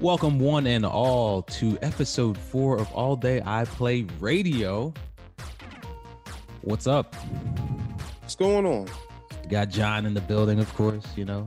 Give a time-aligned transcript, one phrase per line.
[0.00, 4.92] Welcome, one and all, to episode four of All Day I Play Radio.
[6.60, 7.14] What's up?
[8.20, 8.86] What's going on?
[9.48, 11.46] Got John in the building, of course, you know,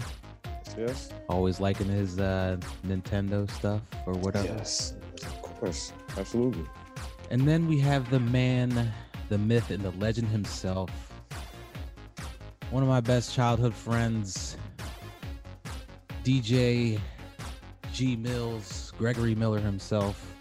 [0.78, 1.12] Yes.
[1.30, 4.48] always liking his uh, Nintendo stuff or whatever.
[4.48, 4.94] Yes.
[5.58, 5.92] Of course.
[6.16, 6.66] Absolutely.
[7.32, 8.94] And then we have the man,
[9.30, 10.92] the myth, and the legend himself.
[12.70, 14.56] One of my best childhood friends,
[16.24, 17.00] DJ
[17.92, 20.32] G Mills, Gregory Miller himself.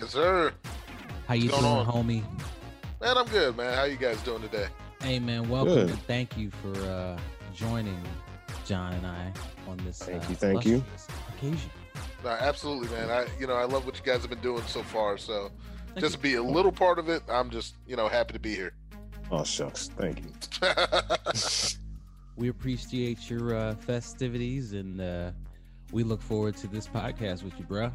[0.00, 0.50] Yes, sir.
[1.26, 1.84] How you doing, on?
[1.84, 2.24] homie?
[3.02, 3.76] Man, I'm good, man.
[3.76, 4.68] How you guys doing today?
[5.02, 5.90] Hey, man, welcome Good.
[5.90, 7.18] and thank you for uh,
[7.54, 8.02] joining
[8.64, 9.30] John and I
[9.68, 9.98] on this.
[9.98, 10.82] Thank uh, you, thank you.
[11.36, 11.70] Occasion.
[12.24, 13.10] No, absolutely, man.
[13.10, 15.18] I, you know, I love what you guys have been doing so far.
[15.18, 15.50] So,
[15.88, 18.40] Thank just to be a little part of it, I'm just, you know, happy to
[18.40, 18.72] be here.
[19.30, 19.88] Oh shucks.
[19.96, 20.32] Thank you.
[22.38, 25.32] We appreciate your uh, festivities and uh,
[25.90, 27.92] we look forward to this podcast with you, bruh.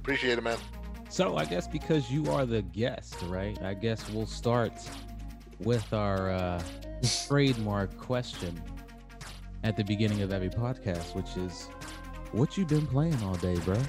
[0.00, 0.58] Appreciate it, man.
[1.08, 3.56] So I guess because you are the guest, right?
[3.62, 4.72] I guess we'll start
[5.60, 6.60] with our uh,
[7.28, 8.60] trademark question
[9.62, 11.68] at the beginning of every podcast, which is,
[12.34, 13.80] "What you been playing all day, bro?"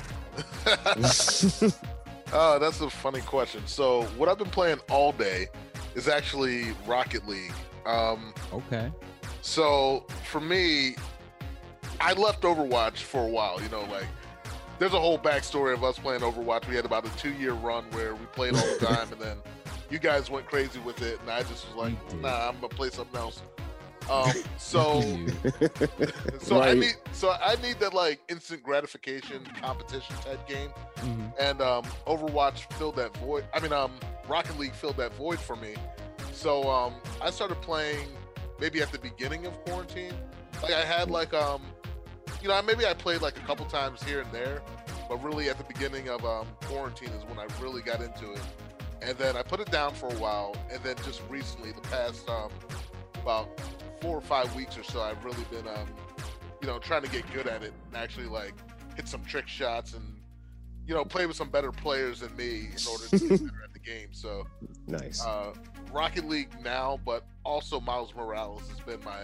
[2.34, 3.62] Oh, that's a funny question.
[3.66, 5.48] So, what I've been playing all day
[5.96, 7.54] is actually Rocket League.
[7.86, 8.92] Um, Okay.
[9.42, 10.96] So for me,
[12.02, 13.62] I left Overwatch for a while.
[13.62, 14.08] You know, like
[14.80, 16.68] there's a whole backstory of us playing Overwatch.
[16.68, 19.38] We had about a two year run where we played all the time, and then
[19.92, 22.90] you guys went crazy with it, and I just was like, Nah, I'm gonna play
[22.90, 23.44] something else.
[24.10, 25.28] Um, so You.
[26.40, 31.34] so I need so I need that like instant gratification competition type game Mhm.
[31.40, 33.46] and um, Overwatch filled that void.
[33.54, 33.92] I mean, um,
[34.28, 35.76] Rocket League filled that void for me.
[36.32, 38.08] So um, I started playing
[38.60, 40.14] maybe at the beginning of quarantine.
[40.64, 41.62] Like I had like um,
[42.42, 44.62] you know, maybe I played like a couple times here and there,
[45.10, 48.42] but really at the beginning of um, quarantine is when I really got into it.
[49.02, 52.28] And then I put it down for a while, and then just recently, the past
[52.30, 52.50] um,
[53.22, 53.50] about
[54.02, 55.88] four or five weeks or so, I've really been um,
[56.62, 58.54] you know, trying to get good at it and actually like
[58.96, 60.16] hit some trick shots and
[60.88, 63.74] you know, play with some better players than me in order to get better at
[63.74, 64.10] the game.
[64.12, 64.46] So,
[64.88, 65.24] nice.
[65.26, 65.54] uh,
[65.92, 69.22] Rocket League now, but also Miles Morales has been my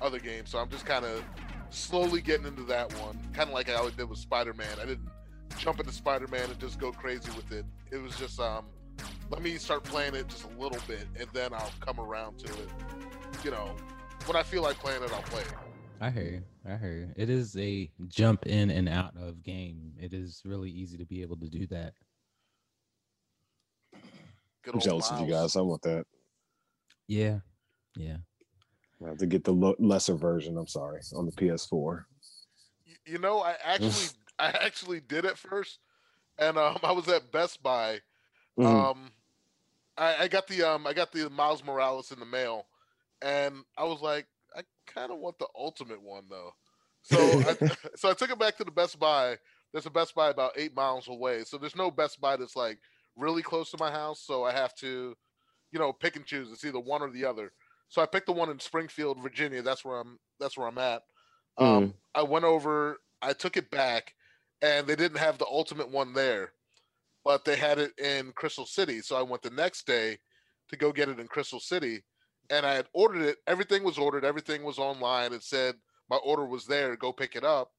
[0.00, 0.46] other game.
[0.46, 1.22] So I'm just kind of
[1.70, 4.78] slowly getting into that one, kind of like I always did with Spider Man.
[4.80, 5.08] I didn't
[5.58, 7.66] jump into Spider Man and just go crazy with it.
[7.90, 8.64] It was just um,
[9.30, 12.52] let me start playing it just a little bit, and then I'll come around to
[12.52, 12.68] it.
[13.44, 13.74] You know,
[14.26, 15.52] when I feel like playing it, I'll play it.
[16.00, 16.42] I hear you.
[16.68, 17.08] I hear you.
[17.16, 19.92] It is a jump in and out of game.
[20.00, 21.94] It is really easy to be able to do that.
[24.62, 25.56] Good I'm old jealous of you guys.
[25.56, 26.04] I want that.
[27.06, 27.38] Yeah.
[27.96, 28.16] Yeah.
[29.04, 30.56] I have to get the lo- lesser version.
[30.56, 32.04] I'm sorry on the PS4.
[33.06, 34.08] You know i actually
[34.38, 35.78] i actually did it first
[36.38, 38.00] and um i was at best buy
[38.58, 38.90] Mhm.
[38.90, 39.10] um
[39.96, 42.66] I, I got the um i got the miles morales in the mail
[43.22, 44.26] and i was like
[44.56, 46.50] i kind of want the ultimate one though.
[47.02, 49.36] So I, so i took it back to the best buy.
[49.72, 51.42] There's a best buy about eight miles away.
[51.44, 52.78] So there's no best buy that's like
[53.16, 54.22] really close to my house.
[54.24, 55.14] So i have to
[55.72, 56.50] you know pick and choose.
[56.50, 57.52] It's either one or the other.
[57.88, 59.62] So i picked the one in springfield virginia.
[59.62, 61.02] That's where i'm that's where i'm at.
[61.56, 64.14] Um, I went over, I took it back,
[64.62, 66.52] and they didn't have the ultimate one there,
[67.24, 69.00] but they had it in Crystal City.
[69.00, 70.18] So I went the next day
[70.70, 72.02] to go get it in Crystal City,
[72.50, 73.38] and I had ordered it.
[73.46, 75.32] Everything was ordered, everything was online.
[75.32, 75.76] It said
[76.10, 77.70] my order was there, go pick it up.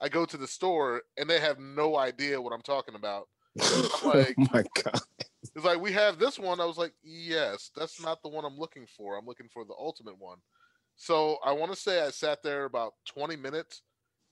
[0.00, 3.28] I go to the store, and they have no idea what I'm talking about.
[4.04, 5.00] like- oh my god.
[5.54, 6.60] It's like we have this one.
[6.60, 9.16] I was like, yes, that's not the one I'm looking for.
[9.18, 10.38] I'm looking for the ultimate one.
[10.96, 13.82] So I want to say I sat there about 20 minutes,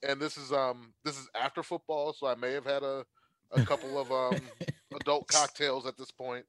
[0.07, 3.05] and this is um this is after football, so I may have had a
[3.51, 4.41] a couple of um
[5.01, 6.45] adult cocktails at this point,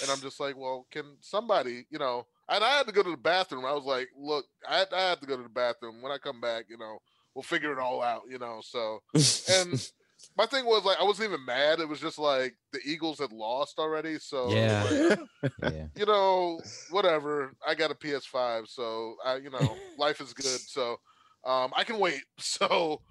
[0.00, 2.26] and I'm just like, well, can somebody, you know?
[2.48, 3.64] And I had to go to the bathroom.
[3.64, 6.02] I was like, look, I, I had to go to the bathroom.
[6.02, 6.98] When I come back, you know,
[7.34, 8.60] we'll figure it all out, you know.
[8.62, 9.00] So
[9.48, 9.86] and
[10.36, 11.80] my thing was like I wasn't even mad.
[11.80, 14.84] It was just like the Eagles had lost already, so Yeah.
[14.84, 15.18] like,
[15.62, 15.86] Yeah.
[15.94, 17.52] you know, whatever.
[17.66, 20.60] I got a PS5, so I, you know, life is good.
[20.68, 20.96] So
[21.44, 22.22] um, I can wait.
[22.38, 23.02] So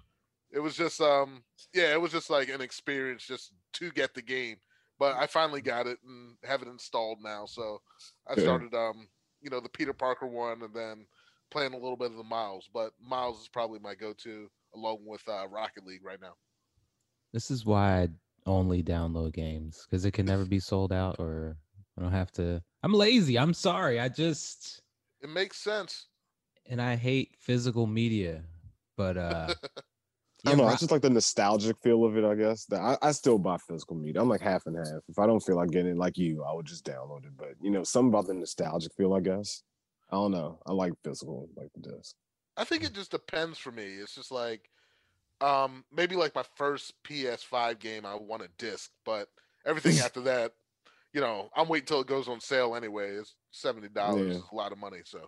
[0.52, 1.42] it was just, um,
[1.74, 4.56] yeah, it was just like an experience just to get the game.
[4.98, 7.46] But I finally got it and have it installed now.
[7.46, 7.80] So
[8.28, 9.08] I started, um,
[9.44, 11.06] you know, the Peter Parker one, and then
[11.50, 12.68] playing a little bit of the Miles.
[12.72, 16.34] But Miles is probably my go-to along with uh, Rocket League right now.
[17.32, 18.08] This is why I
[18.46, 21.56] only download games because it can never be sold out or
[21.98, 22.62] I don't have to.
[22.82, 23.38] I'm lazy.
[23.38, 24.00] I'm sorry.
[24.00, 24.80] I just
[25.20, 26.08] It makes sense.
[26.66, 28.42] and I hate physical media,
[28.96, 29.54] but uh
[30.44, 30.68] I don't yeah, know.
[30.68, 32.24] I Ro- just like the nostalgic feel of it.
[32.24, 34.20] I guess that I, I still buy physical media.
[34.20, 35.02] I'm like half and half.
[35.08, 37.36] If I don't feel like getting it like you, I would just download it.
[37.36, 39.14] But you know, something about the nostalgic feel.
[39.14, 39.62] I guess
[40.10, 40.58] I don't know.
[40.66, 42.14] I like physical, like the disc.
[42.56, 43.84] I think it just depends for me.
[43.84, 44.68] It's just like
[45.40, 49.28] um maybe like my first PS5 game I want a disc, but
[49.66, 50.52] everything after that,
[51.12, 53.10] you know, I'm waiting till it goes on sale anyway.
[53.12, 54.36] It's seventy dollars.
[54.36, 54.42] Yeah.
[54.52, 55.00] A lot of money.
[55.04, 55.20] So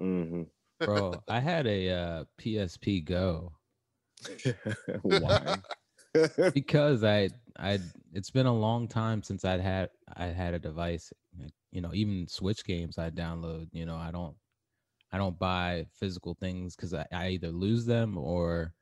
[0.00, 0.42] mm-hmm.
[0.80, 3.52] bro, I had a uh PSP Go
[5.02, 5.58] Why?
[6.54, 7.78] because I I
[8.12, 11.12] it's been a long time since I'd had I had a device.
[11.72, 13.68] You know, even Switch games I download.
[13.72, 14.36] You know, I don't
[15.12, 18.74] I don't buy physical things because I, I either lose them or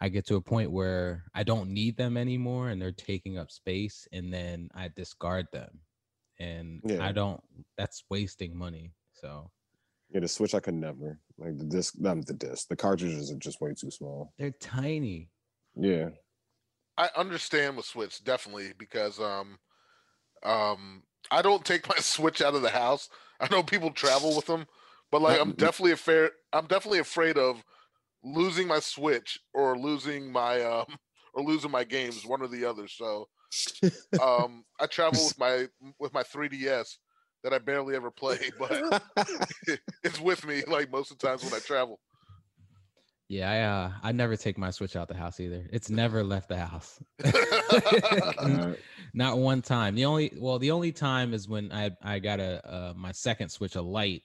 [0.00, 3.50] I get to a point where I don't need them anymore and they're taking up
[3.50, 5.80] space and then I discard them.
[6.38, 7.04] And Yeah.
[7.04, 7.40] I don't
[7.76, 8.92] that's wasting money.
[9.12, 9.50] So
[10.12, 11.94] yeah, the Switch I could never like the disc.
[11.98, 12.68] Not the disc.
[12.68, 14.32] The cartridges are just way too small.
[14.38, 15.30] they're tiny.
[15.76, 16.10] Yeah,
[16.98, 19.58] I understand with Switch definitely because um
[20.42, 23.08] um I don't take my Switch out of the house.
[23.40, 24.66] I know people travel with them,
[25.10, 27.64] but like I'm definitely afraid I'm definitely afraid of
[28.22, 30.86] losing my Switch or losing my um
[31.34, 32.88] or losing my games, one or the other.
[32.88, 33.28] So
[34.20, 35.68] um I travel with my
[35.98, 36.96] with my 3DS
[37.42, 39.02] that I barely ever play, but
[40.04, 42.00] it's with me like most of the times when I travel.
[43.28, 45.64] Yeah, I uh I never take my Switch out the house either.
[45.72, 47.00] It's never left the house.
[49.14, 49.94] Not one time.
[49.94, 53.50] The only well, the only time is when I I got a uh, my second
[53.50, 54.24] Switch a light,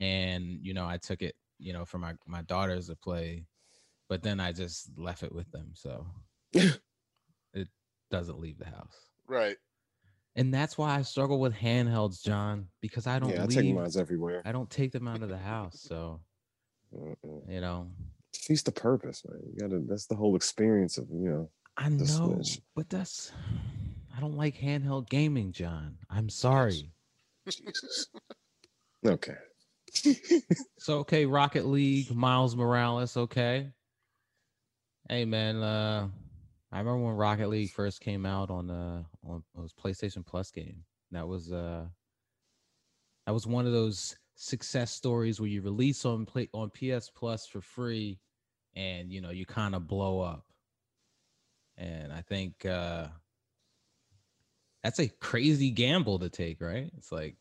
[0.00, 3.46] and you know I took it you know for my my daughters to play,
[4.10, 6.06] but then I just left it with them, so
[6.52, 7.68] it
[8.10, 9.08] doesn't leave the house.
[9.26, 9.56] right.
[10.34, 13.74] And that's why I struggle with handhelds, John, because I don't yeah, I take leave.
[13.74, 14.42] mine everywhere.
[14.44, 16.20] I don't take them out of the house, so
[16.94, 17.52] Mm-mm.
[17.52, 17.90] you know.
[18.32, 19.40] Defeats the purpose, man.
[19.46, 19.82] You gotta.
[19.86, 21.50] That's the whole experience of you know.
[21.76, 22.60] I know, Switch.
[22.74, 23.32] but that's
[24.16, 25.96] I don't like handheld gaming, John.
[26.08, 26.90] I'm sorry.
[27.48, 28.06] Jesus.
[29.06, 29.34] Okay.
[30.78, 33.70] So okay, Rocket League, Miles Morales, okay.
[35.08, 36.08] Hey man, uh
[36.72, 40.50] I remember when Rocket League first came out on uh on it was PlayStation Plus
[40.50, 40.84] game.
[41.10, 41.84] That was uh
[43.26, 47.46] that was one of those success stories where you release on play on PS Plus
[47.46, 48.18] for free
[48.74, 50.46] and you know you kind of blow up.
[51.76, 53.08] And I think uh
[54.82, 56.90] that's a crazy gamble to take, right?
[56.96, 57.36] It's like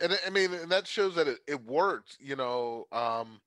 [0.00, 2.16] and I- mean, and that shows that it, it worked.
[2.20, 3.40] You know, um,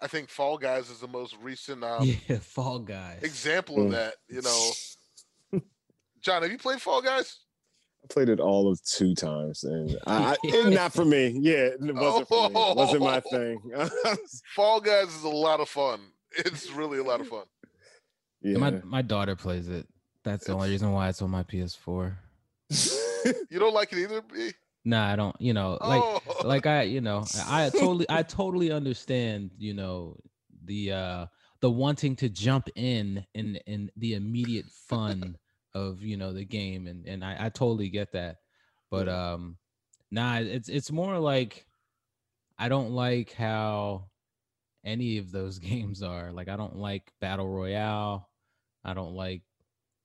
[0.00, 3.22] I think Fall Guys is the most recent um, yeah, Fall Guys.
[3.22, 3.90] example of Mm.
[3.92, 4.14] that.
[4.28, 5.60] You know,
[6.22, 7.38] John, have you played Fall Guys?
[8.04, 11.28] I played it all of two times, and I, I not for me.
[11.40, 12.60] Yeah, it wasn't for me.
[12.60, 13.60] It wasn't my thing.
[14.54, 16.00] Fall Guys is a lot of fun.
[16.38, 17.44] It's really a lot of fun.
[18.42, 18.58] yeah.
[18.58, 19.86] My my daughter plays it.
[20.22, 22.14] That's the only reason why it's on my PS4.
[23.50, 24.50] You don't like it either, B?
[24.86, 25.34] Nah, I don't.
[25.40, 29.50] You know, like oh, like I, you know, I I totally I totally understand.
[29.58, 30.16] You know,
[30.64, 31.26] the uh
[31.60, 35.36] the wanting to jump in in in the immediate fun
[35.74, 38.36] of you know the game, and and I I totally get that.
[38.88, 39.56] But um,
[40.12, 41.66] nah, it's it's more like
[42.56, 44.06] I don't like how
[44.84, 46.30] any of those games are.
[46.30, 48.30] Like I don't like battle royale.
[48.84, 49.42] I don't like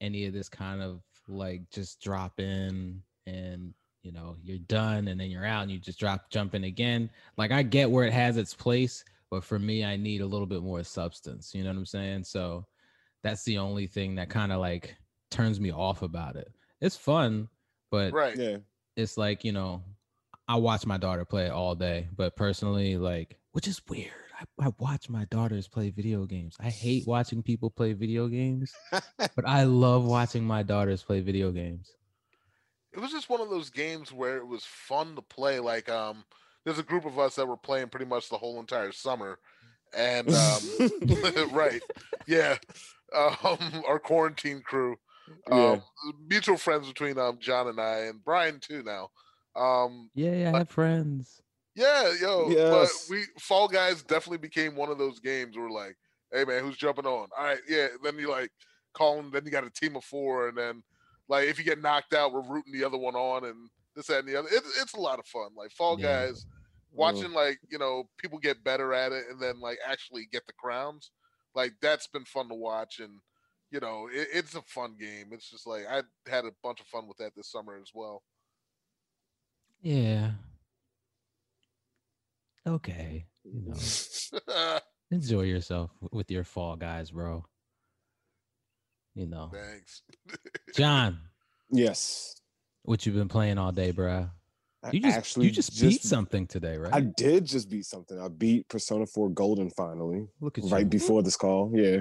[0.02, 5.20] any of this kind of like just drop in and you know you're done and
[5.20, 7.10] then you're out and you just drop jump in again.
[7.38, 10.48] Like I get where it has its place, but for me I need a little
[10.48, 11.54] bit more substance.
[11.54, 12.24] You know what I'm saying?
[12.24, 12.66] So
[13.24, 14.96] that's the only thing that kind of like
[15.30, 16.52] turns me off about it.
[16.82, 17.48] It's fun,
[17.92, 18.36] but right.
[18.36, 18.58] yeah.
[18.96, 19.84] it's like you know
[20.48, 24.72] i watch my daughter play all day but personally like which is weird I, I
[24.80, 29.64] watch my daughters play video games i hate watching people play video games but i
[29.64, 31.92] love watching my daughters play video games
[32.94, 35.60] It was just one of those games where it was fun to play.
[35.60, 36.24] Like, um,
[36.66, 39.40] there's a group of us that were playing pretty much the whole entire summer,
[39.96, 40.62] and um,
[41.52, 41.82] right,
[42.28, 42.58] yeah,
[43.16, 43.58] um,
[43.88, 44.96] our quarantine crew.
[45.50, 45.78] Yeah.
[45.78, 45.84] um,
[46.28, 49.10] mutual friends between um John and I and Brian too now.
[49.56, 51.42] Um yeah i have friends
[51.76, 53.06] yeah, yo, Yes.
[53.08, 55.96] but we Fall Guys definitely became one of those games where like,
[56.32, 57.30] hey man, who's jumping on?
[57.38, 57.88] All right, yeah.
[58.04, 58.52] Then you like
[58.94, 60.84] call them, then you got a team of four, and then
[61.32, 64.20] like if you get knocked out, we're rooting the other one on and this that,
[64.20, 64.50] and the other.
[64.50, 65.52] It, it's a lot of fun.
[65.56, 66.26] Like Fall Yeah.
[66.28, 66.48] Guys, mm.
[66.92, 70.54] watching like, you know, people get better at it and then like actually get the
[70.54, 71.12] crowns.
[71.56, 73.14] Like that's been fun to watch and
[73.72, 75.28] you know, it, it's a fun game.
[75.32, 78.24] It's just like I had a bunch of fun with that this summer as well.
[79.82, 80.32] Yeah.
[82.68, 83.26] Okay.
[83.46, 84.80] You know,
[85.12, 87.46] enjoy yourself with your fall guys, bro.
[89.16, 90.04] You know, Thanks.
[90.76, 91.20] John,
[91.70, 92.42] yes.
[92.84, 94.30] what you've been playing all day, bro?
[94.92, 96.94] You just actually you just, beat something today, right?
[96.94, 98.20] I did just beat something.
[98.20, 100.90] I beat Persona 4 Golden finally, Look at right you.
[100.90, 101.72] before this call.
[101.76, 102.00] Yeah.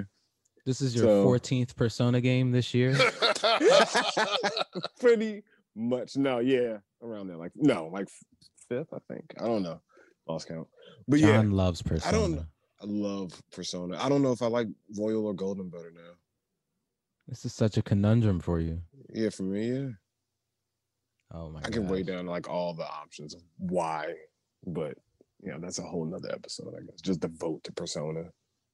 [0.65, 2.95] This is your so- 14th Persona game this year.
[4.99, 5.43] Pretty
[5.75, 6.17] much.
[6.17, 6.77] No, yeah.
[7.03, 7.37] Around there.
[7.37, 8.07] Like, no, like
[8.67, 9.25] fifth, I think.
[9.39, 9.81] I don't know.
[10.27, 10.67] Lost count.
[11.07, 12.07] But yeah, John loves Persona.
[12.07, 12.45] I don't know.
[12.81, 13.97] I love Persona.
[13.99, 16.13] I don't know if I like Royal or Golden better now.
[17.27, 18.81] This is such a conundrum for you.
[19.13, 19.89] Yeah, for me, yeah.
[21.33, 21.91] Oh my I can gosh.
[21.91, 24.13] write down like all the options of why,
[24.65, 24.97] but
[25.41, 27.01] yeah, that's a whole nother episode, I guess.
[27.01, 28.25] Just the vote to Persona.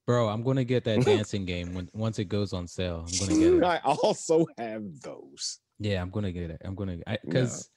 [0.06, 3.06] Bro, I'm gonna get that dancing game when once it goes on sale.
[3.08, 3.63] I'm gonna get it.
[3.63, 5.60] I also have those.
[5.80, 6.62] Yeah, I'm gonna get it.
[6.63, 7.70] I'm gonna because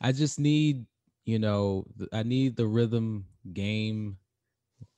[0.00, 0.84] I just need,
[1.24, 4.18] you know, I need the rhythm game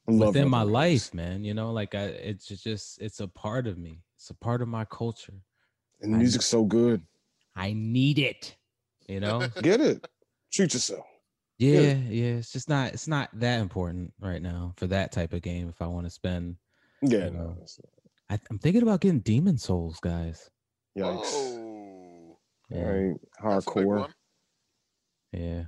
[0.06, 1.44] within my life, man.
[1.44, 4.00] You know, like I, it's just it's a part of me.
[4.18, 5.34] It's a part of my culture.
[6.00, 7.02] And the music's so good.
[7.56, 8.56] I need it.
[9.08, 9.48] You know.
[9.62, 10.04] Get it.
[10.52, 11.06] Treat yourself.
[11.58, 12.34] Yeah, yeah.
[12.36, 12.92] It's just not.
[12.92, 15.68] It's not that important right now for that type of game.
[15.68, 16.56] If I want to spend,
[17.02, 17.50] Yeah, You know.
[17.56, 17.80] it's-
[18.30, 20.50] I, I'm thinking about getting Demon Souls, guys.
[20.96, 21.24] Yikes.
[21.32, 22.38] Whoa.
[22.70, 23.16] Yeah, All right.
[23.42, 24.12] That's Hardcore.
[25.32, 25.62] yeah.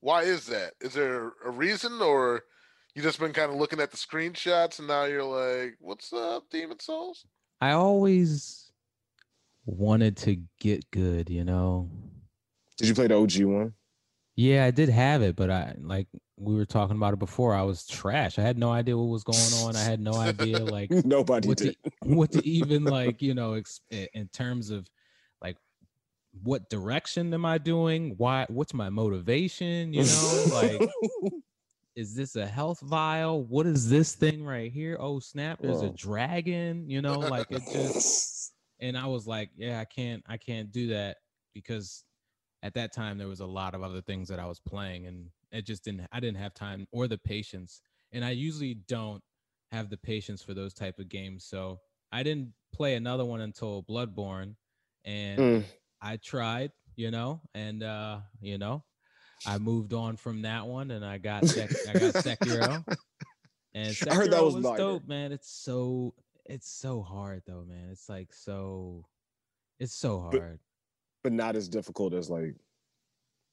[0.00, 0.74] Why is that?
[0.82, 2.42] Is there a reason, or
[2.94, 6.48] you just been kind of looking at the screenshots and now you're like, "What's up,
[6.50, 7.24] Demon Souls?"
[7.60, 8.70] I always
[9.66, 11.30] wanted to get good.
[11.30, 11.90] You know.
[12.76, 13.72] Did you play the OG one?
[14.36, 17.54] Yeah, I did have it, but I like we were talking about it before.
[17.54, 18.38] I was trash.
[18.38, 19.76] I had no idea what was going on.
[19.76, 21.76] I had no idea like Nobody what did.
[21.84, 24.88] to, what to even like you know ex- in terms of
[25.40, 25.56] like
[26.42, 30.90] what direction am i doing why what's my motivation you know like
[31.96, 33.42] is this a health vial?
[33.44, 34.96] What is this thing right here?
[35.00, 39.80] Oh snap there's a dragon you know like it just and i was like yeah
[39.80, 41.16] i can't i can't do that
[41.54, 42.04] because
[42.62, 45.28] at that time there was a lot of other things that i was playing and
[45.52, 47.80] it just didn't i didn't have time or the patience.
[48.12, 49.22] And i usually don't
[49.72, 51.80] have the patience for those type of games so
[52.12, 54.54] i didn't play another one until bloodborne
[55.04, 55.64] and Mm.
[56.00, 58.82] i tried you know and uh you know
[59.46, 62.84] i moved on from that one and i got Sek- i got sekiro
[63.74, 64.82] and sekiro I heard that was was lighter.
[64.82, 66.14] dope man it's so
[66.46, 69.04] it's so hard though man it's like so
[69.78, 70.58] it's so hard
[71.22, 72.54] but not as difficult as like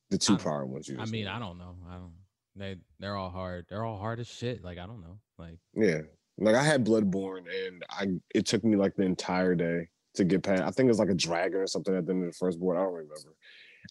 [0.09, 0.89] the two prior ones.
[0.89, 2.11] You i mean i don't know i don't
[2.55, 6.01] they they're all hard they're all hard as shit like i don't know like Yeah.
[6.37, 10.41] Like I had Bloodborne and I it took me like the entire day to get
[10.41, 10.63] past.
[10.63, 12.59] I think it was like a dragon or something at the end of the first
[12.59, 12.77] board.
[12.77, 13.35] I don't remember.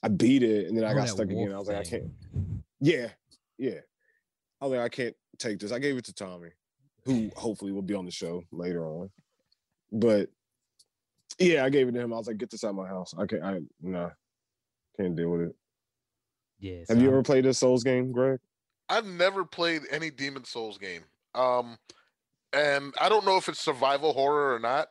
[0.03, 1.53] I beat it and then I oh, got stuck again.
[1.53, 2.11] I was like, I can't.
[2.81, 3.09] Yeah.
[3.59, 3.81] Yeah.
[4.61, 5.73] I was like, I can't take this.
[5.73, 6.51] I gave it to Tommy,
[7.05, 9.11] who hopefully will be on the show later on.
[9.93, 10.31] But
[11.39, 12.13] yeah, I gave it to him.
[12.13, 13.15] I was like, get this out of my house.
[13.19, 14.11] I can't I nah.
[14.99, 15.55] Can't deal with it.
[16.59, 18.39] yeah Have you I'm- ever played a Souls game, Greg?
[18.89, 21.05] I've never played any Demon Souls game.
[21.35, 21.79] Um,
[22.53, 24.89] and I don't know if it's survival horror or not,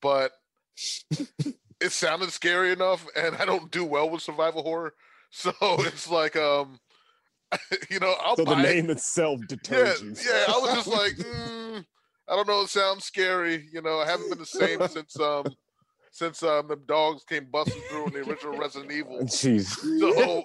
[0.00, 0.30] but
[1.80, 4.94] it sounded scary enough, and I don't do well with survival horror.
[5.36, 6.78] So it's like, um,
[7.90, 8.76] you know, I'll So the buy it.
[8.76, 10.14] name itself Yeah, you.
[10.24, 10.44] yeah.
[10.48, 11.84] I was just like, mm,
[12.28, 12.62] I don't know.
[12.62, 13.68] It sounds scary.
[13.72, 15.44] You know, I haven't been the same since um
[16.12, 19.26] since um the dogs came busting through in the original Resident Evil.
[19.26, 19.66] Jeez.
[19.98, 20.44] So,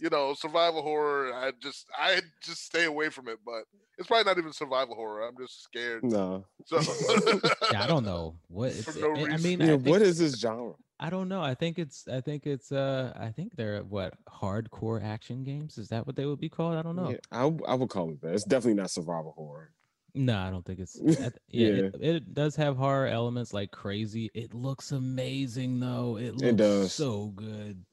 [0.00, 3.38] you know, survival horror, I just I just stay away from it.
[3.44, 3.64] But
[4.00, 5.28] it's probably not even survival horror.
[5.28, 6.02] I'm just scared.
[6.02, 6.44] no.
[6.66, 6.80] So
[7.72, 9.42] yeah i don't know what it's, For no I- I reason.
[9.42, 10.72] mean I Yeah, think- what is this genre?
[10.98, 11.40] I don't know.
[11.42, 15.78] I think it's I think it's uh I think they're what hardcore action games.
[15.78, 16.74] Is that what they would be called?
[16.76, 17.10] I don't know.
[17.10, 18.34] Yeah, I, w- I would call it that.
[18.34, 19.72] It's definitely not survival horror.
[20.14, 21.82] No, I don't think it's th- yeah, Yeah.
[21.84, 24.30] It, it does have horror elements like crazy.
[24.34, 26.16] It looks amazing though.
[26.18, 26.92] It looks does.
[26.92, 27.84] so good.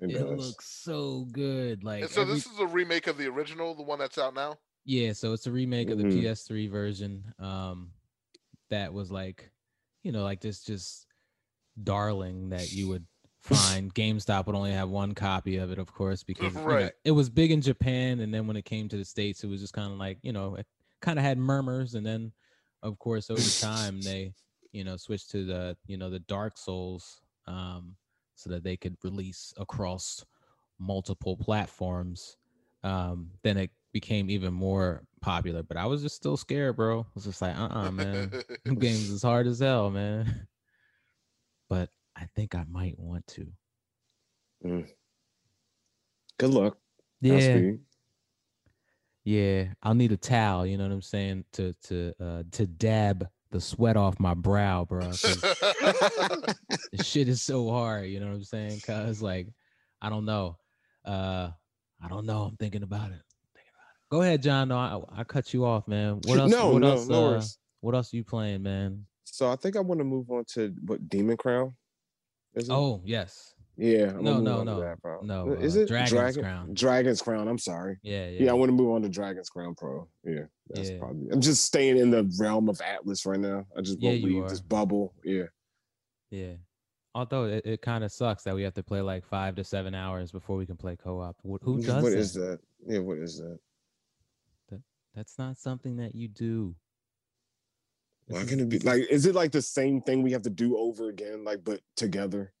[0.00, 0.46] It, It, does.
[0.48, 1.84] looks so good.
[1.84, 4.34] Like and so every- this is a remake of the original, the one that's out
[4.34, 4.56] now.
[4.86, 6.06] Yeah, so it's a remake of the Mhm.
[6.06, 7.34] PS3 version.
[7.40, 7.92] Um,
[8.70, 9.52] that was like,
[10.04, 11.08] you know, like this just
[11.82, 13.06] darling that you would
[13.40, 13.94] find.
[13.94, 17.30] GameStop would only have one copy of it, of course, because you know, it was
[17.30, 19.92] big in Japan, and then when it came to the states, it was just kind
[19.92, 20.66] of like, you know, it
[21.02, 22.32] kind of had murmurs, and then,
[22.82, 24.34] of course, over time they,
[24.72, 27.96] you know, switched to the, you know, the Dark Souls, um,
[28.36, 30.24] so that they could release across
[30.78, 32.36] multiple platforms.
[32.82, 35.62] Um, then it became even more popular.
[35.62, 37.00] But I was just still scared, bro.
[37.00, 38.30] I was just like, uh, uh man,
[38.66, 40.46] Them games is hard as hell, man.
[41.68, 43.48] But I think I might want to.
[46.38, 46.78] Good luck.
[47.20, 47.72] Yeah,
[49.24, 49.64] yeah.
[49.82, 50.64] I'll need a towel.
[50.64, 54.84] You know what I'm saying to to uh to dab the sweat off my brow,
[54.84, 55.00] bro.
[55.10, 56.56] the
[57.02, 58.06] shit is so hard.
[58.06, 58.80] You know what I'm saying?
[58.86, 59.48] Cause like,
[60.00, 60.56] I don't know.
[61.04, 61.50] Uh,
[62.00, 62.42] I don't know.
[62.42, 63.25] I'm thinking about it.
[64.10, 64.22] Thinking about it.
[64.22, 64.68] Go ahead, John.
[64.68, 64.76] No,
[65.14, 66.20] I, I cut you off, man.
[66.26, 66.50] What else?
[66.50, 67.08] no, what no, else?
[67.08, 67.42] no uh,
[67.80, 69.06] what else are you playing, man?
[69.24, 71.74] So I think I want to move on to what Demon Crown.
[72.70, 74.12] Oh yes, yeah.
[74.16, 76.42] I'm no, no, no, that, no, Is uh, it Dragon's Dragon?
[76.42, 76.70] Crown.
[76.74, 77.48] Dragon's Crown.
[77.48, 77.98] I'm sorry.
[78.02, 78.50] yeah, Yeah, yeah.
[78.50, 80.08] I want to move on to Dragon's Crown Pro.
[80.24, 80.98] Yeah, that's Yeah.
[80.98, 81.28] probably.
[81.30, 83.66] I'm just staying in the realm of Atlus right now.
[83.76, 85.12] I just won't you leave this bubble.
[85.22, 85.44] Yeah.
[86.30, 86.54] Yeah.
[87.14, 89.94] Although it, it kind of sucks that we have to play like five to seven
[89.94, 91.36] hours before we can play co-op.
[91.42, 92.18] Wh- Who does What that?
[92.18, 92.58] is that?
[92.86, 93.58] Yeah, what is that?
[95.16, 96.76] That's not something that you do.
[98.28, 99.06] Why can it be like?
[99.10, 102.52] Is it like the same thing we have to do over again, like but together?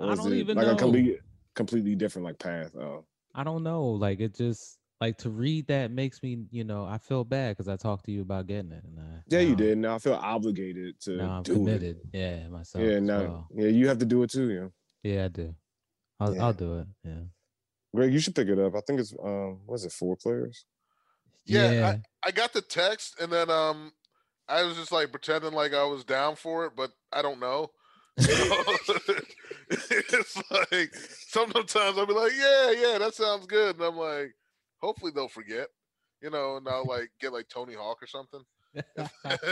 [0.00, 0.72] I don't it even like know.
[0.72, 1.20] a complete,
[1.54, 2.74] completely different like path?
[2.74, 3.04] Oh,
[3.34, 3.84] I don't know.
[3.84, 7.68] Like it just like to read that makes me, you know, I feel bad because
[7.68, 9.78] I talked to you about getting it, and I, yeah, you did.
[9.78, 12.00] Now I feel obligated to Now I'm do committed.
[12.12, 12.82] Yeah, myself.
[12.82, 13.48] Yeah, now, well.
[13.54, 14.70] yeah, you have to do it too.
[15.04, 15.54] Yeah, Yeah, I do.
[16.18, 16.44] I'll Yeah.
[16.44, 16.86] I'll do it.
[17.04, 17.22] Yeah.
[17.94, 18.74] Greg, you should pick it up.
[18.74, 20.64] I think it's um, was it four players?
[21.44, 23.92] Yeah, I got the text and then um
[24.48, 27.70] I was just like pretending like I was down for it, but I don't know.
[28.18, 28.64] You know?
[29.70, 30.36] it's
[30.70, 33.76] like sometimes I'll be like, yeah, yeah, that sounds good.
[33.76, 34.34] And I'm like,
[34.80, 35.68] hopefully they'll forget,
[36.20, 38.42] you know, and I'll like get like Tony Hawk or something.
[39.24, 39.48] I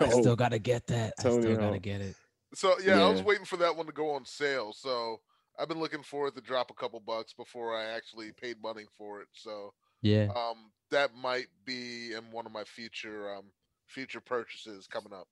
[0.00, 1.14] Oh, still gotta get that.
[1.18, 2.16] I Tony still gotta get it.
[2.54, 4.72] so yeah, I was waiting for that one to go on sale.
[4.72, 5.20] So
[5.58, 8.84] I've been looking for it to drop a couple bucks before I actually paid money
[8.96, 9.28] for it.
[9.32, 10.28] So Yeah.
[10.34, 13.52] um that might be in one of my future um
[13.86, 15.28] future purchases coming up.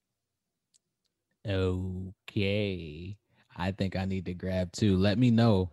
[1.46, 3.16] Okay.
[3.56, 4.96] I think I need to grab two.
[4.96, 5.70] Let me know.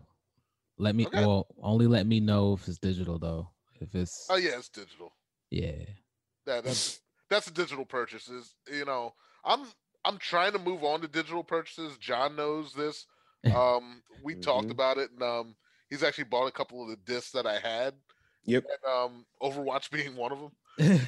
[0.78, 1.20] Let me Okay.
[1.20, 3.50] well only let me know if it's digital though.
[3.80, 5.12] If it's Oh yeah, it's digital.
[5.50, 5.84] yeah.
[6.46, 8.54] That that's that's a digital purchases.
[8.70, 9.66] You know, I'm
[10.04, 11.96] I'm trying to move on to digital purchases.
[11.98, 13.06] John knows this.
[13.54, 14.70] Um, we talked Mhm.
[14.70, 15.56] about it, and um,
[15.90, 17.94] he's actually bought a couple of the discs that I had.
[18.46, 18.64] Yep.
[18.64, 20.50] And, um, Overwatch being one of them.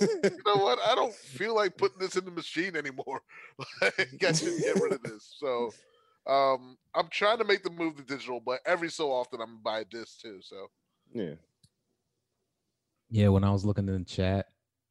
[0.00, 0.78] Like, you know what?
[0.86, 3.20] I don't feel like putting this in the machine anymore.
[3.82, 5.34] like, I should get rid of this.
[5.38, 5.70] So,
[6.28, 9.60] um, I'm trying to make the move to digital, but every so often I'm gonna
[9.64, 10.38] buy a disc too.
[10.42, 10.66] So,
[11.12, 11.34] yeah.
[13.10, 14.46] yeah, when I was looking in the chat,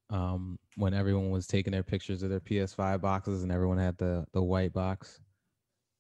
[0.10, 4.26] um, when everyone was taking their pictures of their PS5 boxes and everyone had the
[4.34, 5.22] the white box,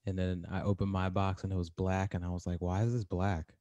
[0.05, 2.83] and then I opened my box and it was black, and I was like, why
[2.83, 3.53] is this black?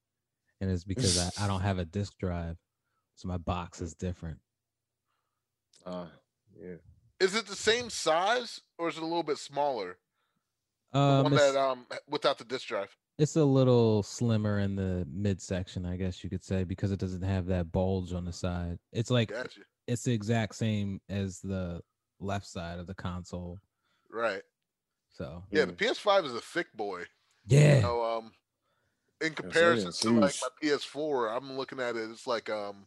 [0.61, 2.57] And it's because I, I don't have a disk drive,
[3.15, 4.39] so my box is different.
[5.85, 6.07] Uh,
[6.61, 6.75] yeah.
[7.21, 9.99] is it the same size or is it a little bit smaller?
[10.93, 12.97] The Um, one that um without the disc drive.
[13.19, 17.23] It's a little slimmer in the midsection, I guess you could say, because it doesn't
[17.23, 18.79] have that bulge on the side.
[18.93, 19.61] It's like Gotcha.
[19.87, 21.81] it's the exact same as the
[22.21, 23.59] left side of the console.
[24.11, 24.43] Right.
[25.11, 25.77] So Yeah, the Mm.
[25.77, 27.05] PS5 is a thick boy.
[27.47, 28.33] yeah, You know, um,
[29.21, 32.11] in comparison to like my PS4, I'm looking at it.
[32.11, 32.87] It's like um,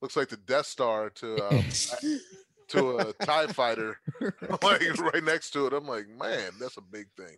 [0.00, 1.64] looks like the Death Star to um,
[2.68, 3.98] to a Tie Fighter,
[4.62, 5.72] like right next to it.
[5.72, 7.36] I'm like, man, that's a big thing.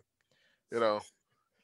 [0.71, 1.01] You know.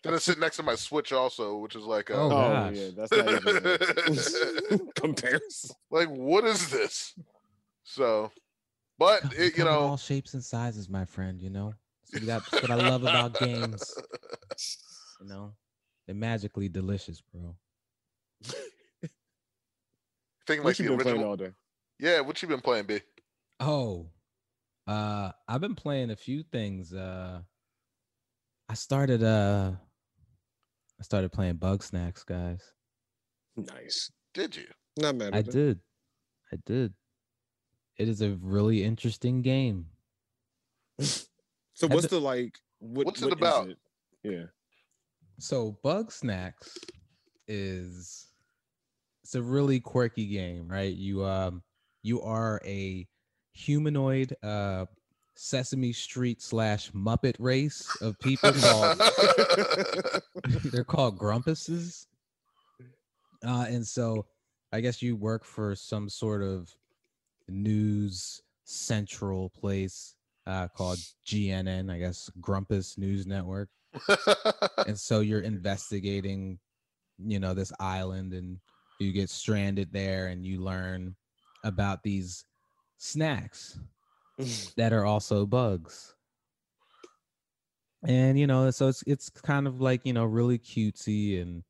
[0.03, 2.89] Then it's sitting next to my Switch also, which is like, Oh, uh, Oh yeah,
[2.95, 5.75] that's not even a comparison.
[5.89, 7.15] like what is this?
[7.83, 8.31] So,
[8.99, 11.41] but it, you know, all shapes and sizes, my friend.
[11.41, 11.73] You know,
[12.05, 13.91] so that's what I love about games.
[15.19, 15.53] You know,
[16.07, 17.55] they're magically delicious, bro.
[20.47, 21.29] Thinking like What you the been playing original.
[21.29, 21.51] all day?
[21.99, 23.01] Yeah, what you been playing, B?
[23.59, 24.07] Oh,
[24.87, 26.93] uh, I've been playing a few things.
[26.93, 27.41] Uh,
[28.69, 29.71] I started uh,
[30.99, 32.61] I started playing Bugsnax, guys.
[33.57, 34.11] Nice.
[34.33, 34.67] Did you?
[34.97, 35.35] Not mad.
[35.35, 35.49] I it.
[35.51, 35.79] did.
[36.53, 36.93] I did.
[37.97, 39.87] It is a really interesting game.
[41.73, 42.57] So what's the- the like?
[42.79, 43.69] What, What's it what is about?
[43.69, 43.77] it?
[44.23, 44.45] Yeah.
[45.39, 46.53] So Bugsnax
[47.47, 48.27] is
[49.23, 50.93] it's a really quirky game, right?
[50.93, 51.63] You um
[52.03, 53.07] you are a
[53.53, 54.85] humanoid uh
[55.35, 59.01] Sesame Street slash Muppet race of people called
[60.71, 62.07] they're called grumpuses.
[63.45, 64.25] Uh, and so
[64.73, 66.73] I guess you work for some sort of
[67.47, 70.15] news central place
[70.47, 73.69] uh, called GNN, I guess Grumpus News Network.
[74.87, 76.59] And so you're investigating,
[77.17, 78.59] you know, this island and
[78.99, 81.15] you get stranded there and you learn
[81.63, 82.45] about these
[82.97, 83.79] snacks
[84.77, 86.15] that are also bugs.
[88.03, 91.63] And you know, so it's it's kind of like, you know, really cutesy and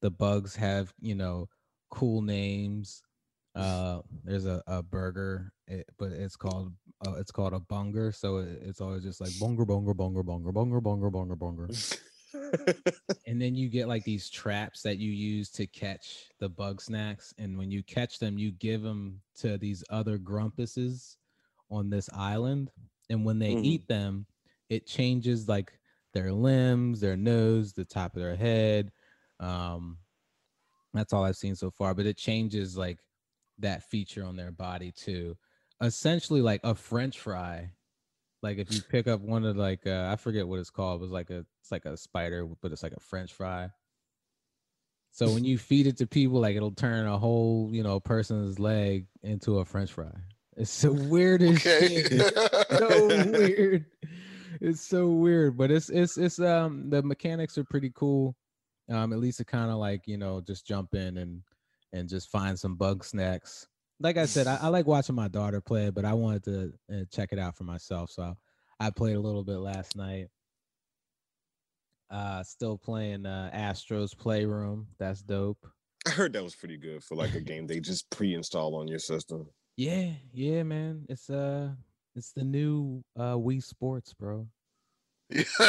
[0.00, 1.48] the bugs have, you know,
[1.90, 3.02] cool names.
[3.54, 6.72] Uh, there's a, a burger, it, but it's called
[7.06, 8.12] uh, it's called a bunger.
[8.12, 11.68] So it, it's always just like bunger, bunger, bunger, bunger, bunger, bunger, bunger, bunger.
[13.26, 17.34] and then you get like these traps that you use to catch the bug snacks.
[17.38, 21.16] And when you catch them, you give them to these other grumpuses
[21.70, 22.70] on this island.
[23.10, 23.64] And when they mm.
[23.64, 24.26] eat them,
[24.70, 25.72] it changes like
[26.14, 28.90] their limbs, their nose, the top of their head.
[29.40, 29.98] Um,
[30.94, 32.98] that's all I've seen so far, but it changes like
[33.62, 35.36] that feature on their body too
[35.80, 37.70] essentially like a french fry
[38.42, 41.00] like if you pick up one of like uh, I forget what it's called.
[41.00, 43.70] It was like a it's like a spider, but it's like a French fry.
[45.12, 48.58] So when you feed it to people, like it'll turn a whole you know person's
[48.58, 50.10] leg into a French fry.
[50.56, 52.02] It's so weird as Okay.
[52.02, 52.38] shit.
[52.78, 53.86] so weird.
[54.60, 58.36] It's so weird, but it's it's it's um the mechanics are pretty cool.
[58.90, 61.42] Um, at least it kind of like you know just jump in and
[61.92, 63.66] and just find some bug snacks.
[64.00, 66.72] Like I said, I, I like watching my daughter play it, but I wanted to
[66.92, 68.10] uh, check it out for myself.
[68.10, 68.36] So
[68.80, 70.28] I played a little bit last night.
[72.10, 74.88] Uh, still playing uh, Astro's Playroom.
[74.98, 75.66] That's dope.
[76.06, 78.98] I heard that was pretty good for like a game they just pre-install on your
[78.98, 79.46] system.
[79.76, 81.06] Yeah, yeah, man.
[81.08, 81.70] It's uh,
[82.14, 84.46] it's the new uh Wii Sports, bro.
[85.30, 85.44] Yeah.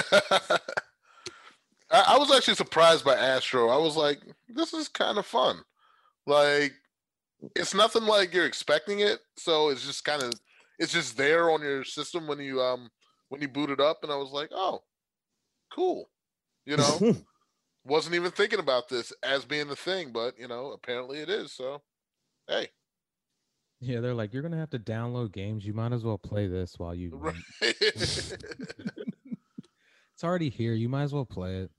[1.93, 3.69] I, I was actually surprised by Astro.
[3.69, 5.61] I was like, this is kind of fun.
[6.25, 6.73] Like,
[7.55, 9.19] it's nothing like you're expecting it.
[9.37, 10.33] So it's just kind of,
[10.79, 12.89] it's just there on your system when you um
[13.29, 14.83] when you boot it up, and I was like, oh,
[15.73, 16.09] cool.
[16.65, 16.99] You know,
[17.85, 21.51] wasn't even thinking about this as being the thing, but you know, apparently it is.
[21.51, 21.81] So,
[22.47, 22.69] hey,
[23.79, 25.65] Yeah, they're like, you're gonna have to download games.
[25.65, 27.11] You might as well play this while you.
[27.15, 27.35] right.
[27.61, 28.33] it's
[30.23, 30.73] already here.
[30.73, 31.71] You might as well play it.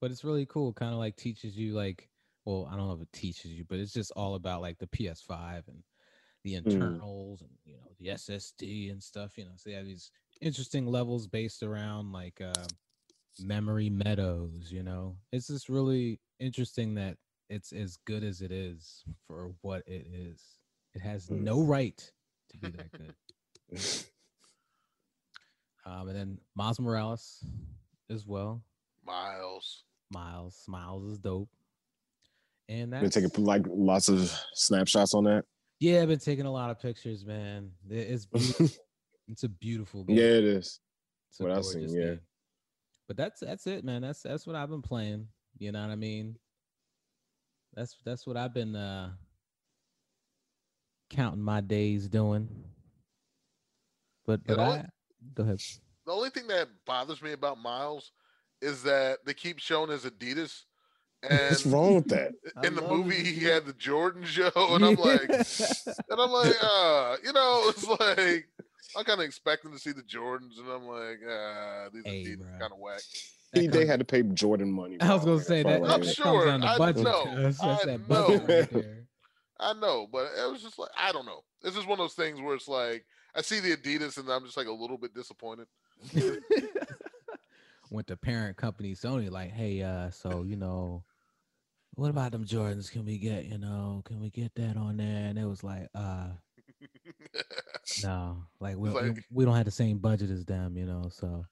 [0.00, 0.72] But it's really cool.
[0.72, 2.08] Kind of like teaches you like,
[2.44, 4.86] well, I don't know if it teaches you, but it's just all about like the
[4.86, 5.82] PS5 and
[6.42, 9.36] the internals and you know the SSD and stuff.
[9.38, 12.68] You know, so they have these interesting levels based around like uh,
[13.40, 14.70] memory meadows.
[14.70, 17.16] You know, it's just really interesting that
[17.48, 20.42] it's as good as it is for what it is.
[20.94, 21.44] It has Hmm.
[21.44, 22.10] no right
[22.50, 23.14] to be that good.
[25.86, 27.44] Um, and then Miles Morales
[28.08, 28.62] as well.
[29.04, 29.84] Miles.
[30.10, 31.50] Miles, Miles is dope.
[32.68, 35.44] And Been taking like lots of snapshots on that.
[35.80, 37.70] yeah, I've been taking a lot of pictures, man.
[37.90, 38.26] It's
[39.28, 40.16] it's a beautiful game.
[40.16, 40.80] Yeah, it is.
[41.30, 42.04] It's what I've seen, yeah.
[42.04, 42.20] game.
[43.06, 44.02] But that's that's it, man.
[44.02, 45.28] That's that's what I've been playing.
[45.58, 46.36] You know what I mean?
[47.74, 49.10] That's that's what I've been uh
[51.10, 52.48] counting my days doing.
[54.26, 54.86] But but the only- I
[55.34, 55.60] go ahead.
[56.06, 58.12] The only thing that bothers me about Miles
[58.60, 60.64] is that they keep showing his Adidas.
[61.28, 62.32] And What's wrong with that?
[62.56, 63.26] I in the movie, it.
[63.26, 67.86] he had the Jordan show, and I'm like, and I'm like, uh, you know, it's
[67.86, 68.48] like
[68.96, 72.58] I'm kind of expecting to see the Jordans, and I'm like, ah, these Hey, Adidas
[72.60, 73.00] kind of whack.
[73.52, 75.00] That He, they had to pay Jordan money.
[75.00, 75.80] I was gonna say that.
[75.80, 76.16] all I'm it is.
[76.16, 77.04] comes sure, down to I budget.
[77.04, 77.58] know, cuz.
[77.58, 78.28] That's I that know.
[78.28, 79.06] right there.
[79.60, 81.42] I know, but it was just like I don't know.
[81.62, 84.44] It's just one of those things where it's like I see the Adidas, and I'm
[84.44, 85.66] just like a little bit disappointed.
[87.90, 91.04] Went to parent company Sony, like, hey, uh, so you know,
[91.94, 92.90] what about them Jordans?
[92.90, 95.26] Can we get, you know, can we get that on there?
[95.26, 96.28] And it was like, uh,
[98.02, 101.04] no, like we, we- like- we don't have the same budget as them, you know,
[101.10, 101.44] so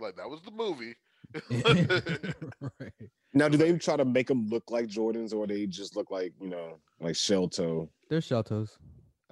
[0.00, 0.94] like that was the movie.
[2.80, 2.92] right.
[3.34, 6.32] Now, do they try to make them look like Jordans, or they just look like
[6.40, 7.90] you know, like shell toe?
[8.08, 8.78] They're shell toes,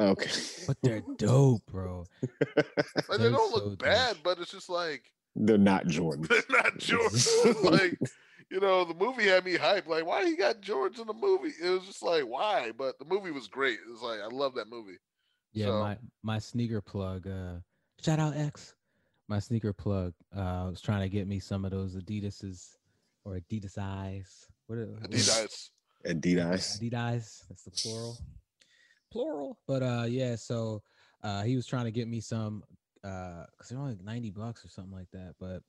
[0.00, 0.30] Okay.
[0.66, 2.04] but they're dope, bro.
[2.56, 2.66] Like
[3.10, 3.78] they They're don't so look dope.
[3.78, 5.04] bad, but it's just like
[5.36, 6.28] They're not Jordans.
[6.28, 7.64] they're not Jordans.
[7.70, 7.98] like
[8.50, 9.86] you know, the movie had me hyped.
[9.86, 11.52] Like, why he got George in the movie?
[11.62, 12.72] It was just like, why?
[12.76, 13.78] But the movie was great.
[13.86, 14.98] It was like I love that movie.
[15.52, 17.26] Yeah, So- my my sneaker plug.
[17.26, 17.54] Uh,
[18.02, 18.74] shout out X.
[19.28, 20.12] My sneaker plug.
[20.34, 22.76] Uh, was trying to get me some of those Adidas's
[23.24, 24.46] or Adidas eyes.
[24.66, 25.70] What are, what are- Adidas.
[26.06, 26.78] Adidas.
[26.80, 27.42] Adidas.
[27.48, 28.18] That's the plural.
[29.10, 29.58] Plural.
[29.66, 30.36] But uh, yeah.
[30.36, 30.82] So
[31.22, 32.62] uh, he was trying to get me some
[33.04, 35.34] uh, cause they're only like ninety bucks or something like that.
[35.40, 35.62] But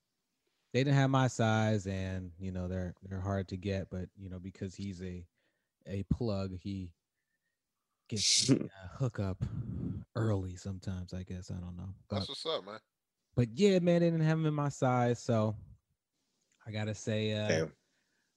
[0.76, 3.90] they didn't have my size, and you know they're they're hard to get.
[3.90, 5.26] But you know because he's a
[5.88, 6.92] a plug, he
[8.10, 9.42] gets the, uh, hook up
[10.18, 11.14] early sometimes.
[11.14, 11.96] I guess I don't know.
[12.10, 12.80] But That's what's up, man.
[13.38, 15.56] but yeah, man, they didn't have him in my size, so
[16.68, 17.72] I gotta say, uh, Damn.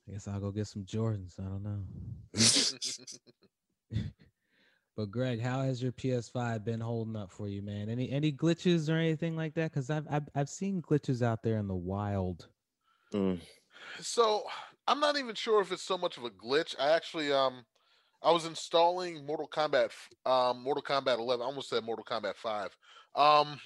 [0.09, 1.41] I guess I'll go get some Jordans.
[1.41, 1.81] I don't know.
[4.99, 7.89] but Greg, how has your PS5 been holding up for you, man?
[7.89, 9.71] Any any glitches or anything like that?
[9.71, 12.49] Because I've, I've I've seen glitches out there in the wild.
[13.15, 13.39] Mm.
[14.01, 14.43] so
[14.89, 16.75] I'm not even sure if it's so much of a glitch.
[16.81, 17.65] I actually um
[18.25, 19.93] I was installing Mortal Kombat
[20.27, 21.43] um Mortal Kombat 11.
[21.43, 22.65] I almost said Mortal Kombat 5.
[23.15, 23.61] Um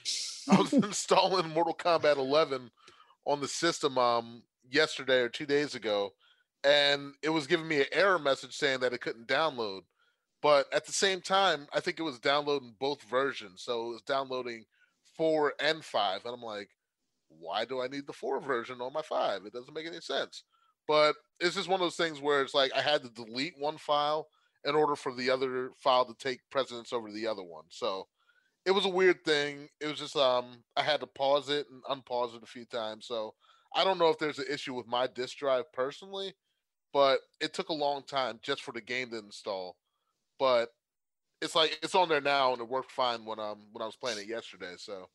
[0.50, 2.70] I was installing Mortal Kombat 11
[3.24, 6.12] on the system um yesterday or 2 days ago
[6.62, 9.80] and it was giving me an error message saying that it couldn't download.
[10.42, 13.62] But at the same time, I think it was downloading both versions.
[13.62, 14.64] So it was downloading
[15.16, 16.70] 4 and 5 and I'm like
[17.28, 19.46] why do I need the 4 version on my 5?
[19.46, 20.44] It doesn't make any sense
[20.88, 23.78] but it's just one of those things where it's like I had to delete one
[23.78, 24.28] file
[24.64, 27.64] in order for the other file to take precedence over the other one.
[27.68, 28.09] So
[28.66, 29.68] it was a weird thing.
[29.81, 33.07] It was just um I had to pause it and unpause it a few times.
[33.07, 33.35] So
[33.74, 36.35] I don't know if there's an issue with my disk drive personally,
[36.92, 39.76] but it took a long time just for the game to install.
[40.42, 40.70] But
[41.40, 43.94] it's like it's on there now and it worked fine when um when I was
[43.94, 44.74] playing it yesterday.
[44.76, 45.07] So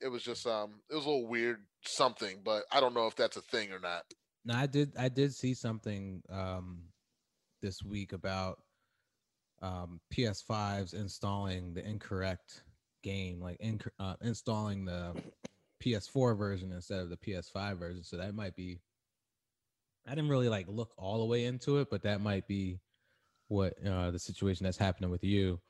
[0.00, 3.14] it was just um it was a little weird something, but I don't know if
[3.14, 4.02] that's a thing or not.
[4.44, 6.80] No, I did I did see something um
[7.62, 8.58] this week about
[9.62, 12.64] um PS5s installing the incorrect
[13.04, 15.14] game, like inc- uh, installing the
[15.80, 18.02] PS4 version instead of the PS5 version.
[18.02, 18.80] So that might be
[20.04, 22.80] I didn't really like look all the way into it, but that might be
[23.48, 25.60] what uh the situation that's happening with you.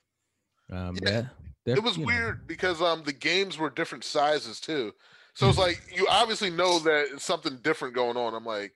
[0.70, 1.26] Um Yeah,
[1.66, 4.92] it was you know, weird because um the games were different sizes too.
[5.34, 8.34] So it's like you obviously know that it's something different going on.
[8.34, 8.74] I'm like,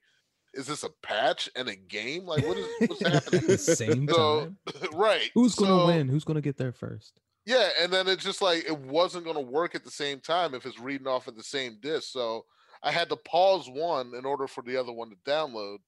[0.55, 2.25] is this a patch and a game?
[2.25, 3.47] Like what is what's at happening?
[3.47, 4.59] the same So- time.
[4.93, 5.31] right.
[5.35, 6.09] Who's gonna So, win?
[6.09, 7.15] Who's gonna get there first?
[7.45, 10.65] Yeah, and then it's just like it wasn't gonna work at the same time if
[10.65, 12.13] it's reading off of the same disk.
[12.13, 12.45] So
[12.85, 15.79] I had to pause one in order for the other one to download.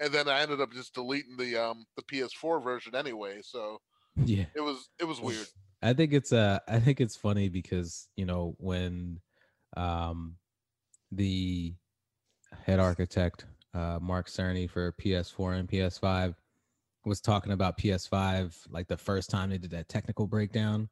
[0.00, 3.40] And then I ended up just deleting the um the PS4 version anyway.
[3.42, 3.78] So
[4.24, 4.44] Yeah.
[4.54, 5.46] it was it was weird.
[5.82, 9.20] I think it's uh I think it's funny because you know when
[9.76, 10.36] um
[11.12, 11.74] the
[12.64, 16.34] head architect uh Mark Cerny for PS4 and PS5
[17.04, 20.88] was talking about PS5 like the first time they did that technical breakdown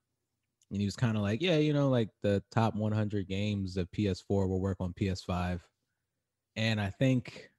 [0.71, 3.91] and he was kind of like yeah you know like the top 100 games of
[3.91, 5.61] PS4 will work on PS5
[6.57, 7.51] and I think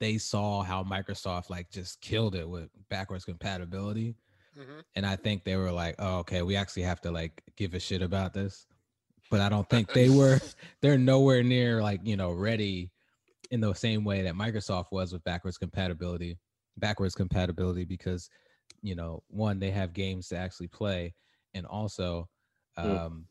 [0.00, 4.14] they saw how Microsoft like just killed it with backwards compatibility
[4.54, 7.74] hmm and I think they were like, "Oh, okay, we actually have to like give
[7.74, 8.66] a shit about this."
[9.30, 10.40] But I don't think they were.
[10.80, 12.90] They're nowhere near like you know ready
[13.50, 16.38] in the same way that Microsoft was with backwards compatibility.
[16.78, 18.30] Backwards compatibility because
[18.82, 21.14] you know one they have games to actually play,
[21.54, 22.28] and also,
[22.82, 23.06] Mm.
[23.06, 23.26] um,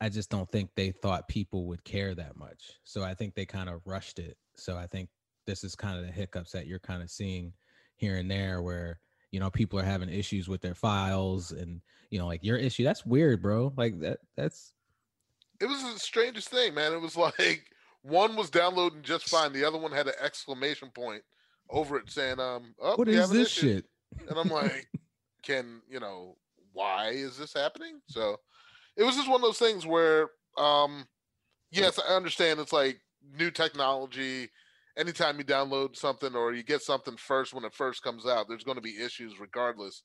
[0.00, 2.74] I just don't think they thought people would care that much.
[2.84, 4.36] So I think they kind of rushed it.
[4.56, 5.08] So I think
[5.48, 7.52] this is kind of the hiccups that you're kind of seeing
[7.96, 9.00] here and there where
[9.32, 11.80] you know people are having issues with their files and
[12.10, 14.74] you know like your issue that's weird bro like that that's
[15.60, 16.92] It was the strangest thing, man.
[16.92, 17.64] It was like
[18.02, 21.22] one was downloading just fine, the other one had an exclamation point
[21.70, 23.84] over it saying, um, oh, what is this issue." shit
[24.28, 24.86] And I'm like,
[25.42, 26.36] can you know
[26.72, 28.00] why is this happening?
[28.06, 28.36] So
[28.96, 31.06] it was just one of those things where, um,
[31.70, 33.00] yes, I understand it's like
[33.36, 34.50] new technology.
[34.98, 38.64] Anytime you download something or you get something first when it first comes out, there's
[38.64, 40.02] going to be issues regardless.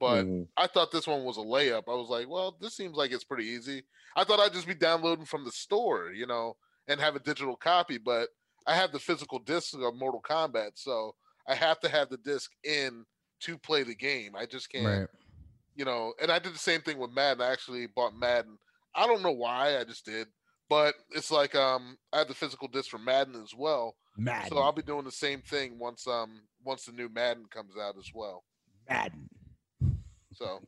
[0.00, 0.48] But Mhm.
[0.56, 1.84] I thought this one was a layup.
[1.88, 3.84] I was like, well, this seems like it's pretty easy.
[4.16, 6.56] I thought I'd just be downloading from the store, you know,
[6.88, 8.30] and have a digital copy, but
[8.66, 12.52] I have the physical disc of Mortal Kombat, so I have to have the disc
[12.64, 13.06] in
[13.40, 14.36] to play the game.
[14.36, 15.08] I just can't, right
[15.74, 17.42] you know, and I did the same thing with Madden.
[17.42, 18.58] I actually bought Madden.
[18.94, 20.28] I don't know why, I just did.
[20.68, 23.96] But it's like um I have the physical disc for Madden as well.
[24.18, 24.48] Madden.
[24.50, 27.96] So I'll be doing the same thing once um once the new Madden comes out
[27.96, 28.44] as well.
[28.88, 29.28] Madden.
[30.34, 30.60] So,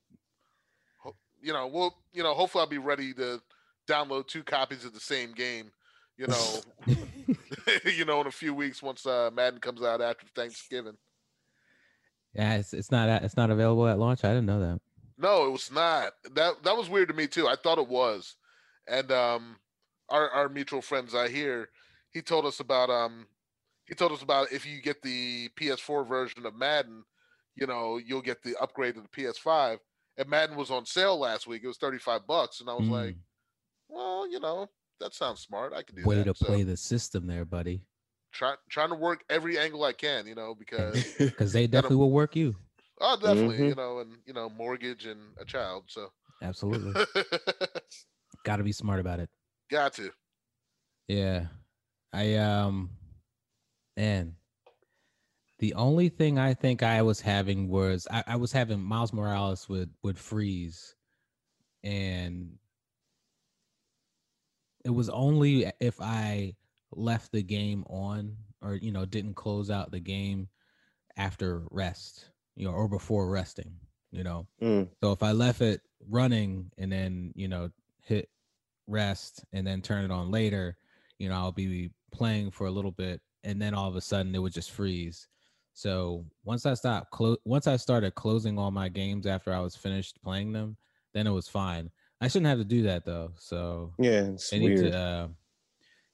[1.40, 3.40] you know, we'll, you know, hopefully I'll be ready to
[3.88, 5.70] download two copies of the same game.
[6.16, 6.60] You know,
[7.84, 10.96] you know, in a few weeks once uh, Madden comes out after Thanksgiving.
[12.34, 14.24] yeah, it's it's not it's not available at launch.
[14.24, 14.80] I didn't know that.
[15.18, 16.12] No, it was not.
[16.34, 17.48] That that was weird to me too.
[17.48, 18.36] I thought it was,
[18.88, 19.56] and um,
[20.08, 21.68] our our mutual friend Zahir,
[22.10, 23.26] he told us about um,
[23.90, 27.04] he told us about if you get the PS4 version of Madden,
[27.56, 29.80] you know, you'll get the upgrade to the PS5.
[30.16, 31.62] And Madden was on sale last week.
[31.64, 33.16] It was thirty five bucks, and I was like, Mm,
[33.88, 34.68] well, you know,
[35.00, 35.74] that sounds smart.
[35.74, 36.24] I can do way that.
[36.24, 37.86] to So, play the system there, buddy.
[38.32, 42.10] try, trying to work every angle I can, you know, because Because they definitely will
[42.10, 42.56] work you.
[43.00, 43.68] oh, definitely, Mhm.
[43.68, 45.84] you know, and you know, mortgage and a child.
[45.88, 46.94] So Absolutely.
[48.44, 49.30] Got to be smart about it.
[49.70, 50.12] got to.
[51.08, 51.46] Yeah.
[52.12, 52.90] I um
[54.00, 54.32] And
[55.58, 59.68] the only thing I think I was having was I, I was having Miles Morales
[59.68, 60.94] would would freeze,
[61.84, 62.52] and
[64.86, 66.54] it was only if I
[66.92, 70.48] left the game on or you know didn't close out the game
[71.18, 73.74] after rest, you know, or before resting,
[74.12, 74.46] you know.
[74.62, 74.88] Mm.
[75.02, 77.68] So if I left it running and then you know
[78.04, 78.30] hit
[78.86, 80.78] rest and then turn it on later,
[81.18, 84.34] you know, I'll be playing for a little bit and then all of a sudden
[84.34, 85.28] it would just freeze.
[85.72, 89.76] So once I stopped, clo- once I started closing all my games after I was
[89.76, 90.76] finished playing them,
[91.14, 91.90] then it was fine.
[92.20, 93.32] I shouldn't have to do that though.
[93.38, 94.92] So Yeah, it's weird.
[94.92, 95.28] to, uh,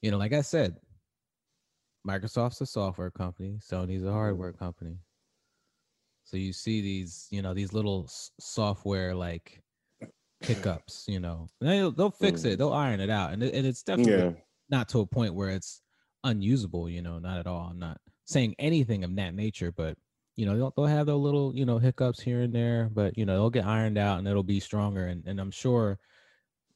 [0.03, 0.77] you know, like I said,
[2.07, 4.99] Microsoft's a software company, Sony's a hardware company.
[6.25, 9.63] So you see these, you know, these little s- software like
[10.41, 13.67] hiccups, you know, And they'll, they'll fix it, they'll iron it out, and, it, and
[13.67, 14.33] it's definitely yeah,
[14.69, 15.83] not to a point where it's
[16.27, 17.69] unusable, you know, not at all.
[17.71, 19.97] I'm not saying anything of that nature, but
[20.35, 23.25] you know, they'll, they'll have their little, you know, hiccups here and there, but you
[23.25, 25.07] know, they'll get ironed out and it'll be stronger.
[25.07, 25.99] And, and I'm sure,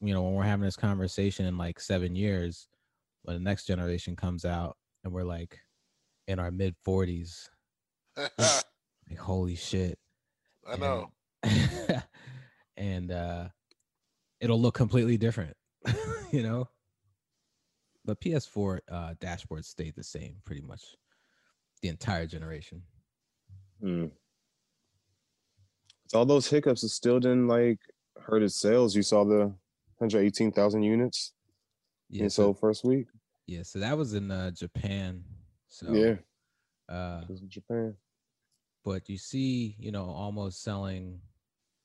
[0.01, 2.67] you know, when we're having this conversation in like seven years,
[3.23, 5.59] when the next generation comes out and we're like
[6.27, 7.49] in our mid 40s,
[8.17, 8.29] I
[9.09, 9.99] like, holy shit.
[10.67, 11.11] I know.
[11.43, 12.03] And,
[12.77, 13.47] and uh,
[14.39, 15.55] it'll look completely different,
[16.31, 16.67] you know?
[18.05, 20.81] But PS4 uh, dashboard stayed the same pretty much
[21.81, 22.81] the entire generation.
[23.83, 24.11] Mm.
[26.07, 27.79] So all those hiccups, it still didn't like
[28.19, 28.95] hurt its sales.
[28.95, 29.53] You saw the
[29.97, 31.33] 118,000 units
[32.09, 33.07] Yeah, in so, sold first week.
[33.47, 35.23] yeah, so that was in uh, Japan.
[35.69, 36.15] So yeah,
[36.93, 37.95] uh, it was in Japan.
[38.83, 41.21] but you see, you know, almost selling,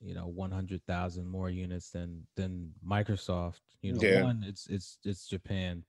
[0.00, 3.60] you know, one hundred thousand more units than than Microsoft.
[3.82, 4.22] You know, Yeah.
[4.22, 5.84] one, it's it's it's Japan,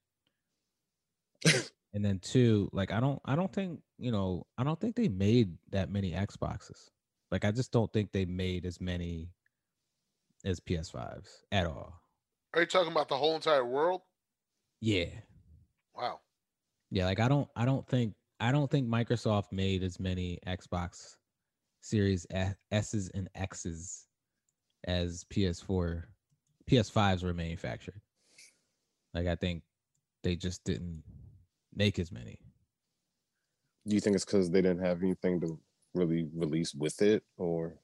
[1.93, 5.08] and then two, like I don't I don't think you know I don't think they
[5.08, 6.89] made that many Xboxes.
[7.32, 9.30] Like I just don't think they made as many
[10.45, 12.00] as PS5s at all.
[12.54, 14.02] Are you talking about the whole entire world?
[14.80, 15.10] Yeah,
[15.95, 16.19] Wow.
[16.91, 17.06] yeah.
[17.06, 21.15] Like I don't I don't think I don't think Microsoft made as many Xbox
[21.82, 22.28] Series
[22.71, 24.06] S's and X's
[24.86, 26.04] as PS4,
[26.69, 28.00] PS5s were manufactured.
[29.13, 29.63] Like I think
[30.23, 31.04] they just didn't
[31.77, 32.39] make as many.
[33.87, 35.57] Do you think it's because they didn't have anything to
[35.93, 37.79] really release with it, or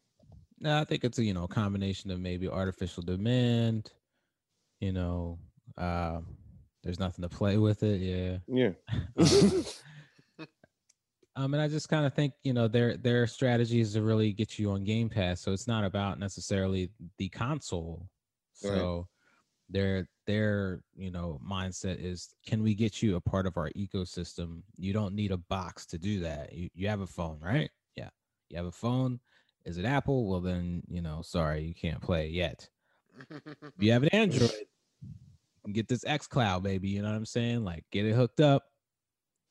[0.59, 3.91] No, I think it's a you know combination of maybe artificial demand.
[4.81, 5.39] You know,
[5.77, 6.35] um,
[6.83, 8.01] there's nothing to play with it.
[8.01, 8.37] Yeah.
[8.47, 9.61] yeah?
[11.35, 14.33] Um, and I just kind of think you know their their strategy is to really
[14.33, 18.07] get you on Game Pass, so it's not about necessarily the console.
[18.53, 18.77] So right.
[19.71, 24.61] So their you know mindset is can we get you a part of our ecosystem?
[24.77, 26.53] You don't need a box to do that.
[26.53, 27.69] You you have a phone, right?
[27.95, 28.09] Yeah,
[28.49, 29.19] you have a phone.
[29.65, 30.27] Is it Apple?
[30.27, 32.69] Well, then you know, sorry, you can't play yet.
[33.19, 34.51] If you have an Android,
[35.71, 36.89] get this X Cloud, baby.
[36.89, 37.63] You know what I'm saying?
[37.63, 38.63] Like get it hooked up,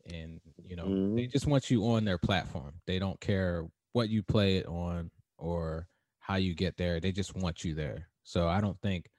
[0.07, 1.33] and you know they Mhm.
[1.33, 2.75] just want you on their platform.
[2.87, 7.01] They don't care what you play it on or how you get there.
[7.01, 8.09] They just want you there.
[8.25, 9.11] So I don't think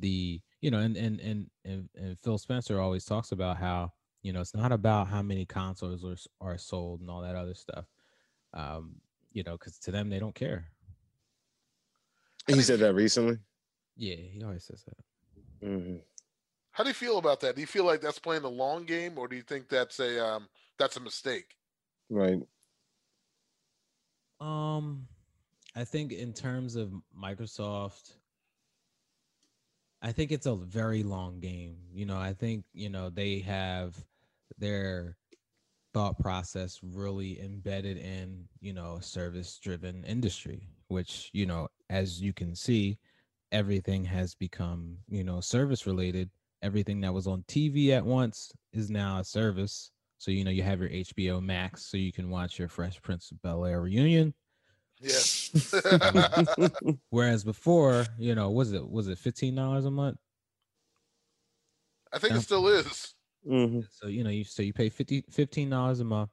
[0.00, 4.32] the you know and and and and, and Phil Spencer always talks about how you
[4.32, 6.02] know it's not about how many consoles
[6.40, 7.84] are, are sold and all that other stuff.
[8.54, 8.94] Um,
[9.30, 10.68] you know, because to them they don't care.
[12.46, 13.36] he said that recently.
[13.94, 15.68] Yeah, he always says that.
[15.68, 15.96] Mm-hmm.
[16.70, 17.56] How do you feel about that?
[17.56, 20.26] Do you feel like that's playing the long game, or do you think that's a
[20.26, 20.48] um,
[20.78, 21.56] that's a mistake?
[22.08, 22.40] Right.
[24.40, 25.08] Um,
[25.76, 28.14] I think in terms of Microsoft,
[30.04, 31.76] I think it's a very long game.
[31.90, 33.96] You know, I think you know they have
[34.58, 35.16] their
[35.94, 42.20] thought process really embedded in you know a service driven industry, which you know as
[42.20, 42.98] you can see,
[43.50, 46.28] everything has become you know service related.
[46.60, 49.90] Everything that was on TV at once is now a service.
[50.18, 53.30] So you know you have your HBO Max, so you can watch your Fresh Prince
[53.30, 54.34] of Bel Air reunion.
[55.04, 55.50] Yes.
[57.10, 60.18] Whereas before, you know, was it was it fifteen dollars a month?
[62.12, 62.38] I think Yeah.
[62.38, 63.14] it still is.
[63.46, 66.30] hmm So you know, you so you pay 50 15 dollars a month,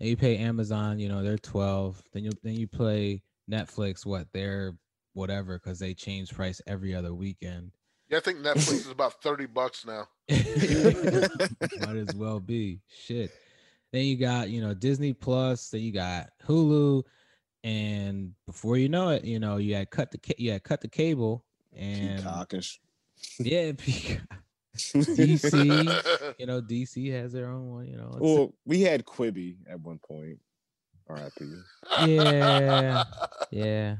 [0.00, 0.98] and you pay Amazon.
[0.98, 2.02] You know, they're twelve.
[2.12, 4.04] Then you then you play Netflix.
[4.04, 4.74] What they're
[5.14, 7.70] whatever because they change price every other weekend.
[8.08, 10.08] Yeah, I think Netflix is about thirty bucks now.
[10.28, 13.30] Might as well be shit.
[13.92, 15.70] Then you got you know Disney Plus.
[15.70, 17.04] Then you got Hulu,
[17.64, 20.80] and before you know it, you know you had cut the ca- you had cut
[20.80, 21.44] the cable
[21.76, 22.78] and Peacock and
[23.40, 24.22] yeah, Peacock.
[24.76, 27.86] DC, you know, DC has their own one.
[27.88, 30.38] You know, it's- well, we had Quibi at one point.
[31.08, 31.44] R.I.P.
[32.06, 33.02] yeah,
[33.50, 33.96] yeah,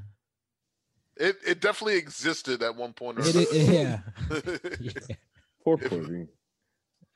[1.16, 4.00] It it definitely existed at one point or it, it, yeah,
[4.30, 4.60] another.
[4.78, 5.16] yeah.
[5.64, 6.28] Poor Quibi.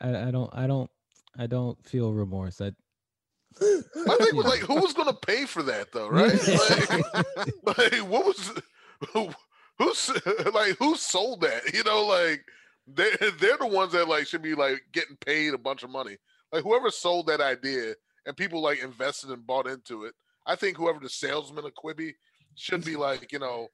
[0.00, 0.90] I, I don't, I don't,
[1.38, 2.60] I don't feel remorse.
[2.62, 2.72] I,
[3.60, 6.32] My thing was like, who was gonna pay for that though, right?
[7.66, 8.52] Like, like what was
[9.12, 9.30] who,
[9.78, 10.10] who's
[10.52, 11.72] like who sold that?
[11.72, 12.44] You know, like
[12.86, 16.16] they they're the ones that like should be like getting paid a bunch of money.
[16.52, 17.94] Like whoever sold that idea
[18.26, 20.14] and people like invested and bought into it.
[20.46, 22.12] I think whoever the salesman of Quibi
[22.56, 23.68] should be like, you know,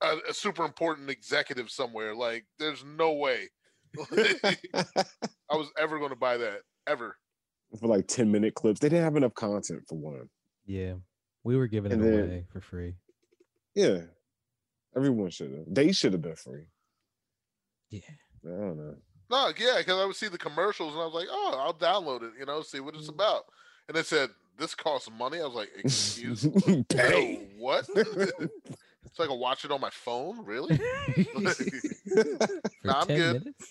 [0.00, 2.14] a, a super important executive somewhere.
[2.14, 3.48] Like, there's no way
[4.12, 7.16] I was ever going to buy that ever.
[7.80, 8.80] For like 10 minute clips.
[8.80, 10.28] They didn't have enough content for one.
[10.66, 10.94] yeah,
[11.44, 12.94] we were giving it then- away for free.
[13.74, 14.02] Yeah.
[14.94, 15.64] Everyone should have.
[15.66, 16.66] They should have been free.
[17.90, 18.00] Yeah,
[18.44, 18.96] I don't know.
[19.30, 22.22] No, yeah, because I would see the commercials and I was like, oh, I'll download
[22.22, 23.44] it, you know, see what it's about.
[23.88, 25.40] And it said this costs money.
[25.40, 27.48] I was like, excuse me, Pay.
[27.56, 27.86] what?
[27.86, 30.76] so I can watch it on my phone, really?
[31.24, 31.40] for
[32.84, 33.44] Nah, I'm 10 good.
[33.44, 33.70] minutes.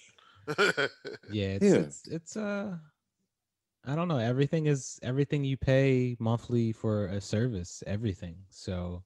[1.32, 1.74] Yeah, it's, Yeah.
[1.76, 2.76] it's it's uh
[3.86, 4.17] I don't know.
[4.17, 8.38] Everything is everything you pay monthly for a service, everything.
[8.49, 9.03] So,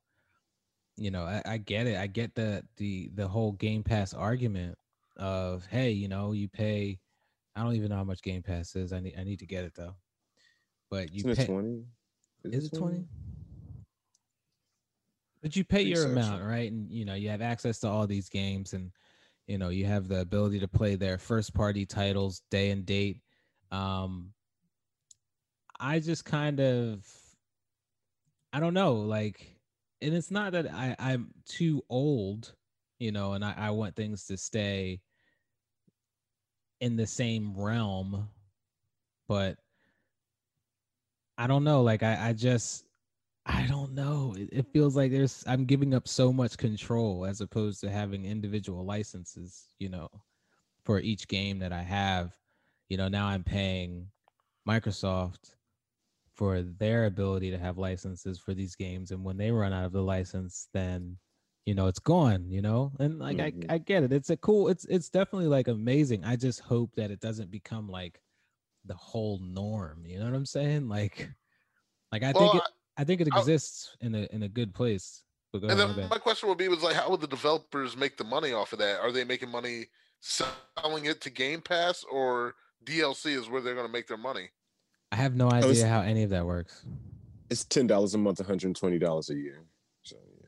[0.97, 1.97] you know, I, I get it.
[1.97, 4.77] I get the the the whole Game Pass argument
[5.17, 6.99] of hey, you know, you pay
[7.55, 8.91] I don't even know how much Game Pass is.
[8.93, 9.95] I need I need to get it though.
[10.91, 11.85] But you Isn't pay 20?
[12.51, 13.05] is it 20?
[15.41, 16.47] But you pay your so, amount, so.
[16.47, 16.71] right?
[16.71, 18.91] And you know, you have access to all these games and
[19.47, 23.21] you know, you have the ability to play their first party titles day and date.
[23.71, 24.34] Um
[25.79, 27.05] I just kind of
[28.53, 29.55] I don't know, like
[30.01, 32.53] and it's not that I, I'm too old,
[32.99, 35.01] you know, and I, I want things to stay
[36.81, 38.29] in the same realm,
[39.27, 39.57] but
[41.37, 41.81] I don't know.
[41.81, 42.85] Like I, I just
[43.45, 44.35] I don't know.
[44.37, 48.25] It, it feels like there's I'm giving up so much control as opposed to having
[48.25, 50.09] individual licenses, you know,
[50.83, 52.33] for each game that I have.
[52.89, 54.07] You know, now I'm paying
[54.67, 55.54] Microsoft
[56.35, 59.91] for their ability to have licenses for these games and when they run out of
[59.93, 61.17] the license then
[61.65, 63.65] you know it's gone you know and like Mhm.
[63.69, 66.93] I, I get it it's a cool it's it's definitely like amazing i just hope
[66.95, 68.21] that it doesn't become like
[68.85, 71.29] the whole norm you know what i'm saying like
[72.11, 72.61] like i well, think it
[72.97, 75.87] i think it I- exists in a in a good place but go and ahead,
[75.89, 76.11] my then bad.
[76.11, 78.79] my question would be was like, how would the developers make the money off of
[78.79, 78.99] that?
[78.99, 79.85] Are they making money
[80.19, 84.49] selling it to Game Pass or DLC is where they're going to make their money?
[85.11, 86.85] I have no was- idea how any of that works
[87.49, 89.63] It's $10 a month, $120 a year.
[90.01, 90.47] So, yeah.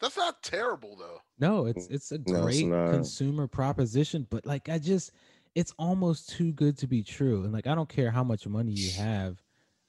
[0.00, 1.20] That's not terrible though.
[1.38, 5.12] No, it's it's a No, it's great consumer proposition, but like I just
[5.54, 7.44] it's almost too good to be true.
[7.44, 9.42] And like I don't care how much money you have,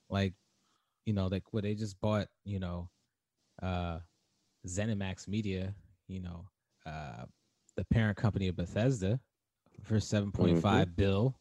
[0.09, 0.33] like
[1.05, 2.89] you know, like what they just bought, you know,
[3.61, 3.99] uh
[4.65, 5.75] Zenimax Media,
[6.07, 6.45] you know,
[6.85, 7.25] uh
[7.75, 9.19] the parent company of Bethesda
[9.83, 11.35] for 7.5 bill,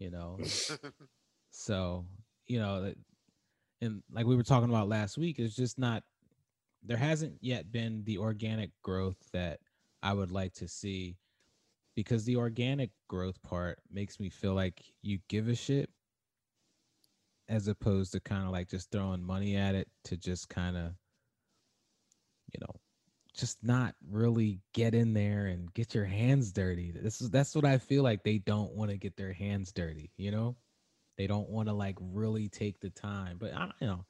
[0.00, 0.38] you know.
[1.50, 2.06] So,
[2.46, 2.92] you know,
[3.80, 6.02] and like we were talking about last week, it's just not
[6.82, 9.60] there hasn't yet been the organic growth that
[10.02, 11.18] I would like to see
[11.94, 15.90] because the organic growth part makes me feel like you give a shit
[17.48, 20.92] as opposed to kind of like just throwing money at it to just kind of
[22.52, 22.80] you know
[23.40, 26.92] just not really get in there and get your hands dirty.
[26.92, 30.12] This is that's what I feel like they don't want to get their hands dirty,
[30.16, 30.56] you know?
[31.18, 33.38] They don't want to like really take the time.
[33.38, 34.06] But I you know,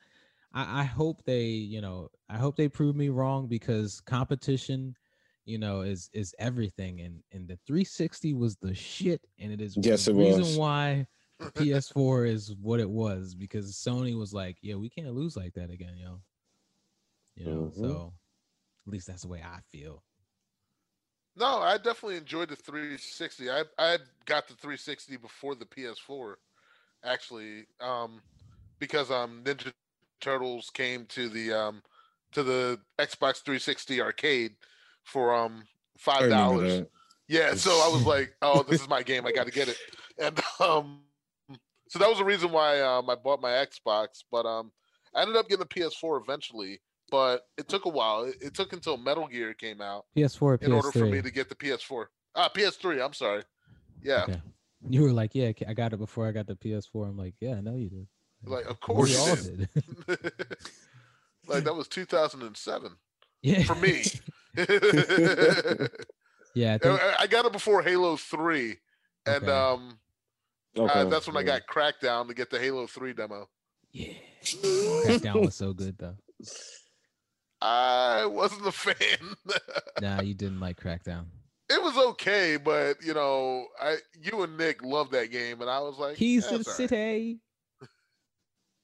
[0.53, 4.97] I, I hope they, you know, I hope they prove me wrong because competition,
[5.45, 7.01] you know, is is everything.
[7.01, 10.57] And and the 360 was the shit, and it is Yes, the it reason was.
[10.57, 11.07] why
[11.55, 15.71] PS4 is what it was because Sony was like, yeah, we can't lose like that
[15.71, 16.21] again, yo.
[17.37, 17.73] You know, Mhm.
[17.73, 18.13] so
[18.91, 20.03] at least that's the way I feel.
[21.37, 23.49] No, I definitely enjoyed the 360.
[23.49, 26.35] I I got the 360 before the PS4,
[27.05, 28.21] actually, um,
[28.81, 29.73] because um Ninja
[30.21, 31.83] Turtles came to the um
[32.33, 34.57] to the Xbox 360 arcade
[35.05, 35.63] for um
[35.97, 36.83] five dollars.
[37.29, 39.25] Yeah, so I was like, oh, this is my game.
[39.25, 39.79] I got to get it.
[40.19, 41.03] And um,
[41.89, 44.25] so that was the reason why um, I bought my Xbox.
[44.33, 44.73] But um,
[45.15, 46.81] I ended up getting the PS4 eventually.
[47.11, 48.25] But it took a while.
[48.25, 51.31] It, it took until Metal Gear came out PS4, or in order for me to
[51.31, 52.07] get the PS4.
[52.37, 53.05] Ah, PS3.
[53.05, 53.43] I'm sorry.
[54.03, 54.41] Yeah, Okay.
[54.89, 57.09] You were like, yeah, I got it before I got the PS4.
[57.09, 58.07] I'm like, yeah, I know you did.
[58.45, 59.69] like of course We course all you did.
[61.49, 62.93] like that was 2007
[63.43, 63.63] yeah.
[63.65, 64.05] for me.
[66.55, 68.79] Yeah, I I, think, I got it before Halo Three,
[69.25, 69.53] and Okay.
[69.53, 70.01] um,
[70.77, 71.61] uh, that's when I yeah.
[71.61, 73.49] got Crackdown to get the Halo Three demo.
[73.93, 74.15] yeah.
[74.43, 76.17] Crackdown was so good though.
[77.63, 79.37] I wasn't a fan.
[80.01, 81.27] Nah, you didn't like Crackdown.
[81.69, 85.81] it was okay, but you know, I you and Nick loved that game, and I
[85.81, 87.39] was like, Keys "Yeah, to the it's all right." city.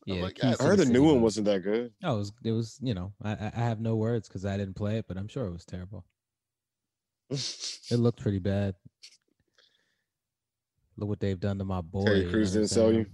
[0.09, 1.93] Yeah, like, Keys yeah, to I heard the City new one was- wasn't that good.
[2.05, 4.57] Oh, it was, it was you know, I, I I have no words because I
[4.57, 6.05] didn't play it, but I'm sure it was terrible.
[7.31, 8.75] It looked pretty bad.
[10.97, 12.05] Look what they've done to my boy.
[12.05, 13.07] Terry you know Crews didn't sell you?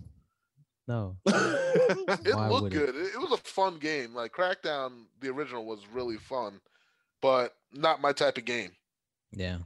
[0.92, 1.16] Saying?
[1.26, 2.16] No.
[2.24, 2.96] It Why looked good.
[2.96, 3.14] It?
[3.14, 4.14] it was a fun game.
[4.14, 6.60] Like Crackdown, the original was really fun,
[7.20, 8.72] but not my type of game.
[9.32, 9.58] Yeah.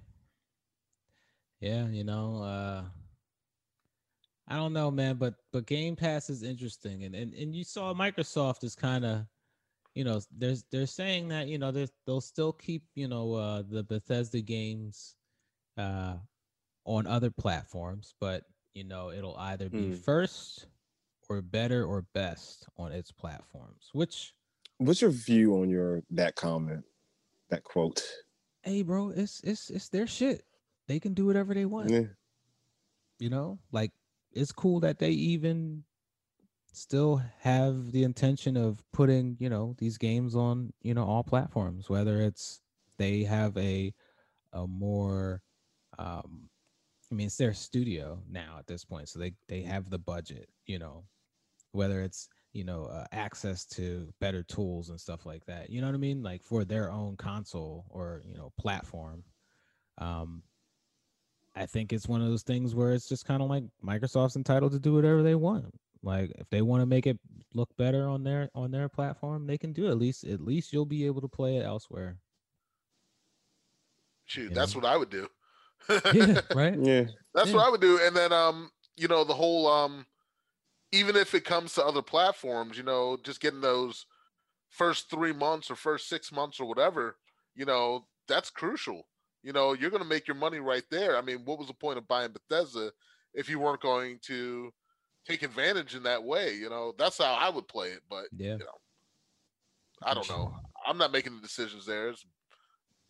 [1.60, 2.84] Yeah, you know, uh
[4.48, 7.92] I don't know, man, but but Game Pass is interesting and and, and you saw
[7.94, 9.26] Microsoft is kind of
[9.94, 13.62] you know, there's they're saying that, you know, there's they'll still keep, you know, uh
[13.68, 15.16] the Bethesda games
[15.78, 16.16] uh
[16.84, 19.94] on other platforms, but you know, it'll either be Hmm.
[19.94, 20.66] first
[21.28, 24.32] or better or best on its platforms, which
[24.78, 26.84] What's your view on your that comment,
[27.50, 28.02] that quote?
[28.62, 30.42] hey bro, it's it's it's their shit.
[30.88, 31.90] They can do whatever they want.
[31.90, 32.02] Yeah.
[33.18, 33.92] you know like
[34.32, 35.82] it's cool that they even
[36.72, 41.88] still have the intention of putting you know these games on you know all platforms
[41.88, 42.60] whether it's
[42.98, 43.94] they have a
[44.52, 45.40] a more
[45.98, 46.50] um
[47.10, 50.50] i mean it's their studio now at this point so they they have the budget
[50.66, 51.04] you know
[51.76, 55.86] whether it's you know uh, access to better tools and stuff like that you know
[55.86, 59.22] what i mean like for their own console or you know platform
[59.98, 60.42] um
[61.56, 64.72] I think it's one of those things where it's just kind of like Microsoft's entitled
[64.72, 65.74] to do whatever they want.
[66.02, 67.18] Like if they want to make it
[67.54, 69.90] look better on their on their platform, they can do it.
[69.90, 72.18] At least at least you'll be able to play it elsewhere.
[74.26, 74.80] Shoot, You that's know?
[74.80, 75.28] what I would do.
[76.12, 76.78] Yeah, right?
[76.78, 77.04] Yeah.
[77.34, 77.54] That's Yeah.
[77.54, 77.98] what I would do.
[78.02, 80.06] And then um, you know, the whole um
[80.92, 84.06] even if it comes to other platforms, you know, just getting those
[84.70, 87.16] first three months or first six months or whatever,
[87.54, 89.08] you know, that's crucial.
[89.42, 91.16] You know, you're gonna make your money right there.
[91.16, 92.92] I mean, what was the point of buying Bethesda
[93.34, 94.72] if you weren't going to
[95.26, 96.54] take advantage in that way?
[96.54, 98.58] You know, that's how I would play it, but Yeah.
[100.02, 100.54] I don't know.
[100.86, 102.10] I'm not making the decisions there.
[102.10, 102.24] It's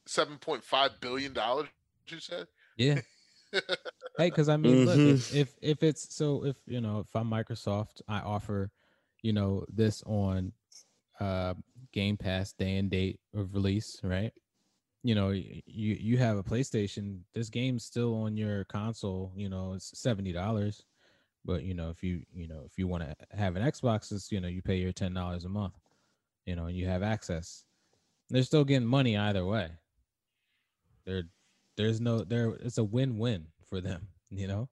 [0.06, 1.68] seven point five billion dollars,
[2.08, 2.46] you said?
[2.76, 3.00] Yeah.
[4.18, 5.30] hey, because I mean, look, if, Mhm.
[5.30, 8.70] if if it's so, if you know, if I'm Microsoft, I offer,
[9.22, 10.52] you know, this on
[11.20, 11.54] uh
[11.92, 14.32] Game Pass day and date of release, right?
[15.02, 17.20] You know, you you have a PlayStation.
[17.34, 19.32] This game's still on your console.
[19.36, 20.84] You know, it's seventy dollars.
[21.44, 24.32] But you know, if you you know if you want to have an Xbox, it's
[24.32, 25.74] you know you pay your ten dollars a month.
[26.46, 27.64] You know, and you have access.
[28.30, 29.70] They're still getting money either way.
[31.04, 31.24] They're
[31.76, 34.68] there's no there it's a win-win for them you know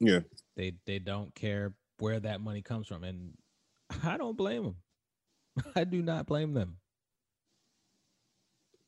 [0.00, 0.20] Yeah.
[0.56, 3.36] they they don't care where that money comes from and
[4.04, 4.76] i don't blame them
[5.76, 6.76] i do not blame them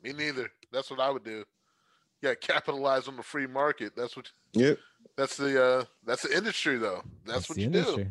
[0.03, 0.51] Me neither.
[0.73, 1.45] That's what I would do.
[2.23, 3.95] Yeah, capitalize on the free market.
[3.97, 4.79] That's what Yep.
[5.17, 7.03] that's the uh that's the industry though.
[7.25, 8.11] That's, what the you industry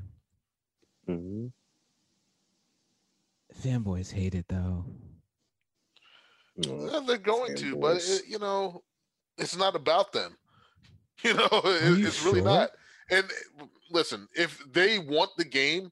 [1.08, 1.48] hmm
[3.64, 4.86] fanboys hate it though
[6.62, 6.90] do.
[6.92, 8.84] Yeah, they're going to, but it, you know,
[9.38, 10.36] it's not about them.
[11.24, 12.44] You know, it- you it's really sure?
[12.50, 12.72] not.
[13.10, 13.26] And
[13.90, 15.90] listen, if they want the game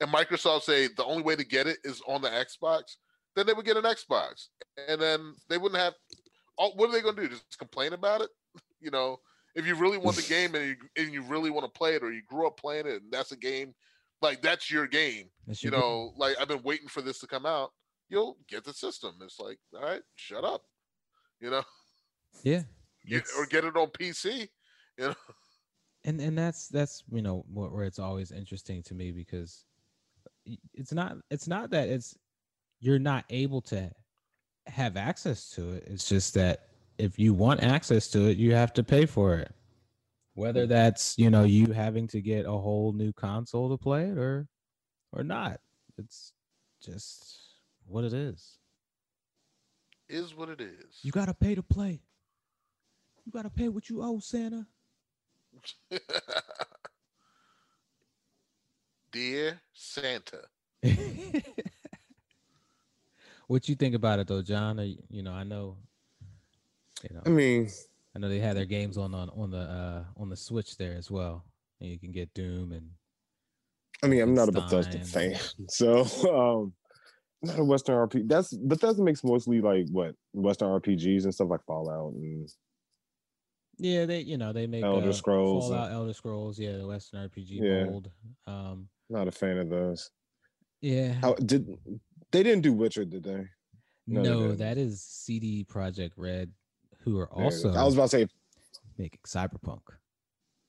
[0.00, 2.96] and Microsoft say the only way to get it is on the Xbox,
[3.36, 4.48] then they would get an Xbox.
[4.88, 5.94] And then they wouldn't have
[6.58, 7.28] all, what are they going to do?
[7.28, 8.30] Just complain about it?
[8.80, 9.20] You know,
[9.54, 12.02] if you really want the game and you, and you really want to play it
[12.02, 13.72] or you grew up playing it and that's a game,
[14.20, 15.30] like that's your game.
[15.46, 15.88] That's You your game.
[15.88, 17.70] know, like I've been waiting for this to come out.
[18.10, 19.14] You'll get the system.
[19.22, 20.62] It's like, all right, shut up.
[21.40, 21.62] You know,
[22.42, 22.62] yeah.
[23.06, 24.48] Get, or get it on PC.
[24.98, 25.14] You know,
[26.06, 29.64] and and that's that's you know where it's always interesting to me because
[30.72, 32.16] it's not it's not that it's
[32.80, 33.90] you're not able to
[34.66, 35.84] have access to it.
[35.86, 36.68] It's just that
[36.98, 39.52] if you want access to it you have to pay for it.
[40.34, 40.70] Whether hmm.
[40.70, 44.46] that's you know you having to get a whole new console to play it or
[45.12, 45.60] or not.
[45.98, 46.32] It's
[46.82, 47.40] just
[47.86, 48.58] what it is.
[50.08, 51.00] Is what it is.
[51.02, 52.00] you got to pay to play
[53.26, 54.66] you got to pay what you owe santa
[59.16, 60.42] Dear Santa.
[63.46, 64.78] what you think about it though, John?
[64.78, 65.78] Or, you know, I know,
[67.02, 67.70] you know, I mean,
[68.14, 70.94] I know they had their games on on on the uh on the Switch there
[70.96, 71.46] as well,
[71.80, 72.90] and you can get Doom and
[74.02, 75.38] I mean, I'm not a Bethesda Wolfenstein.
[75.38, 76.00] fan, so
[76.62, 76.74] um,
[77.42, 78.28] not a Western RPG.
[78.28, 82.46] That's Bethesda makes mostly like what Western RPGs and stuff like Fallout and
[83.78, 86.86] Yeah, they you know they make Elder uh, Scrolls and- Fallout, Elder Scrolls, yeah, the
[86.86, 87.84] Western RPG Yeah.
[87.84, 88.10] mold.
[88.46, 90.10] Um, not a fan of those.
[90.80, 91.66] yeah, How did
[92.32, 93.46] they didn't do Witcher, did they?
[94.06, 94.58] no, no, didn't.
[94.58, 96.50] that is CD Projekt Red,
[97.00, 97.64] who are There it is.
[97.64, 98.26] also I was about to say
[98.98, 99.82] making Cyberpunk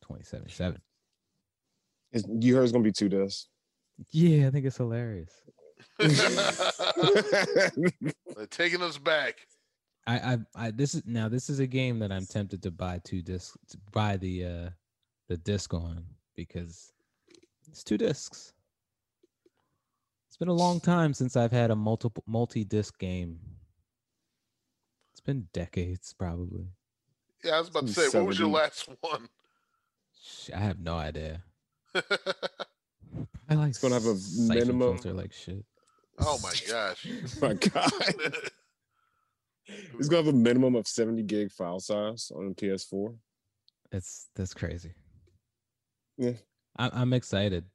[0.01, 0.81] 2077.
[2.11, 3.47] is- you heard it's gonna be two discs.
[4.11, 5.31] Yeah, I think it's hilarious.
[5.97, 6.09] They're
[8.49, 9.35] taking us back.
[10.07, 12.99] I, I, I, this is now this is a game that I'm tempted to buy
[13.03, 14.69] two discs, to buy the, uh,
[15.27, 16.03] the disc on
[16.35, 16.93] because
[17.69, 18.53] it's two discs.
[20.29, 23.39] It's been a long time since I've had a multiple multi-disc game.
[25.11, 26.67] It's been decades, probably.
[27.43, 29.27] Yeah, I was about to Some say, what was your last one?
[30.55, 31.43] I have no idea.
[33.49, 35.65] I like It's gonna have a Syphon minimum- filter like shit.
[36.19, 37.07] oh my gosh.
[37.41, 37.91] My God.
[39.67, 43.15] It's gonna have a minimum of 70 gig file size on PS4.
[43.91, 44.93] It's that's crazy.
[46.17, 46.33] Yeah.
[46.77, 47.65] I, I'm excited.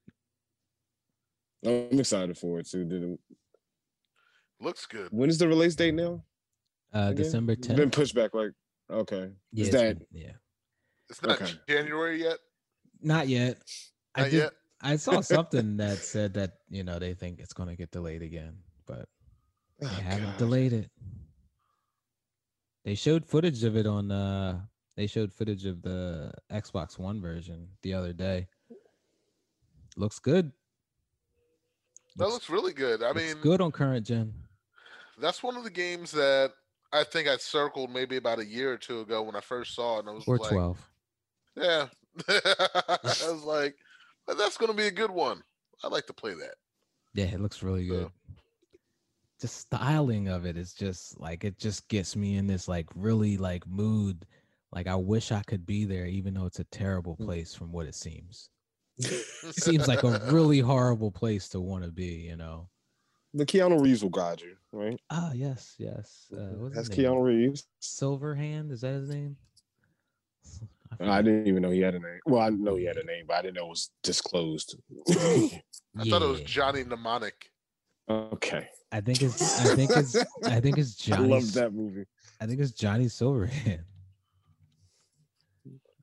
[1.64, 2.84] I'm excited for it too.
[2.84, 3.20] Did it-
[4.60, 5.08] Looks good.
[5.10, 6.22] When is the release date now?
[6.94, 7.16] Uh, again?
[7.16, 7.76] December It's 10th.
[7.76, 8.52] been pushed back like
[8.90, 9.30] okay.
[9.52, 10.32] yeah, is it's that been- yeah.
[11.10, 11.52] It's not Okay.
[11.68, 12.38] January yet.
[13.00, 13.58] Not yet.
[14.14, 14.52] I Not did, yet.
[14.80, 18.56] I saw something that said that you know they think it's gonna get delayed again,
[18.86, 19.08] but
[19.80, 20.38] they Oh, haven't God.
[20.38, 20.90] delayed it.
[22.84, 24.10] They showed footage of it on.
[24.10, 24.60] uh
[24.96, 28.48] They showed footage of the Xbox One version the other day.
[29.96, 30.52] Looks good.
[32.16, 33.02] That looks really good.
[33.02, 34.34] I looks mean, good on current gen.
[35.18, 36.52] that's one of the games that
[36.92, 39.96] I think I circled maybe about a year or two ago when I first saw
[39.96, 40.90] it, and I was Or like, twelve.
[41.56, 41.88] "Yeah."
[42.28, 43.76] I was like,
[44.28, 45.42] "That's going to be a good one."
[45.84, 46.54] I'd like to play that.
[47.14, 48.10] Yeah, it looks really So- good.
[49.42, 53.36] The styling of it is just like it just gets me in this like really
[53.36, 54.24] like mood.
[54.70, 57.26] Like I wish I could be there, even though it's a terrible Mm.
[57.26, 58.50] place from what it seems.
[58.98, 62.70] It seems like a really horrible place to want to be, you know.
[63.34, 65.00] the Keanu Reeves will guide you, right?
[65.10, 66.28] Ah, yes, yes.
[66.32, 66.88] Uh, what's That's?
[66.90, 67.66] Keanu Reeves.
[67.80, 69.36] Silverhand, is that his name?
[71.00, 72.20] I I didn't even know he had a name.
[72.26, 74.76] Well, I know he had a name, but I didn't know it was disclosed.
[75.10, 77.51] I thought it was Johnny Mnemonic.
[78.08, 78.68] Okay.
[78.90, 79.60] I think it's.
[79.60, 80.16] I think it's.
[80.44, 81.24] I think it's Johnny.
[81.32, 82.04] I love that movie.
[82.40, 83.84] I think it's Johnny Silverhand.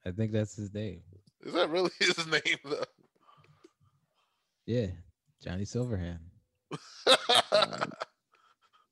[0.06, 1.02] I think that's his name.
[1.42, 2.84] Is that really his name though?
[4.66, 4.88] Yeah,
[5.44, 6.20] Johnny Silverhand.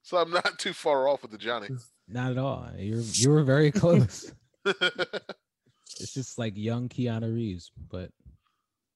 [0.03, 1.69] so I'm not too far off with the Johnny.
[2.07, 2.67] Not at all.
[2.77, 4.31] You're you were very close.
[4.65, 8.11] it's just like young Keanu Reeves, but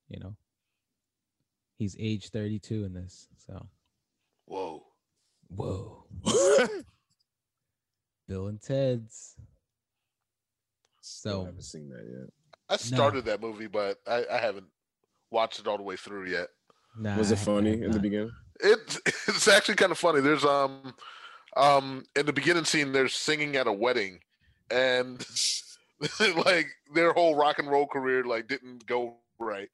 [0.09, 0.36] you know,
[1.78, 3.28] he's age 32 in this.
[3.47, 3.66] So
[4.52, 4.84] Whoa.
[5.56, 6.04] whoa,
[8.28, 9.38] Bill and Ted's.
[10.99, 12.30] So I haven't seen that yet.
[12.68, 14.66] I started that movie, but I, I haven't
[15.32, 16.49] watched it all the way through yet.
[16.99, 18.32] Nah, Was I it funny have in the beginning?
[18.60, 18.99] It
[19.30, 20.20] it's actually kind of funny.
[20.20, 20.95] There's um
[21.56, 24.20] um in the beginning scene they're singing at a wedding
[24.70, 25.26] and
[26.45, 29.70] like their whole rock and roll career like didn't go right.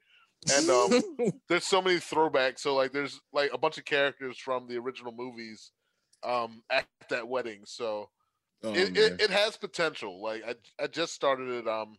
[0.53, 1.01] And um
[1.49, 2.59] there's so many throwbacks.
[2.59, 5.71] So like there's like a bunch of characters from the original movies
[6.23, 7.61] um at that wedding.
[7.65, 8.09] So
[8.63, 10.21] Oh, it, it, it has potential.
[10.21, 11.95] Like I I just started it um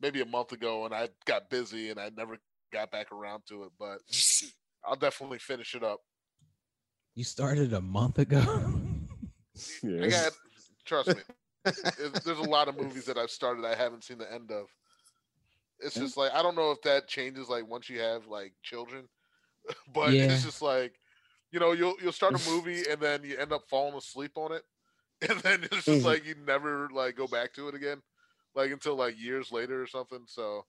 [0.00, 2.38] maybe a month ago and I got busy and I never
[2.72, 3.98] got back around to it, but
[4.84, 6.00] I'll definitely finish it up.
[7.14, 8.40] You started a month ago.
[9.82, 10.32] Yeah, I got
[10.84, 11.22] trust me.
[12.24, 14.66] there's a lot of movies that I've started I haven't seen the end of.
[15.84, 19.08] It's just like I don't know if that changes like once you have like children,
[19.94, 20.28] but Yeah.
[20.28, 20.98] it's just like
[21.52, 24.52] you know you'll you'll start a movie and then you end up falling asleep on
[24.52, 24.64] it,
[25.28, 26.04] and then it's just Mhm.
[26.04, 28.02] like you never like go back to it again,
[28.54, 30.24] like until like years later or something.
[30.26, 30.66] So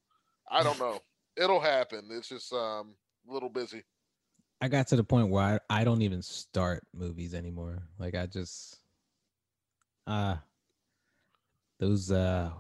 [0.49, 1.01] I don't know.
[1.37, 2.09] It'll happen.
[2.11, 2.95] It's just um
[3.29, 3.83] a little busy.
[4.61, 7.83] I got to the point where I, I don't even start movies anymore.
[7.99, 8.79] Like I just
[10.07, 10.37] uh
[11.79, 12.51] those uh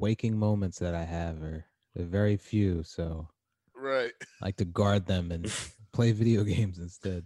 [0.00, 3.28] waking moments that I have are they're very few, so
[3.74, 4.12] Right.
[4.40, 5.52] I like to guard them and
[5.92, 7.24] play video games instead.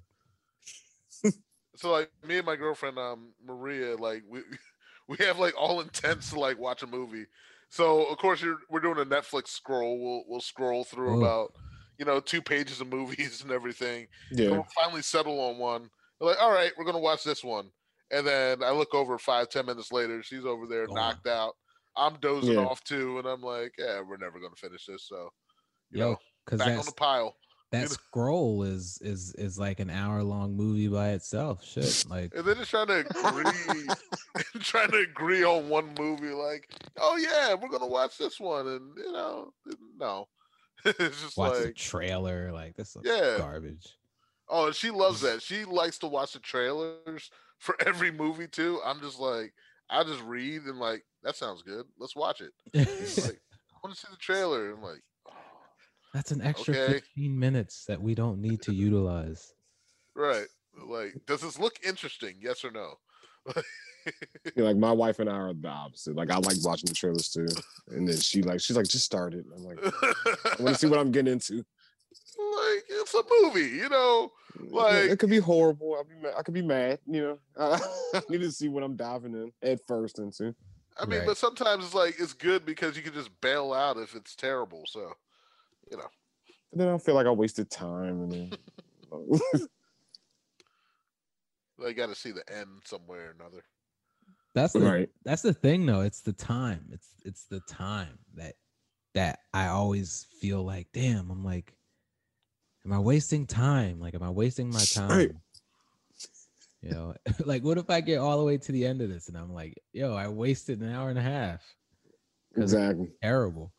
[1.77, 4.41] So like me and my girlfriend um Maria like we
[5.09, 7.27] we have like all intents to like watch a movie.
[7.69, 9.99] So of course you're we're doing a Netflix scroll.
[9.99, 11.19] We'll we'll scroll through Oh.
[11.21, 11.53] about
[11.99, 14.07] you know two pages of movies and everything.
[14.31, 14.51] And yeah.
[14.51, 15.91] we'll finally settle on one.
[16.21, 17.71] We're like, all right, we're gonna watch this one.
[18.13, 20.95] And then I look over five ten minutes later, she's over there Gone.
[20.95, 21.57] knocked out.
[21.97, 22.61] I'm dozing Yeah.
[22.61, 25.05] off too, and I'm like, yeah, we're never gonna finish this.
[25.09, 25.31] So
[25.91, 27.37] you Yo, know, cause back on the pile.
[27.71, 31.65] that know- scroll is is is like an hour long movie by itself.
[31.65, 33.89] Shit, like And they're just trying to agree,
[34.61, 36.31] trying to agree on one movie.
[36.31, 39.53] Like, oh yeah, we're gonna watch this one, and you know,
[39.97, 40.29] no,
[40.85, 42.53] it's just watch the like, trailer.
[42.53, 43.39] Like this is Yeah.
[43.39, 43.97] garbage.
[44.49, 45.43] oh, and she loves that.
[45.43, 48.81] She likes to watch the trailers for every movie too.
[48.85, 49.55] I'm just like,
[49.89, 51.87] I just read and like, that sounds good.
[51.99, 52.53] Let's watch it.
[52.75, 53.41] Like,
[53.73, 54.73] I want to see the trailer.
[54.73, 55.33] I'm like, oh,
[56.15, 56.93] That's an extra Okay.
[56.95, 59.53] 15 minutes that we don't need to utilize.
[60.15, 60.47] right.
[60.87, 62.35] Like, does this look interesting?
[62.41, 62.95] Yes or no?
[64.57, 66.15] Yeah, like my wife and I are the opposite.
[66.17, 67.47] Like I like watching the trailers too,
[67.89, 69.45] and then she like she's like just start it.
[69.57, 71.55] I'm like I want to see what I'm getting into.
[71.57, 74.31] like it's a movie, you know.
[74.61, 75.95] Like- it could be horrible.
[75.95, 76.35] I'll be mad.
[76.37, 76.99] I could be mad.
[77.07, 77.39] You know,
[78.15, 80.55] I need to see what I'm diving in at first into.
[80.97, 81.27] I mean, Right.
[81.27, 84.85] but sometimes it's like it's good because you can just bail out if it's terrible.
[84.87, 85.13] So,
[85.91, 86.09] you know,
[86.73, 88.53] And then I don't feel like I wasted time, and then
[91.79, 93.65] they got to see the end somewhere or another.
[94.55, 95.11] That's the right.
[95.25, 96.03] that's the thing though.
[96.03, 96.87] It's the time.
[96.93, 98.55] It's it's the time that
[99.15, 101.75] that I always feel like, damn, I'm like,
[102.85, 103.99] am I wasting time?
[104.01, 105.09] Like, am I wasting my time?
[105.09, 105.33] Right.
[106.85, 107.15] You know,
[107.47, 109.53] like what if I get all the way to the end of this and I'm
[109.53, 111.63] like, yo, I wasted an hour and a half.
[112.55, 113.09] 'Cause it's Exactly.
[113.23, 113.73] Terrible.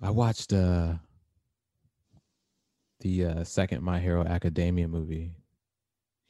[0.00, 0.94] I watched uh
[3.00, 5.32] the uh second My Hero Academia movie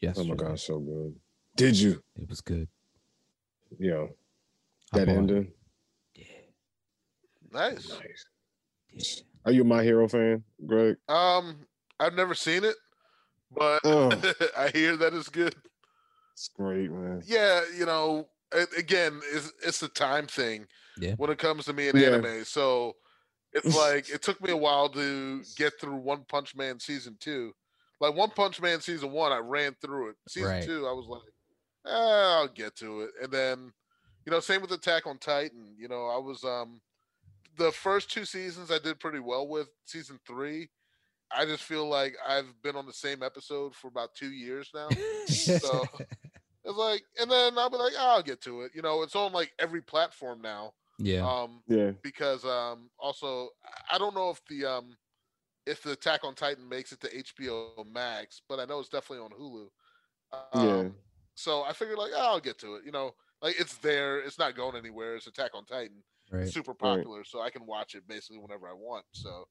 [0.01, 0.29] yesterday.
[0.31, 1.14] Oh my gosh, so good.
[1.57, 2.03] Did you?
[2.16, 2.68] It was good.
[3.79, 4.09] You know
[4.93, 5.18] that bought it.
[5.18, 5.53] ending.
[6.14, 6.25] Yeah,
[7.53, 7.89] Nice.
[7.89, 8.27] Nice.
[8.93, 9.23] yeah.
[9.47, 10.97] Are you a My Hero fan, Greg?
[11.09, 11.66] Um,
[12.01, 12.77] I've never seen it,
[13.55, 13.83] but
[14.57, 15.55] I hear that it's good.
[16.35, 17.23] it's great, man.
[17.27, 18.29] Yeah, you know,
[18.77, 20.67] again, it's it's a time thing.
[20.99, 21.15] Yeah.
[21.17, 22.09] When it comes to me in Yeah.
[22.09, 22.95] anime, so
[23.53, 27.53] it's like it took me a while to get through One Punch Man season two.
[28.01, 30.17] Like One Punch Man season one, I ran through it.
[30.29, 30.65] Season Right.
[30.65, 31.33] two, I was like,
[31.87, 33.11] "Ah, I'll get to it.
[33.23, 33.73] And then,
[34.27, 35.77] you know, same with Attack on Titan.
[35.79, 36.81] You know, I was um
[37.57, 39.69] the first two seasons I did pretty well with.
[39.85, 40.71] Season three,
[41.37, 44.89] I just feel like I've been on the same episode for about two years now.
[45.26, 45.85] So
[46.64, 48.72] it's like, and then I'll be like, "Ah, I'll get to it.
[48.74, 50.74] You know, it's on like every platform now.
[50.99, 51.26] yeah.
[51.26, 51.93] Um, Yeah.
[52.03, 54.97] because um also I- I don't know if the um
[55.66, 59.24] if the Attack on Titan makes it to HBO Max, but I know it's definitely
[59.24, 59.68] on Hulu.
[60.53, 60.89] Um, Yeah.
[61.35, 62.85] So I figured like, oh, I'll get to it.
[62.85, 64.18] You know, like it's there.
[64.20, 65.16] It's not going anywhere.
[65.16, 66.03] It's Attack on Titan.
[66.30, 66.49] right.
[66.49, 69.05] Super popular, so I can watch it basically whenever I want.
[69.12, 69.47] So,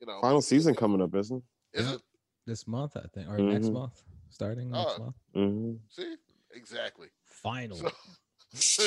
[0.00, 1.42] you know, Final season coming up, isn't
[1.72, 1.94] is Yeah.
[1.94, 2.02] it?
[2.46, 3.72] This month, I think, or next Mhm.
[3.72, 5.02] month, starting next Oh.
[5.04, 5.16] month.
[5.34, 5.38] it?
[5.38, 6.16] hmm See,
[6.52, 7.08] exactly.
[7.24, 7.90] Finally.
[8.54, 8.86] So,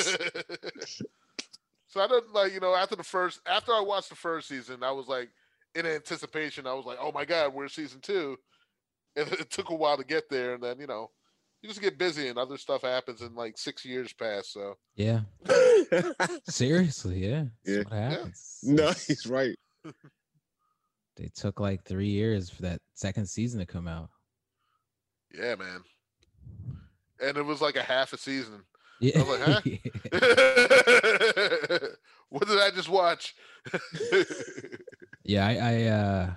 [1.86, 4.82] so I didn't like you know after the first after I watched the first season,
[4.82, 5.30] I was like
[5.74, 6.66] in anticipation.
[6.66, 8.38] I was like, oh my god, we're season two,
[9.16, 11.10] and it took a while to get there, and then you know
[11.62, 14.48] you just get busy and other stuff happens, and like six years pass.
[14.48, 15.20] So yeah.
[16.48, 17.44] Seriously, yeah.
[17.64, 17.82] That's Yeah.
[17.84, 18.58] what happens.
[18.62, 19.58] no, he's right.
[21.20, 24.08] They took like three years for that second season to come out.
[25.34, 25.82] yeah, man,
[27.22, 28.62] and it was like a half a season.
[29.00, 29.22] Yeah.
[29.22, 29.64] was like,
[32.30, 33.34] what did I just watch?
[35.24, 36.30] yeah, I, I uh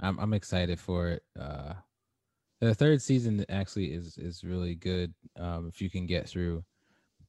[0.00, 1.22] I'm I'm excited for it.
[1.38, 1.72] Uh
[2.60, 5.14] the third season actually is is really good.
[5.38, 6.62] Um if you can get through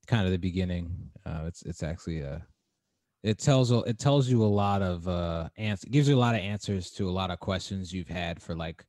[0.08, 1.10] kind of the beginning.
[1.26, 2.40] Uh it's it's actually uh
[3.28, 6.42] it tells it tells you a lot of uh answer gives you a lot of
[6.42, 8.86] answers to a lot of questions you've had for like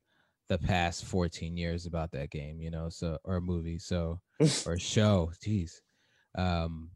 [0.47, 3.77] the past 14 years about that game, you know, so or a movie.
[3.77, 4.19] So
[4.65, 5.31] or show.
[5.45, 5.81] Jeez.
[6.37, 6.91] Um,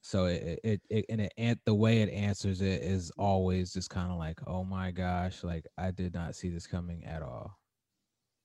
[0.00, 4.10] so it it, it and it the way it answers it is always just kind
[4.10, 7.58] of like, oh my gosh, like I did not see this coming at all.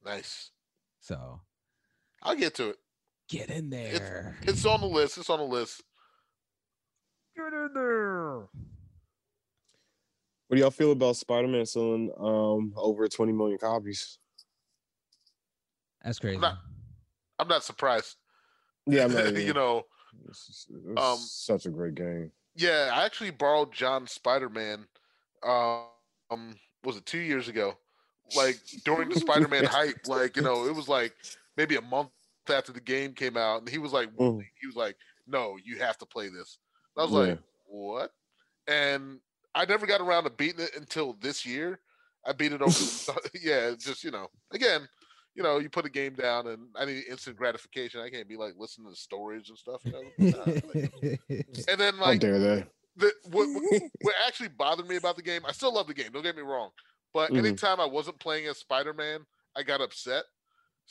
[0.06, 0.52] nice.
[1.00, 1.40] So
[2.22, 2.78] I'll get to it.
[3.30, 4.38] get in there.
[4.42, 5.18] It's on the list.
[5.18, 5.84] It's on the list.
[7.36, 8.38] Get in there.
[10.48, 14.18] What do y'all feel about Spider-Man selling um over 20 million copies?
[16.04, 16.38] That's crazy.
[16.40, 16.58] not-
[17.38, 18.16] I'm not surprised.
[18.86, 19.86] Yeah, I'm not, you know,
[20.28, 22.32] it's, it's um, such a great game.
[22.56, 24.86] yeah, I actually borrowed John Spider Man.
[25.44, 27.78] Um, was it two years ago?
[28.36, 31.14] Like during the Spider Man hype, like you know, it was like
[31.56, 32.10] maybe a month
[32.50, 34.42] after the game came out, and he was like, Mm.
[34.60, 36.58] he was like, "No, you have to play this."
[36.98, 37.18] I was Yeah.
[37.20, 38.12] like, "What?"
[38.68, 39.20] And
[39.56, 41.80] I never got around to beating it until this year.
[42.26, 42.72] I beat it over.
[43.42, 44.88] yeah, just you know, again,
[45.36, 48.02] you know, you put a game down, and I need instant gratification.
[48.02, 49.82] I can't be like listening to stories and stuff.
[49.86, 50.12] You know?
[50.20, 50.92] Nah, like-
[51.70, 52.66] and then How like dare they?
[52.98, 56.12] the, what, what, what actually bothered me about the game, I still love the game.
[56.12, 56.72] Don't get me wrong,
[57.14, 57.38] But Mhm.
[57.40, 59.26] anytime I wasn't playing as Spider Man,
[59.56, 60.26] I got upset.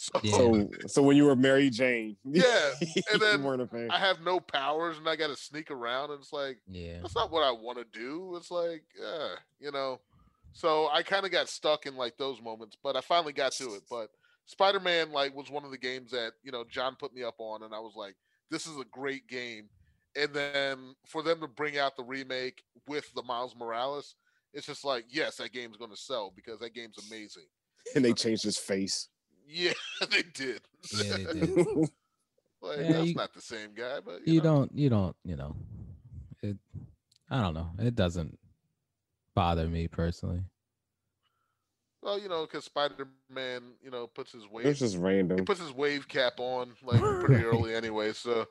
[0.01, 0.37] So Yeah.
[0.37, 2.71] So, so when you were Mary Jane, Yeah,
[3.13, 3.91] and then you weren't a fan.
[3.91, 7.01] I have no powers and I got to sneak around, and it's like Yeah.
[7.03, 8.37] that's not what I want to do.
[8.37, 10.01] It's like, yeah, you know.
[10.53, 13.75] So I kind of got stuck in like those moments, but I finally got to
[13.75, 13.83] it.
[13.91, 14.11] But
[14.47, 17.35] Spider Man like was one of the games that you know John put me up
[17.39, 18.15] on, and I was like,
[18.53, 19.69] this is a great game.
[20.17, 24.15] And then for them to bring out the remake with the Miles Morales,
[24.55, 27.45] it's just like, yes, that game's going to sell because that game's amazing.
[27.97, 29.09] and they uh, changed his face.
[29.51, 29.73] Yeah,
[30.11, 30.61] they did.
[30.93, 31.57] Yeah, they did.
[32.61, 34.45] like Yeah, that's you- not the same guy, but you, You know.
[34.45, 34.73] don't.
[34.79, 35.17] You don't.
[35.25, 35.57] You know.
[36.43, 36.57] It.
[37.31, 37.71] I don't know.
[37.79, 38.39] It doesn't
[39.35, 40.43] bother me personally.
[42.03, 45.45] Well, you know, because Spider Man, you know, puts his It's wave just he random.
[45.45, 48.47] puts his wave cap on like pretty early anyway, so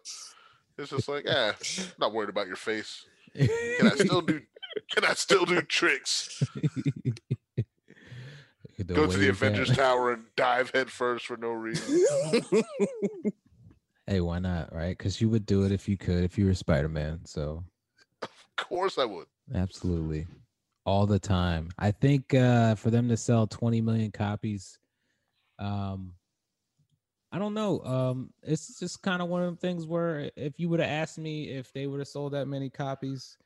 [0.77, 1.55] it's just like, ah,
[1.97, 3.05] not worried about your face.
[3.35, 4.41] Can I still do?
[4.91, 6.43] Can I still do tricks?
[8.87, 9.75] The Go to the Avengers.
[9.75, 12.03] Tower and dive headfirst for no reason.
[14.09, 14.73] Hey, why not?
[14.73, 14.97] Right?
[14.97, 17.19] Because you would do it if you could, if you were Spider Man.
[17.25, 17.65] So
[18.21, 19.27] Of course, I would.
[19.53, 20.25] absolutely,
[20.85, 21.67] all the time.
[21.77, 24.79] I think uh, for them to sell 20 million copies,
[25.59, 26.13] um,
[27.33, 27.81] I don't know.
[27.83, 31.17] Um, it's just kind of one of them things where if you would have asked
[31.17, 33.37] me if they would have sold that many copies,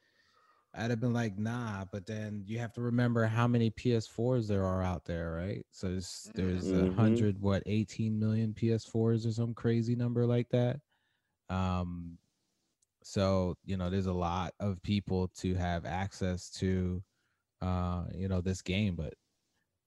[0.73, 1.85] I'd have been like, nah.
[1.91, 5.65] But then you have to remember how many PS4s there are out there, right?
[5.71, 6.95] So there's there's a Mhm.
[6.95, 10.79] hundred, what, 18 million PS4s or some crazy number like that.
[11.49, 12.17] Um,
[13.03, 17.03] so you know, there's a lot of people to have access to,
[17.61, 19.13] uh, you know, this game, but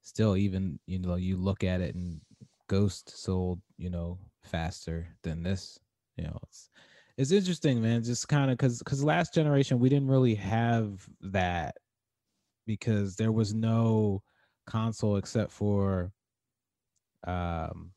[0.03, 2.21] still, even you know, you look at it and
[2.69, 5.79] Ghost sold, you know, faster than this.
[6.17, 6.71] You know, it's
[7.17, 8.03] it's interesting, man.
[8.03, 11.77] Just kind of because because last generation we didn't really have that
[12.67, 14.23] because there was no
[14.67, 16.13] console except for
[17.27, 17.93] um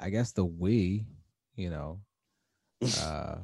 [0.00, 1.06] I guess the Wii,
[1.56, 2.00] you know,
[3.02, 3.36] uh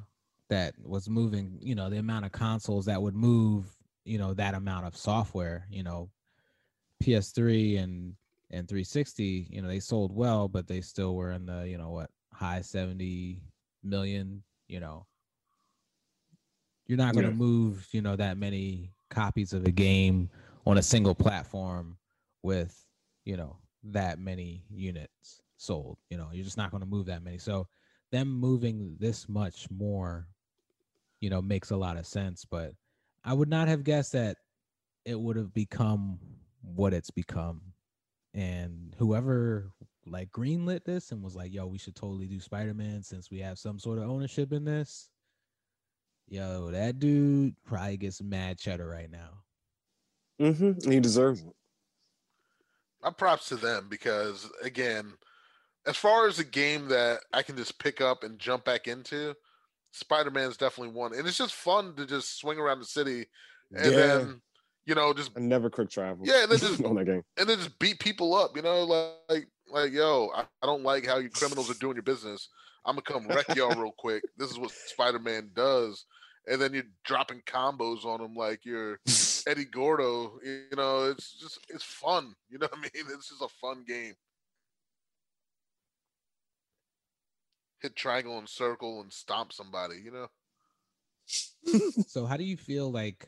[0.51, 3.67] that was moving, you know, the amount of consoles that would move,
[4.05, 6.11] you know, that amount of software, you know,
[7.03, 8.15] PS3 and
[8.51, 11.91] and 360, you know, they sold well, but they still were in the, you know,
[11.91, 13.41] what, high 70
[13.85, 15.07] million, you know.
[16.87, 17.37] You're not going to Yeah.
[17.37, 20.31] move, you know, that many copies of a game
[20.67, 21.97] on a single platform
[22.43, 22.87] with,
[23.25, 25.99] you know, that many units sold.
[26.11, 27.39] You know, you're just not going to move that many.
[27.39, 27.69] So
[28.11, 30.27] them moving this much more,
[31.21, 32.45] you know, makes a lot of sense.
[32.45, 32.73] But
[33.25, 34.37] I would not have guessed that
[35.05, 36.19] it would have become
[36.63, 37.63] what it's become.
[38.35, 39.71] And whoever
[40.07, 43.59] like greenlit this and was like, yo, we should totally do Spider-Man since we have
[43.59, 45.09] some sort of ownership in this.
[46.29, 49.31] Yo, that dude probably gets mad cheddar right now.
[50.41, 50.91] Mm-hmm.
[50.91, 51.55] He deserves it.
[53.03, 55.13] My props to them because again,
[55.87, 59.35] as far as a game that I can just pick up and jump back into,
[59.93, 61.15] Spider Man's definitely one.
[61.15, 63.27] And it's just fun to just swing around the city
[63.73, 64.41] and yeah, then
[64.87, 66.27] you know just I never quick travel.
[66.27, 67.23] Yeah, and then just- on that game.
[67.39, 68.57] and then just beat people up.
[68.57, 72.03] You know, like like yo, I, I don't like how you criminals are doing your
[72.03, 72.49] business.
[72.87, 74.23] I'm gonna come wreck y'all real quick.
[74.37, 76.05] This is what Spider Man does.
[76.47, 78.99] And then you're dropping combos on them like you're
[79.47, 80.39] Eddie Gordo.
[80.45, 82.35] You know, it's just it's fun.
[82.51, 82.91] You know what I mean?
[83.15, 84.13] It's just a fun game.
[87.81, 89.97] Hit triangle and circle and stomp somebody.
[90.05, 90.27] You know.
[92.07, 93.27] So how do you feel like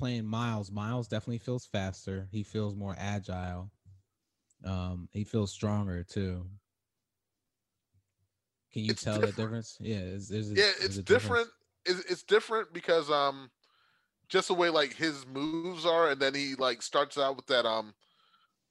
[0.00, 0.70] playing Miles?
[0.70, 2.26] Miles definitely feels faster.
[2.32, 3.70] He feels more agile.
[4.64, 6.46] Um, he feels stronger too.
[8.72, 9.36] Can you It's tell different.
[9.36, 9.78] the difference?
[9.80, 11.48] Yeah, there's a- yeah, it's different.
[11.86, 13.50] It's, it's different because um,
[14.28, 17.66] just the way like his moves are, and then he like starts out with that
[17.66, 17.94] um,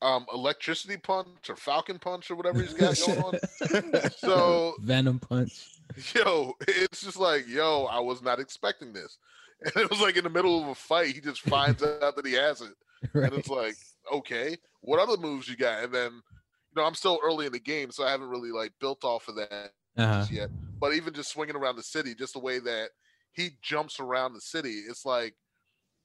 [0.02, 3.40] um, electricity punch or falcon punch or whatever he's got going on.
[4.18, 5.68] So Venom punch.
[6.16, 9.18] yo, it's just like yo, I was not expecting this,
[9.76, 12.26] and it was like in the middle of a fight, he just finds out that
[12.26, 12.74] he has it,
[13.14, 13.26] Right.
[13.32, 13.76] and it's like
[14.14, 15.84] okay, what other moves you got?
[15.84, 18.72] And then you know I'm still early in the game, so I haven't really like
[18.80, 20.20] built off of that uh-huh.
[20.22, 20.50] just yet.
[20.80, 22.90] But even just swinging around the city, just the way that
[23.34, 25.36] he jumps around the city, it's like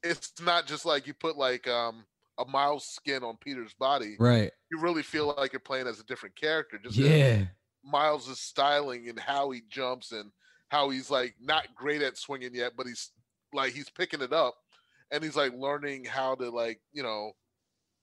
[0.03, 2.05] it's not just like you put like um
[2.39, 4.17] a Miles skin on Peter's body.
[4.19, 4.51] Right.
[4.71, 6.79] You really feel like you're playing as a different character.
[6.83, 7.45] Just Yeah.
[7.85, 10.33] Miles' styling and how he jumps and
[10.69, 13.11] how he's like not great at swinging yet, but he's
[13.55, 14.55] like he's picking it up
[15.11, 17.33] and he's like learning how to like you know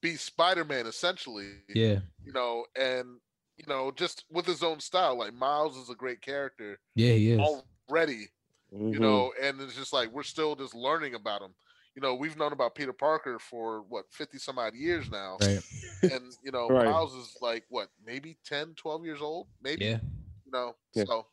[0.02, 2.00] be Spider-Man essentially Yeah.
[2.26, 3.20] you know, and
[3.58, 5.16] you know, just with his own style.
[5.20, 7.40] Like Miles is a great character Yeah, he is.
[7.40, 8.30] already,
[8.72, 9.00] you Mhm.
[9.00, 11.54] know, and it's just like we're still just learning about him.
[11.94, 15.36] you know, we've known about Peter Parker for what 50 some odd years now.
[15.42, 15.60] Right.
[16.04, 16.86] And, you know, Right.
[16.86, 20.00] Miles is like what, maybe 10, 12 years old, maybe, Yeah.
[20.46, 20.74] you know.
[20.94, 21.04] Yeah.
[21.04, 21.28] So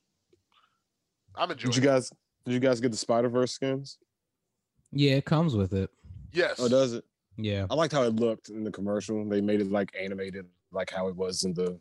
[1.37, 1.93] I'm enjoying Did you it.
[1.95, 2.13] guys?
[2.45, 3.99] Did you guys get the Spider Verse skins?
[4.93, 5.91] Yeah, it comes with it.
[6.33, 6.57] Yes.
[6.59, 7.05] Oh, does it?
[7.37, 7.67] Yeah.
[7.71, 9.25] I liked how it looked in the commercial.
[9.29, 11.79] They made it like animated, like how it was in the.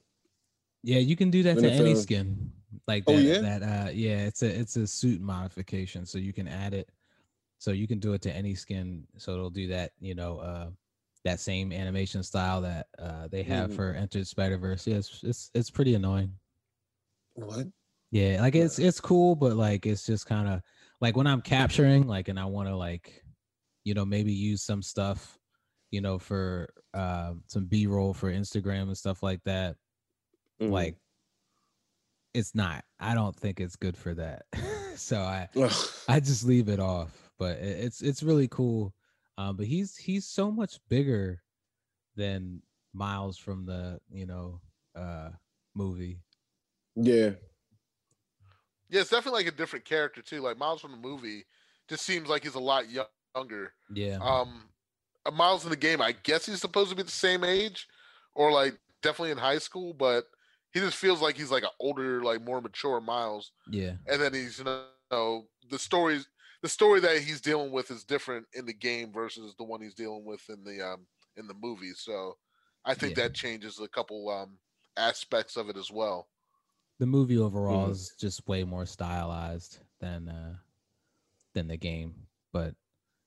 [0.84, 2.02] Yeah, you can do that to any NFL.
[2.02, 2.52] skin.
[2.88, 3.40] Like Oh, that, yeah?
[3.42, 6.06] that uh yeah, it's a it's a suit modification.
[6.06, 6.90] So you can add it.
[7.60, 9.08] So you can do it to any skin.
[9.18, 10.70] So it'll do that, you know, uh
[11.24, 13.76] that same animation style that uh they have Mhm.
[13.76, 14.86] for Into the Spider Verse.
[14.86, 16.32] Yeah, it's, it's it's pretty annoying.
[17.34, 17.68] What?
[18.12, 20.62] Yeah, like it's it's cool, but like it's just kind of
[21.02, 23.24] like when I'm capturing, like, and I want to like,
[23.84, 25.38] you know, maybe use some stuff,
[25.92, 29.76] you know, for uh, some B roll for Instagram and stuff like that.
[30.62, 30.72] Mhm.
[30.72, 30.96] Like,
[32.34, 32.84] it's not.
[33.00, 34.44] I don't think it's good for that.
[34.96, 35.72] so I Ugh.
[36.08, 37.12] I just leave it off.
[37.40, 38.94] But it, it's it's really cool.
[39.38, 41.42] Um, but he's he's so much bigger
[42.16, 42.62] than
[42.94, 44.60] Miles from the you know
[44.96, 45.30] uh
[45.76, 46.20] movie.
[46.96, 47.32] yeah.
[48.90, 50.42] Yeah, it's definitely like a different character too.
[50.42, 51.46] Like Miles from the movie
[51.88, 53.74] just seems like he's a lot younger.
[53.90, 54.22] Yeah.
[54.22, 54.70] Um,
[55.26, 56.16] uh, Miles in the game, I guess
[56.46, 57.88] he's supposed to be the same age,
[58.34, 60.26] or like definitely in high school, but
[60.72, 63.52] he just feels like he's like an older, like more mature Miles.
[63.68, 63.98] yeah.
[64.08, 64.90] And then he's you know
[65.70, 66.30] the stories,
[66.62, 69.96] the story that he's dealing with is different in the game versus the one he's
[69.96, 71.94] dealing with in the um in the movie.
[71.94, 72.38] So
[72.86, 73.16] I think Yeah.
[73.16, 74.60] that changes a couple um
[74.98, 76.30] aspects of it as well.
[77.00, 77.92] The movie overall Mhm.
[77.92, 80.56] is just way more stylized than uh
[81.54, 82.14] than the game
[82.54, 82.74] but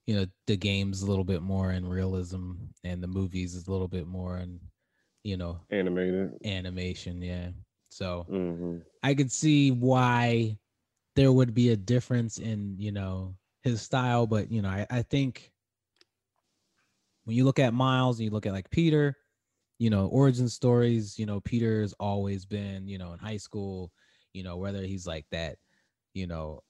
[0.07, 2.53] you know the game's a little bit more in realism
[2.85, 4.61] and the movies is a little bit more in
[5.25, 6.39] you know Animated.
[6.45, 7.49] animation yeah
[7.91, 10.57] so hmm i could see why
[11.17, 15.03] there would be a difference in you know his style but you know i, I
[15.03, 15.53] think
[17.25, 19.17] when you look at miles and you look at like peter
[19.81, 23.91] you know origin stories you know peter's always been you know in high school
[24.35, 25.57] you know whether he's like that
[26.15, 26.61] you know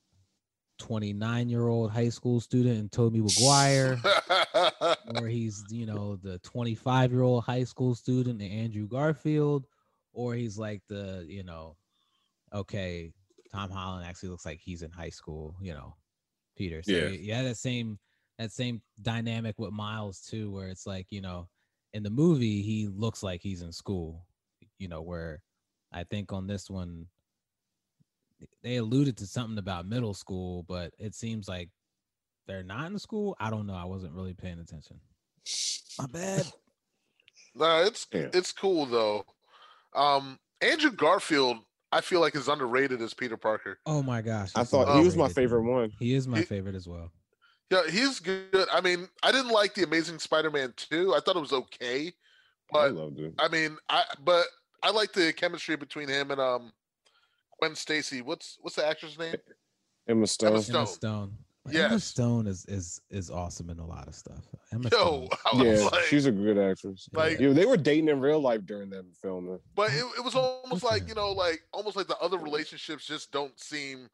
[0.79, 4.01] 29 year old high school student and Tobey Maguire,
[5.15, 9.67] or he's you know the 25 year old high school student in andrew garfield
[10.13, 11.77] or he's like the you know
[12.55, 13.13] okay
[13.53, 15.95] tom holland actually looks like he's in high school you know
[16.57, 17.09] peter so Yeah.
[17.09, 17.99] yeah that same
[18.39, 21.49] that same dynamic with miles too where it's like you know
[21.93, 24.25] in the movie he looks like he's in school
[24.79, 25.43] you know where
[25.93, 27.07] i think on this one
[28.63, 31.69] they alluded to something about middle school but it seems like
[32.47, 35.01] they're not in school i don't know i wasn't really paying attention
[35.99, 36.47] my bad
[37.53, 38.29] No, it's Yeah.
[38.33, 39.25] it's cool though.
[39.93, 41.57] Um, Andrew Garfield,
[41.91, 43.81] I feel like is underrated as Peter Parker.
[43.87, 45.91] oh my gosh I thought so he was my favorite one.
[45.99, 47.11] he is my He- favorite as well
[47.71, 48.67] Yeah, he's good.
[48.73, 51.15] I mean, I didn't like the Amazing Spider-Man 2.
[51.15, 52.13] I thought it was okay, I
[52.73, 53.35] but loved it.
[53.39, 54.45] I mean, I but
[54.83, 56.73] I like the chemistry between him and um
[57.61, 58.23] Gwen Stacy.
[58.23, 59.37] What's what's the actress name?
[60.09, 60.63] Emma Stone.
[60.63, 60.77] Stone.
[60.77, 61.33] Emma Stone.
[61.65, 64.43] But Emma Stone is is is awesome in a lot of stuff.
[64.73, 65.29] Emma Yo, Stone.
[65.67, 67.09] Yeah, like, she's a good actress.
[67.13, 69.61] like- yeah, they were dating in real life during that filming.
[69.77, 73.31] but it, it was almost like you know, like almost like the other relationships just
[73.31, 74.09] don't seem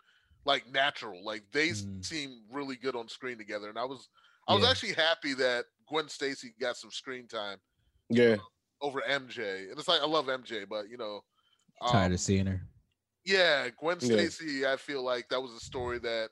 [0.46, 1.24] like natural.
[1.24, 2.02] Like they Mm.
[2.02, 4.08] seem really good on screen together, and I was
[4.48, 4.70] I was Yeah.
[4.70, 7.58] actually happy that Gwen Stacy got some screen time
[8.10, 8.36] Yeah,
[8.80, 9.64] over MJ.
[9.70, 11.22] And it's like I love MJ, but you know,
[11.86, 12.60] Tired um, of seeing her.
[13.24, 14.26] Yeah, Gwen Yeah.
[14.26, 14.66] Stacy.
[14.66, 16.30] I feel like that was a story that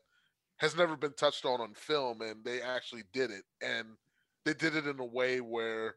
[0.59, 3.97] has never been touched on on film, and they actually did it, and
[4.45, 5.97] they did it in a way where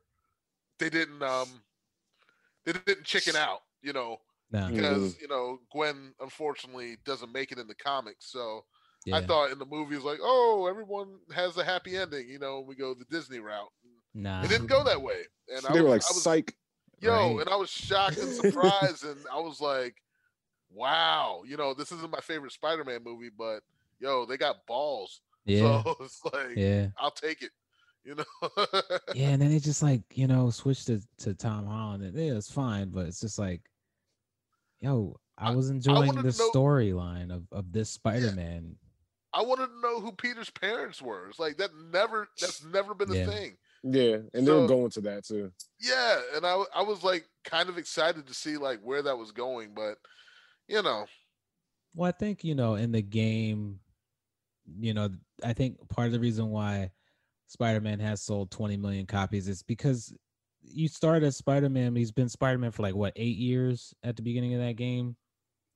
[0.80, 1.64] they didn't um
[2.66, 4.18] they didn't chicken out, you know,
[4.52, 4.70] No.
[4.72, 5.22] because mm-hmm.
[5.22, 8.32] you know Gwen unfortunately doesn't make it in the comics.
[8.32, 8.64] So
[9.06, 9.18] Yeah.
[9.18, 12.40] I thought in the movie it was like, oh, everyone has a happy ending, you
[12.40, 13.72] know, we go the Disney route.
[14.14, 14.44] nah.
[14.44, 15.22] It didn't go that way,
[15.54, 16.54] and I they were was- like I was, psych.
[17.02, 17.42] yo, Right.
[17.42, 19.96] and I was shocked and surprised, and I was like,
[20.72, 23.62] wow, you know, this isn't my favorite Spider-Man movie, but
[24.00, 25.22] yo, they got balls.
[25.46, 25.82] Yeah.
[25.82, 26.88] So it's like, Yeah.
[26.98, 27.52] I'll take it.
[28.04, 28.58] You know.
[29.16, 29.30] Yeah.
[29.30, 32.04] And then they just like, you know, switched to, to Tom Holland.
[32.04, 33.62] And yeah, it's fine, but it's just like,
[34.82, 38.76] yo, I I- was enjoying wanted the storyline of, of this Spider-Man.
[39.34, 41.28] I wanted to know who Peter's parents were.
[41.30, 43.26] It's like that never that's never been a Yeah.
[43.26, 43.58] thing.
[43.84, 45.52] Yeah, and they were going to that too.
[45.80, 49.32] Yeah, and I I was like kind of excited to see like where that was
[49.32, 49.98] going, but
[50.68, 51.06] you know,
[51.94, 53.80] Well, I think, you know, in the game,
[54.80, 55.10] you know,
[55.44, 56.92] I think part of the reason why
[57.48, 60.14] Spider Man has sold 20 million copies is because
[60.70, 64.16] you start as Spider Man, he's been Spider Man for like what, eight years at
[64.16, 65.18] the beginning of that game?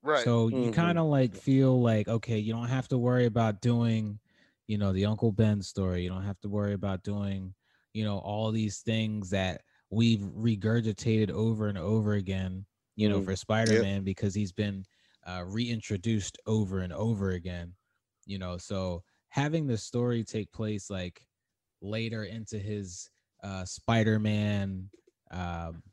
[0.03, 0.27] right?
[0.27, 0.71] So you Mhm.
[0.71, 4.19] kind of like feel like, okay, you don't have to worry about doing,
[4.67, 6.03] you know, the Uncle Ben story.
[6.03, 7.55] You don't have to worry about doing,
[7.93, 12.65] you know, all these things that we've regurgitated over and over again,
[12.95, 14.85] you know, Mm, for Spider-Man because he's been
[15.25, 17.75] uh, reintroduced over and over again,
[18.25, 18.57] you know.
[18.57, 21.27] So having the story take place like
[21.81, 23.09] later into his
[23.43, 24.89] uh, Spider-Man,
[25.31, 25.83] um,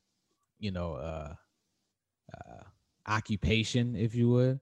[0.58, 1.34] you know, uh,
[2.34, 2.62] uh,
[3.06, 4.60] occupation, if you would.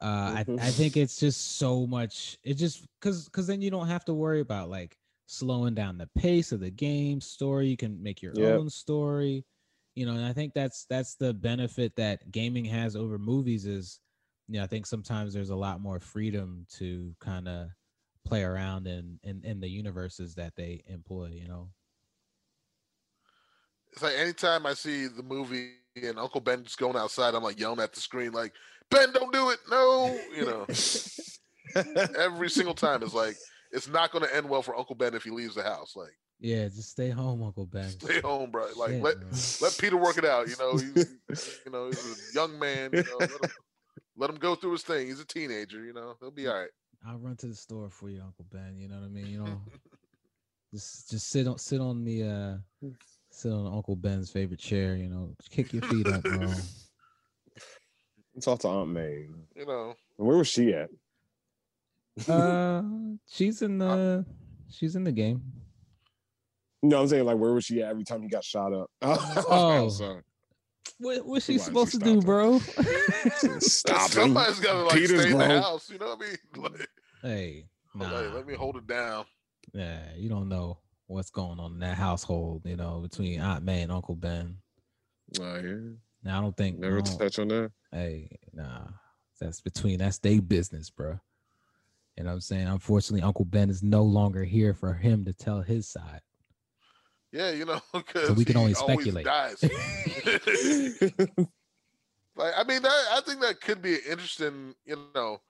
[0.00, 0.58] Uh, I, Mhm.
[0.58, 2.38] I think it's just so much.
[2.44, 6.08] It just because because then you don't have to worry about like slowing down the
[6.16, 7.68] pace of the game story.
[7.68, 8.62] You can make your Yep.
[8.62, 9.46] own story,
[9.94, 10.12] you know.
[10.12, 14.00] And I think that's that's the benefit that gaming has over movies is,
[14.48, 17.68] you know, I think sometimes there's a lot more freedom to kind of
[18.26, 21.30] play around in, in in the universes that they employ.
[21.32, 21.70] You know.
[23.96, 27.58] It's like anytime I see the movie and Uncle Ben just going outside, I'm like
[27.58, 28.52] yelling at the screen, like,
[28.90, 29.58] Ben, don't do it.
[29.70, 30.66] No, you know.
[32.18, 33.36] Every single time it's like
[33.72, 35.94] it's not gonna end well for Uncle Ben if he leaves the house.
[35.96, 37.88] Like, Yeah, just stay home, Uncle Ben.
[37.88, 38.68] stay home, bro.
[38.76, 39.28] Like Shit, let bro.
[39.62, 40.46] let Peter work it out.
[40.48, 41.16] You know, he's,
[41.64, 42.90] you know, he's a young man.
[42.92, 43.50] You know, let him,
[44.16, 45.06] let him go through his thing.
[45.06, 45.82] He's a teenager.
[45.84, 46.70] You know, he'll be all right.
[47.06, 48.76] I'll run to the store for you, Uncle Ben.
[48.78, 49.26] You know what I mean?
[49.26, 49.60] You know,
[50.74, 52.88] just just sit on sit on the uh
[53.36, 54.96] sit on Uncle Ben's favorite chair.
[54.96, 56.52] You know, kick your feet up, bro.
[58.40, 59.26] Talk to Aunt May.
[59.54, 60.90] You know, Where was she at?
[62.28, 62.82] Uh,
[63.28, 64.24] she's in the
[64.70, 65.42] she's in the game.
[66.82, 68.90] No, I'm saying like where was she at every time he got shot up?
[69.02, 69.88] Oh.
[69.88, 70.22] sorry.
[70.98, 72.58] What what's she supposed she to do, stop bro?
[73.58, 74.08] Stop him.
[74.08, 75.90] somebody's gotta like Peter's stay in the house.
[75.90, 76.62] You know what I mean?
[76.62, 76.88] Like,
[77.22, 77.64] hey,
[77.94, 79.24] like, let me hold it down.
[79.74, 82.62] yeah, you don't know what's going on in that household.
[82.64, 84.56] You know, between Aunt May and Uncle Ben.
[85.32, 85.60] Yeah.
[86.22, 87.72] Now I don't think Never don't- touch on that.
[87.92, 88.86] Hey, nah,
[89.40, 91.18] that's between that's their business, bro.
[92.16, 92.66] You know what I'm saying?
[92.66, 96.22] Unfortunately, Uncle Ben is no longer here for him to tell his side.
[97.30, 99.26] Yeah, you know, because we can only speculate.
[99.26, 99.62] Dies.
[102.36, 104.74] like, I mean, that, I think that could be interesting.
[104.86, 105.40] You know,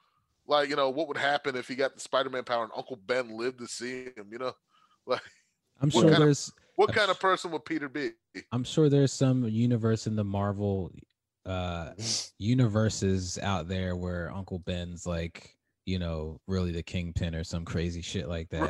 [0.47, 3.37] like you know, what would happen if he got the Spider-Man power and Uncle Ben
[3.37, 4.29] lived to see him?
[4.31, 4.53] You know,
[5.07, 5.23] like
[5.81, 8.11] I'm What sure kind of- there's what kind of person would Peter be?
[8.53, 10.93] I'm sure there's some universe in the Marvel
[11.47, 11.93] uh
[12.39, 15.57] universes out there where Uncle Ben's like,
[15.87, 18.68] you know, really the kingpin or some crazy shit like that.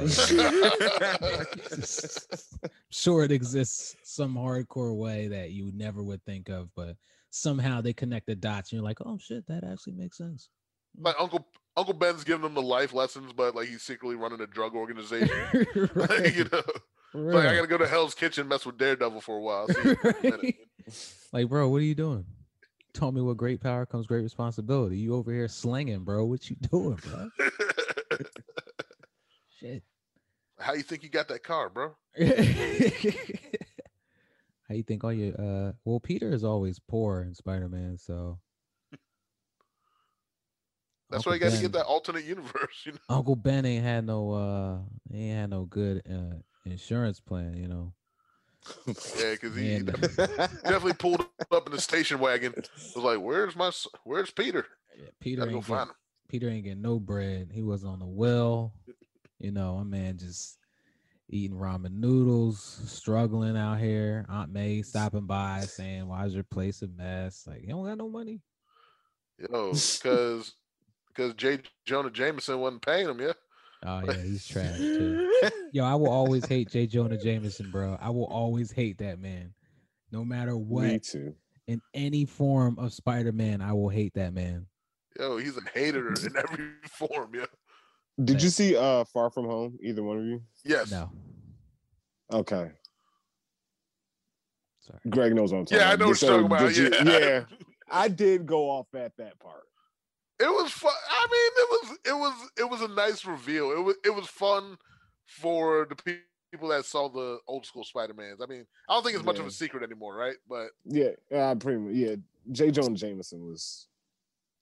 [2.90, 6.96] sure it exists some hardcore way that you never would think of, but
[7.30, 10.48] somehow they connect the dots and you're like, oh shit, that actually makes sense.
[10.98, 11.46] like Uncle
[11.76, 15.30] Uncle Ben's giving them the life lessons, but like he's secretly running a drug organization.
[15.94, 16.34] right.
[16.36, 16.62] you know,
[17.12, 19.66] for It's like I gotta go to Hell's Kitchen, mess with Daredevil for a while.
[19.68, 20.54] see you in a minute.
[21.32, 22.24] like, bro, what are you doing?
[22.78, 24.98] You told me with great power comes great responsibility.
[24.98, 26.24] You over here slinging, bro.
[26.24, 27.28] What you doing, bro?
[29.61, 29.82] Shit.
[30.59, 31.94] How you think you got that car, bro?
[34.68, 38.38] How you think all your uh well Peter is always poor in Spider-Man, so
[41.11, 42.82] That's Uncle why you got to Ben- get that alternate universe.
[42.84, 42.98] You know?
[43.11, 44.78] Uncle Ben ain't had no uh
[45.12, 46.36] he ain't had no good uh
[46.72, 47.92] insurance plan, you know.
[49.18, 49.86] Yeah, because he, And-
[50.64, 52.52] definitely pulled up in the station wagon.
[52.56, 53.70] Was like, "Where's my?
[54.04, 54.66] Where's Peter?
[54.98, 55.90] Yeah, Peter Gotta go ain't getting, him."
[56.28, 57.50] Peter ain't getting no bread.
[57.52, 58.72] He was on the well.
[59.38, 60.58] You know, my man just
[61.28, 64.24] eating ramen noodles, struggling out here.
[64.28, 67.44] Aunt May stopping by saying, Why's your place a mess?
[67.46, 68.40] Like, you don't got no money.
[69.38, 70.54] Yo, because
[71.08, 71.60] because J.
[71.84, 73.20] Jonah Jameson wasn't paying him.
[73.20, 73.32] Yeah,
[73.84, 75.30] Oh yeah, he's trash too.
[75.72, 76.86] Yo, I will always hate J.
[76.86, 77.96] Jonah Jameson, bro.
[78.00, 79.53] I will always hate that man.
[80.12, 81.34] No matter Me what, too.
[81.66, 84.66] in any form of Spider-Man, I will hate that man.
[85.18, 87.32] yo, he's a hater in every form.
[87.34, 87.46] Yeah,
[88.22, 89.78] Did you see uh Far From Home?
[89.82, 90.42] Either one of you?
[90.64, 91.11] yes, No,
[92.32, 92.70] Okay.
[94.80, 95.00] sorry.
[95.11, 96.74] Greg knows what I'm talking yeah, I know what you're talking about.
[96.74, 97.44] you- yeah, yeah.
[97.90, 99.62] I did go off at that part.
[100.38, 100.92] It was fun.
[101.11, 103.71] I mean, it was it was it was a nice reveal.
[103.72, 104.76] It was it was fun
[105.26, 106.18] for the pe-
[106.53, 108.41] people that saw the old school Spider Mans.
[108.42, 110.37] I mean, I don't think it's much of a secret anymore, right?
[110.49, 111.95] But Yeah, uh, pretty much.
[111.95, 112.17] Yeah,
[112.53, 112.71] J.
[112.71, 113.88] Jonah Jameson was.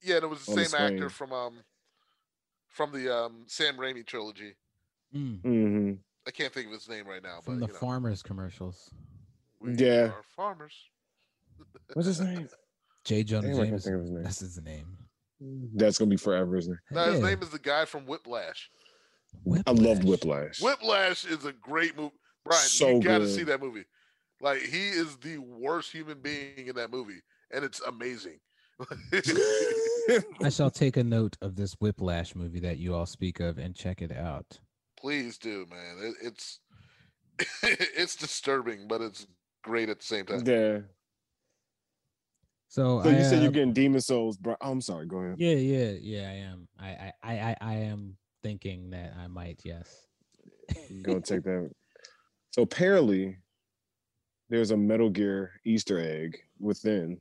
[0.01, 1.53] yeah, and it was the On the same actor from um
[2.69, 4.55] from the um Sam Raimi trilogy.
[5.13, 5.91] Mm, hmm
[6.27, 8.89] I can't think of his name right now, from but the you know, farmers commercials.
[9.59, 10.07] we Yeah.
[10.07, 10.73] are farmers.
[11.93, 12.49] What's his name?
[13.03, 13.23] J.
[13.23, 13.93] Jonah Damn, I can't think Jameson.
[13.93, 14.23] of his name.
[14.23, 14.97] That's his name.
[15.39, 16.79] That's gonna be forever, isn't it?
[16.91, 17.27] No, his Yeah.
[17.29, 18.69] name is the guy from Whiplash.
[19.67, 20.61] I loved Whiplash.
[20.61, 20.61] Whiplash.
[20.61, 22.15] Whiplash is a great movie.
[22.45, 23.35] Brian, So you got to good.
[23.35, 23.85] see that movie.
[24.41, 27.21] Like he is the worst human being in that movie,
[27.51, 28.39] and it's amazing.
[30.43, 33.75] I shall take a note of this Whiplash movie that you all speak of and
[33.75, 34.59] check it out.
[34.99, 35.97] please do, man.
[36.01, 36.59] It, it's
[37.63, 39.27] it's disturbing, but it's
[39.63, 40.43] great at the same time.
[40.45, 40.79] Yeah.
[42.67, 44.55] So, So I, you said uh, you're getting Demon Souls, bro.
[44.61, 45.05] Oh, I'm sorry.
[45.07, 45.35] Go ahead.
[45.37, 46.29] Yeah, yeah, yeah.
[46.29, 46.67] I am.
[46.79, 49.61] I, I, I, I, I am thinking that I might.
[49.63, 50.07] Yes.
[51.03, 51.71] Go take that.
[52.51, 53.37] So apparently,
[54.49, 57.19] there's a Metal Gear Easter egg within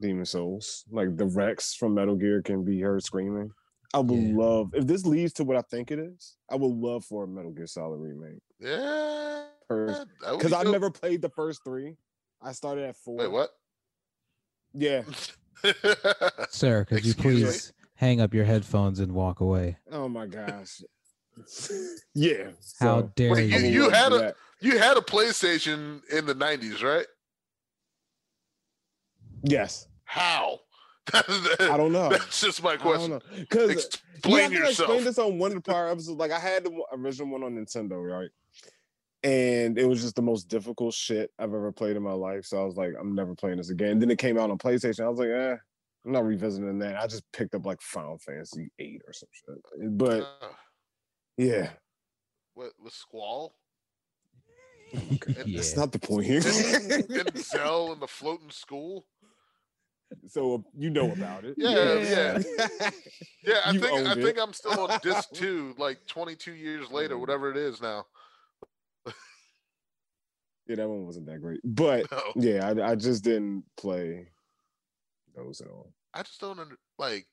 [0.00, 0.84] Demon Souls.
[0.90, 3.50] Like the Rex from Metal Gear can be heard screaming.
[3.92, 4.36] I would Yeah.
[4.36, 6.36] love if this leads to what I think it is.
[6.50, 8.40] I would love for a Metal Gear Solid remake.
[8.58, 10.06] Yeah, Because
[10.50, 11.94] be I've never played the first three.
[12.44, 13.16] I started at four.
[13.16, 13.50] Wait, what?
[14.74, 15.02] Yeah.
[16.50, 17.42] Sir, could you Excuse me?
[17.46, 19.78] please hang up your headphones and walk away?
[19.90, 20.82] Oh my gosh.
[22.14, 22.50] yeah.
[22.80, 24.36] How so dare Wait, I you- you had a- that.
[24.60, 27.06] you had a PlayStation in the '90s, right?
[29.42, 29.86] yes.
[30.04, 30.60] How?
[31.12, 32.08] I don't know.
[32.10, 33.20] That's just my question.
[33.38, 33.92] Because Explain
[34.26, 34.88] yeah, I think I yourself.
[34.88, 36.18] explained this on one of the prior episodes.
[36.18, 38.30] Like I had the original one on Nintendo, right?
[39.24, 42.44] And it was just the most difficult shit I've ever played in my life.
[42.44, 43.98] So I was like, I'm never playing this again.
[43.98, 45.04] then it came out on PlayStation.
[45.04, 45.56] I was like, eh,
[46.04, 46.96] I'm not revisiting that.
[46.96, 49.96] I just picked up like Final Fantasy 8 or some shit.
[49.98, 50.48] But Uh,
[51.38, 51.70] yeah,
[52.52, 53.56] what with Squall
[54.92, 55.42] yeah.
[55.56, 56.42] that's not the point here.
[57.18, 59.06] and Zell and the floating school?
[60.28, 61.54] so you know about it.
[61.56, 62.38] Yeah, yeah.
[63.42, 64.38] Yeah, I You think I owned think.
[64.38, 67.20] I'm still on disc two, like 22 years later, Mm.
[67.20, 68.04] whatever it is now.
[70.66, 71.60] Yeah, that one wasn't that great.
[71.64, 74.28] But No, yeah, I, I just didn't play
[75.36, 75.92] those at all.
[76.12, 77.26] I just don't under, like.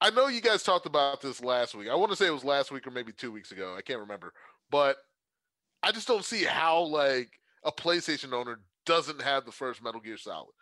[0.00, 1.88] I know you guys talked about this last week.
[1.88, 3.74] I want to say it was last week or maybe two weeks ago.
[3.78, 4.34] I can't remember,
[4.70, 4.96] but
[5.82, 7.30] I just don't see how like
[7.64, 10.52] a PlayStation owner doesn't have the first Metal Gear Solid.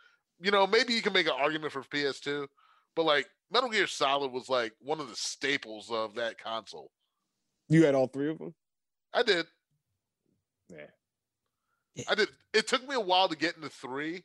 [0.41, 2.47] You know, maybe you can make an argument for PS2,
[2.95, 6.91] but like Metal Gear Solid was like one of the staples of that console.
[7.69, 8.55] You had all three of them?
[9.15, 9.47] I did.
[10.71, 10.87] Yeah.
[12.09, 12.29] I did.
[12.53, 14.25] It took me a while to get into three,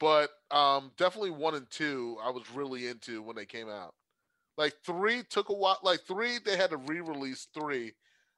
[0.00, 3.94] but um, definitely one and two I was really into when they came out.
[4.56, 5.78] Like three took a while.
[5.82, 7.92] Like three, they had to re-release three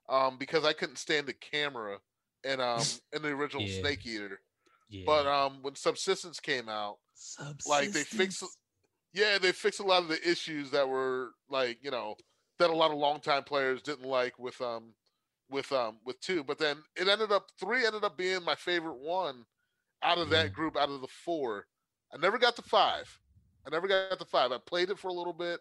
[0.09, 1.99] um, because I couldn't stand the camera
[2.45, 3.81] and um in the original Yeah.
[3.81, 4.41] Snake Eater.
[4.89, 5.05] yeah.
[5.07, 6.99] But um, when Subsistence came out,
[7.67, 8.45] like they fixed
[9.13, 12.17] yeah, they fixed a lot of the issues that were like you know
[12.59, 14.95] that a lot of longtime players didn't like with um
[15.51, 16.45] with um with two.
[16.45, 19.45] But then it ended up three ended up being my favorite one
[20.03, 21.67] out of that group out of the four.
[22.13, 23.09] I never got to five.
[23.67, 24.53] I never got to five.
[24.53, 25.61] I played it for a little bit,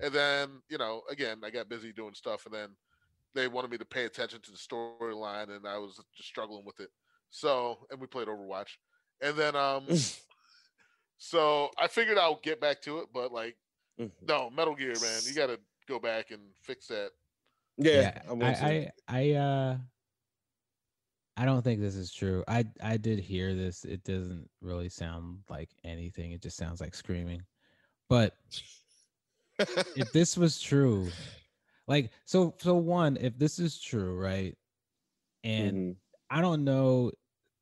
[0.00, 2.76] and then you know again I got busy doing stuff, and then
[3.34, 6.80] they wanted me to pay attention to the storyline, and I was just struggling with
[6.80, 6.90] it.
[7.30, 8.70] So and we played Overwatch,
[9.22, 9.94] and then um.
[11.18, 13.56] So I figured I'll get back to it, but like,
[13.98, 14.12] Mhm.
[14.28, 17.12] no, Metal Gear, man, you got to go back and fix that.
[17.76, 18.90] Yeah, yeah, I, I.
[19.08, 19.78] I, uh,
[21.36, 22.44] I don't think this is true.
[22.46, 23.84] I, I did hear this.
[23.84, 26.32] It doesn't really sound like anything.
[26.32, 27.42] It just sounds like screaming.
[28.08, 28.36] But
[29.96, 31.12] if this was true,
[31.86, 34.56] like, so, so one, if this is true, right?
[35.44, 35.96] And Mhm.
[36.30, 37.12] I don't know.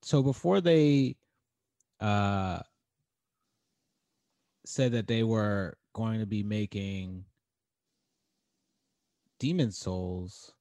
[0.03, 1.17] So before they
[2.01, 2.61] uh
[4.65, 7.25] said that they were going to be making
[9.43, 10.55] Demon Souls,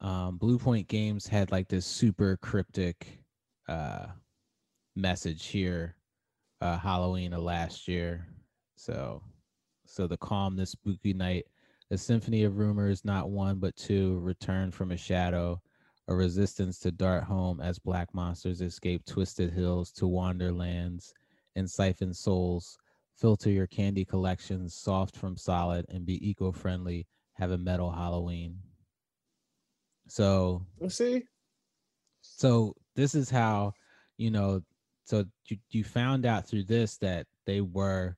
[0.00, 3.18] um, Bluepoint Games had like this super cryptic
[3.68, 4.06] uh
[4.94, 5.96] message here,
[6.60, 8.28] uh Halloween of last year.
[8.76, 9.24] So
[9.86, 11.46] so the calm this spooky night,
[11.90, 15.60] a symphony of rumors, not one but two, return from a shadow
[16.06, 21.12] a resistance to dart home as black monsters escape twisted hills to wanderlands
[21.56, 22.78] and siphon souls.
[23.16, 27.04] Filter your candy collections soft from solid and be eco-friendly.
[27.38, 28.58] Have a metal Halloween.
[30.08, 31.22] So Let's see.
[32.22, 33.72] so this is how
[34.16, 34.62] you know
[35.04, 38.16] so you, you found out through this that they were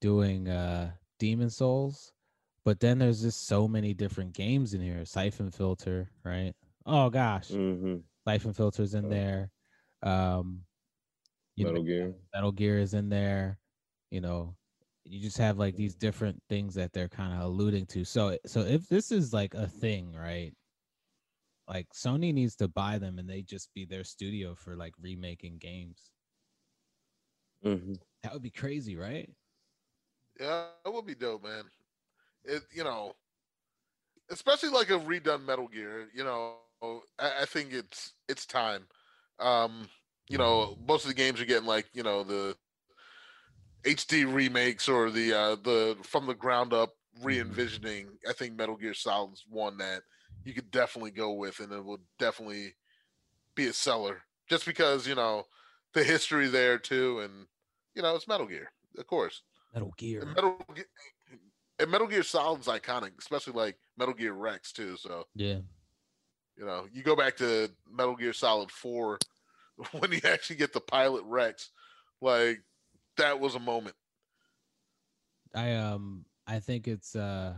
[0.00, 2.12] doing uh demon souls
[2.64, 6.54] but then there's just so many different games in here Syphon Filter right
[6.86, 7.96] oh gosh mm-hmm.
[8.26, 9.08] Syphon Filter's in Oh.
[9.10, 9.50] there
[10.02, 10.62] um
[11.56, 12.14] you know, Metal Gear.
[12.34, 13.58] metal gear is in there
[14.10, 14.54] you know
[15.08, 18.60] you just have like these different things that they're kind of alluding to so so
[18.60, 20.54] if this is like a thing right
[21.68, 25.58] like sony needs to buy them and they just be their studio for like remaking
[25.58, 26.10] games
[27.62, 29.30] hmm that would be crazy right
[30.38, 31.64] Yeah, that would be dope, man.
[32.44, 33.14] It, you know,
[34.30, 36.08] especially like a redone Metal Gear.
[36.14, 38.42] You know, I, I think it's it's time.
[38.94, 39.58] Um,
[39.92, 40.50] you know,
[40.86, 42.56] most of the games are getting like you know the
[43.84, 46.90] HD remakes or the uh, the from the ground up
[47.22, 48.08] re-envisioning.
[48.28, 50.02] I think Metal Gear Solid's one that
[50.44, 52.74] you could definitely go with, and it will definitely
[53.54, 54.22] be a seller.
[54.48, 55.44] Just because you know
[55.94, 57.46] the history there too, and
[57.94, 59.42] you know it's Metal Gear, of course.
[59.74, 60.22] Metal Gear.
[60.22, 61.38] And Metal Ge-
[61.80, 64.96] and Metal Gear Solid's iconic, especially like Metal Gear Rex too.
[64.96, 65.58] So Yeah.
[66.56, 69.18] you know, you go back to Metal Gear Solid Four
[69.92, 71.70] when you actually get the pilot Rex,
[72.20, 72.62] like
[73.18, 73.94] that was a moment.
[75.54, 77.54] I um I think it's uh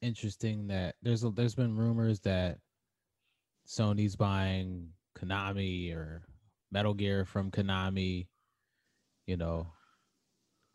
[0.00, 2.58] interesting that there's a, there's been rumors that
[3.66, 4.88] Sony's buying
[5.18, 6.22] Konami or
[6.70, 8.28] Metal Gear from Konami.
[9.26, 9.68] You know,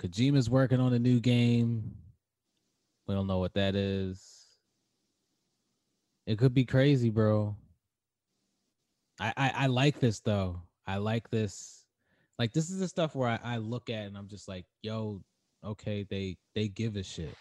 [0.01, 1.93] Kojima's working on a new game.
[3.07, 4.47] We don't know what that is.
[6.25, 7.55] It could be crazy, bro.
[9.19, 10.61] I I, I like this though.
[10.87, 11.78] I like this.
[12.39, 15.21] Like this is the stuff where I, I look at and I'm just like, yo,
[15.63, 17.35] okay, they they give a shit.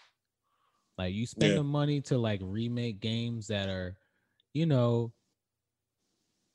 [0.97, 1.57] Like you spend Yeah.
[1.57, 3.97] the money to like remake games that are,
[4.53, 5.13] you know,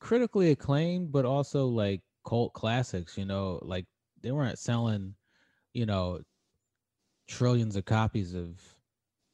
[0.01, 3.17] critically acclaimed, but also like cult classics.
[3.19, 3.87] You know, like
[4.23, 5.15] they weren't selling,
[5.75, 6.21] you know,
[7.29, 8.61] trillions of copies of,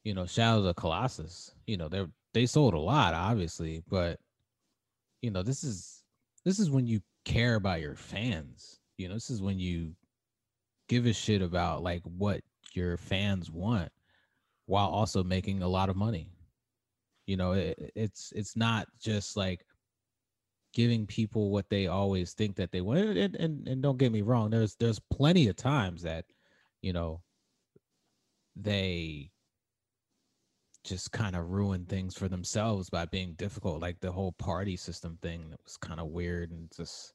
[0.03, 1.55] you know, Shadows of Colossus.
[1.67, 4.19] You know, they they sold a lot, obviously, but
[5.21, 6.03] you know, this is
[6.45, 8.80] this is when you care about your fans.
[9.01, 9.95] You know, this is when you
[10.87, 12.41] give a shit about like what
[12.73, 13.91] your fans want
[14.65, 16.29] while also making a lot of money.
[17.25, 19.65] You know, it, it's it's not just like
[20.73, 23.17] giving people what they always think that they want.
[23.17, 26.25] And, and and don't get me wrong, there's there's plenty of times that,
[26.81, 27.21] you know,
[28.55, 29.31] they
[30.83, 35.17] just kind of ruin things for themselves by being difficult, like the whole party system
[35.21, 37.13] thing that was kind of weird and just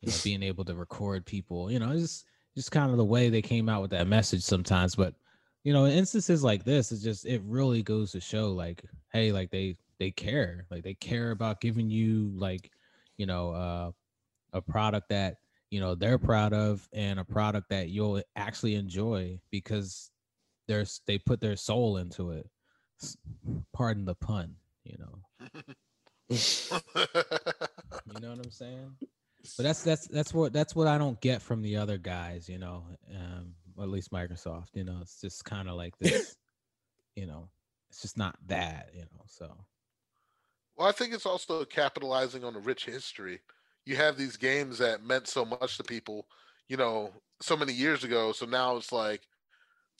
[0.00, 1.70] you know being able to record people.
[1.70, 4.42] You know, it's just just kind of the way they came out with that message
[4.42, 4.94] sometimes.
[4.94, 5.14] But
[5.64, 9.32] you know, in instances like this, it's just it really goes to show like, hey,
[9.32, 12.70] like they they care, like they care about giving you like,
[13.16, 13.90] you know, uh,
[14.52, 15.36] a product that
[15.70, 20.10] you know they're proud of and a product that you'll actually enjoy because
[20.68, 22.48] there's they put their soul into it.
[23.74, 24.54] Pardon the pun,
[24.84, 25.18] you know.
[28.14, 28.96] You know what I'm saying?
[29.56, 32.58] But that's that's that's what that's what I don't get from the other guys, you
[32.58, 32.84] know.
[33.10, 36.36] Um, at least Microsoft, you know, it's just kind of like this,
[37.16, 37.48] you know,
[37.90, 39.22] it's just not that, you know.
[39.26, 39.54] So
[40.76, 43.40] Well, I think it's also capitalizing on a rich history.
[43.84, 46.26] You have these games that meant so much to people,
[46.68, 48.32] you know, so many years ago.
[48.32, 49.22] So now it's like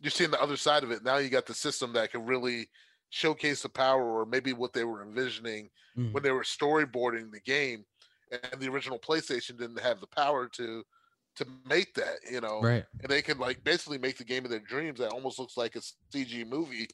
[0.01, 1.05] you're seeing the other side of it.
[1.05, 2.69] Now you got the system that can really
[3.11, 7.41] showcase the power or maybe what they were envisioning mm, when they were storyboarding the
[7.41, 7.85] game.
[8.31, 10.85] And the original PlayStation didn't have the power to
[11.37, 12.69] to make that, you know.
[12.69, 15.57] right, And they can like basically make the game of their dreams that almost looks
[15.57, 15.81] like a
[16.11, 16.89] CG movie.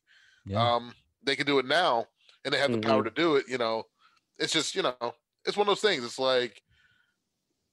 [0.44, 2.06] Yeah, um they can do it now
[2.44, 3.84] and they have the power to do it you know?
[4.38, 5.14] It's just you know
[5.46, 6.04] it's one of those things.
[6.04, 6.62] It's like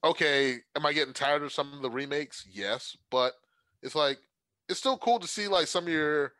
[0.03, 2.45] okay am i getting tired of some of the remakes?
[2.49, 3.33] Yes but
[3.81, 4.19] it's like
[4.67, 6.33] it's still cool to see like some of your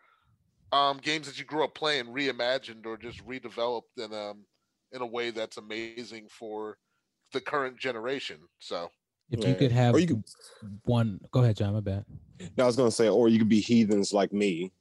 [0.72, 4.46] um games that you grew up playing reimagined or just redeveloped in um
[4.92, 6.78] in a way that's amazing for
[7.32, 8.90] the current generation so
[9.32, 10.24] if you could have Or you could-
[10.86, 11.74] one, go ahead, John.
[11.74, 12.04] My bad.
[12.58, 14.72] No, I was gonna say, or you could be heathens like me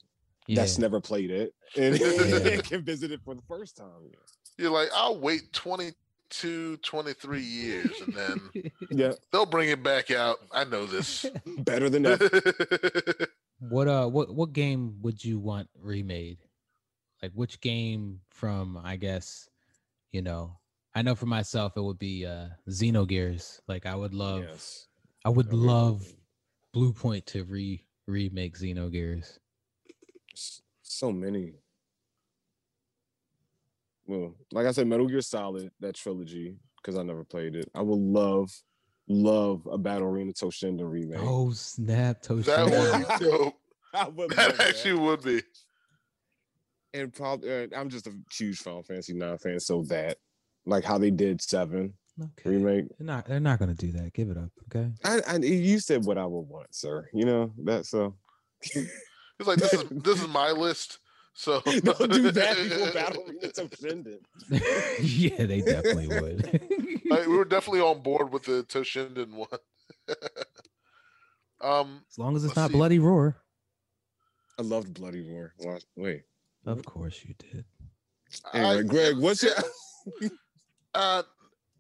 [0.47, 2.57] Yeah, that's never played it and Yeah.
[2.62, 3.89] can visit it for the first time.
[4.57, 8.41] you're like i'll wait 22 23 years and then
[8.91, 11.27] Yeah, they'll bring it back out i know this
[11.59, 12.31] better than ever.
[13.61, 16.39] what uh, what what game would you want remade?
[17.23, 19.49] Like which game from I guess,
[20.12, 20.57] you know,
[20.94, 23.60] I know for myself it would be uh Xenogears.
[23.69, 24.89] Like I would love, yes.
[25.24, 25.59] I would yeah.
[25.59, 26.06] love
[26.74, 29.39] Bluepoint to re remake Xenogears.
[30.35, 31.55] S- so many.
[34.06, 37.70] Well, like I said, Metal Gear Solid, that trilogy, because I never played it.
[37.74, 38.51] I would love,
[39.06, 41.20] love a Battle Arena Toshinden remake.
[41.20, 43.10] Oh snap, that Toshinden.
[43.10, 43.55] would be dope
[43.94, 44.69] I would love that that.
[44.69, 45.43] actually would be
[46.94, 50.19] and probably uh, I'm just a huge Final Fantasy Nine fan, so that
[50.67, 52.51] like how they did Seven okay.
[52.51, 52.87] remake.
[52.99, 54.13] They're not they're not gonna do that.
[54.13, 54.91] Give it up, okay?
[55.05, 57.09] I, I you said what I would want, sir.
[57.13, 58.15] You know that so.
[58.63, 60.99] It's like this is this is my list.
[61.35, 64.19] So Don't do that before Battle Arena Toshinden.
[65.01, 67.03] yeah, they definitely would.
[67.09, 69.47] Like, we were definitely on board with the Toshinden one.
[71.61, 72.77] um, as long as it's not see.
[72.77, 73.37] bloody roar.
[74.59, 75.55] I loved Bloody Roar.
[75.95, 76.23] Wait.
[76.67, 77.65] Of course you did.
[78.53, 79.53] Anyway, I- Greg, what's your
[80.94, 81.23] uh,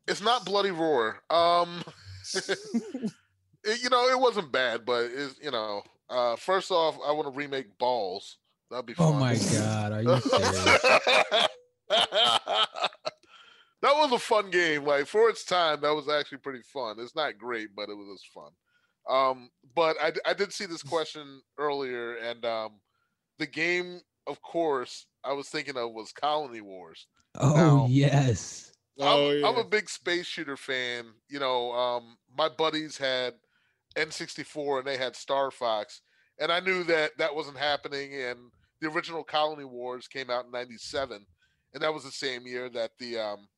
[0.06, 1.20] it's not bloody roar.
[1.30, 1.82] Um,
[2.34, 7.26] it- you know, it wasn't bad, but it's you know, uh, first off, I want
[7.26, 8.38] to remake Balls
[8.70, 9.06] That'd be fun.
[9.06, 10.82] Oh my god, are you serious?
[11.88, 12.28] that
[13.82, 14.84] was a fun game.
[14.84, 16.96] Like for its time, that was actually pretty fun.
[16.98, 18.50] It's not great, but it was fun.
[19.08, 22.72] Um, but I, I did see this question earlier, and um,
[23.38, 27.06] the game, of course, I was thinking of was Colony Wars.
[27.38, 28.72] oh Now- yes.
[28.98, 31.06] Oh, I'm, I'm a big space shooter fan.
[31.28, 33.34] You know, um, my buddies had
[33.96, 36.02] N64 and they had Star Fox,
[36.38, 38.14] and I knew that that wasn't happening.
[38.14, 38.38] And
[38.80, 41.24] the original Colony Wars came out in '97,
[41.74, 43.48] and that was the same year that the um,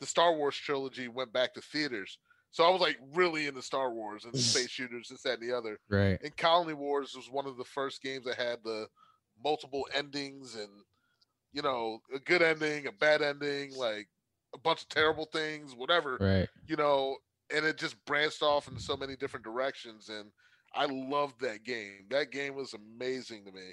[0.00, 2.18] the Star Wars trilogy went back to theaters.
[2.50, 5.56] So I was like really into Star Wars and space shooters, this, that, and the
[5.56, 5.78] other.
[5.88, 6.18] Right.
[6.22, 8.86] And Colony Wars was one of the first games that had the
[9.42, 10.70] multiple endings and
[11.52, 14.08] you know a good ending, a bad ending, like
[14.54, 16.48] a bunch of terrible things, whatever Right.
[16.66, 17.16] you know,
[17.54, 20.08] and it just branched off in so many different directions.
[20.08, 20.30] And
[20.74, 22.06] I loved that game.
[22.10, 23.72] That game was amazing to me.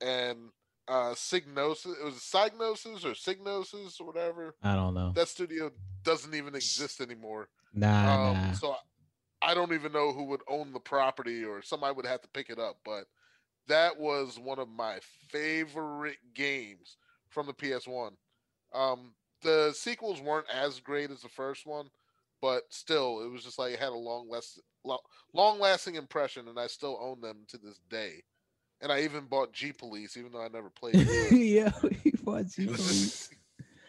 [0.00, 0.50] And
[0.88, 4.54] uh Signosis, it was Psygnosis or Signosis or whatever.
[4.62, 5.12] I don't know.
[5.14, 5.72] That studio
[6.04, 7.48] doesn't even exist anymore.
[7.74, 8.52] Nah, Um, nah.
[8.52, 8.76] So
[9.42, 12.50] I don't even know who would own the property or somebody would have to pick
[12.50, 12.78] it up.
[12.84, 13.06] But
[13.66, 16.96] that was one of my favorite games
[17.30, 18.12] from the PS1.
[18.72, 19.12] Um,
[19.46, 21.86] the sequels weren't as great as the first one,
[22.42, 24.60] but still, it was just like it had a long last,
[25.32, 28.22] long lasting impression, and I still own them to this day.
[28.82, 31.32] And I even bought G Police, even though I never played it.
[31.32, 31.70] yeah,
[32.02, 32.54] he was.
[32.54, 33.30] He was.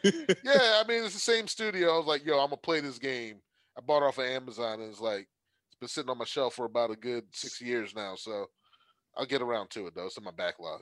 [0.03, 0.13] yeah,
[0.79, 1.93] I mean it's the same studio.
[1.93, 3.41] I was like, yo, I'm gonna play this game.
[3.77, 5.27] I bought it off of Amazon and it's like
[5.67, 8.15] it's been sitting on my shelf for about a good six years now.
[8.15, 8.45] So
[9.17, 10.05] I'll get around to it though.
[10.05, 10.81] It's in my backlog.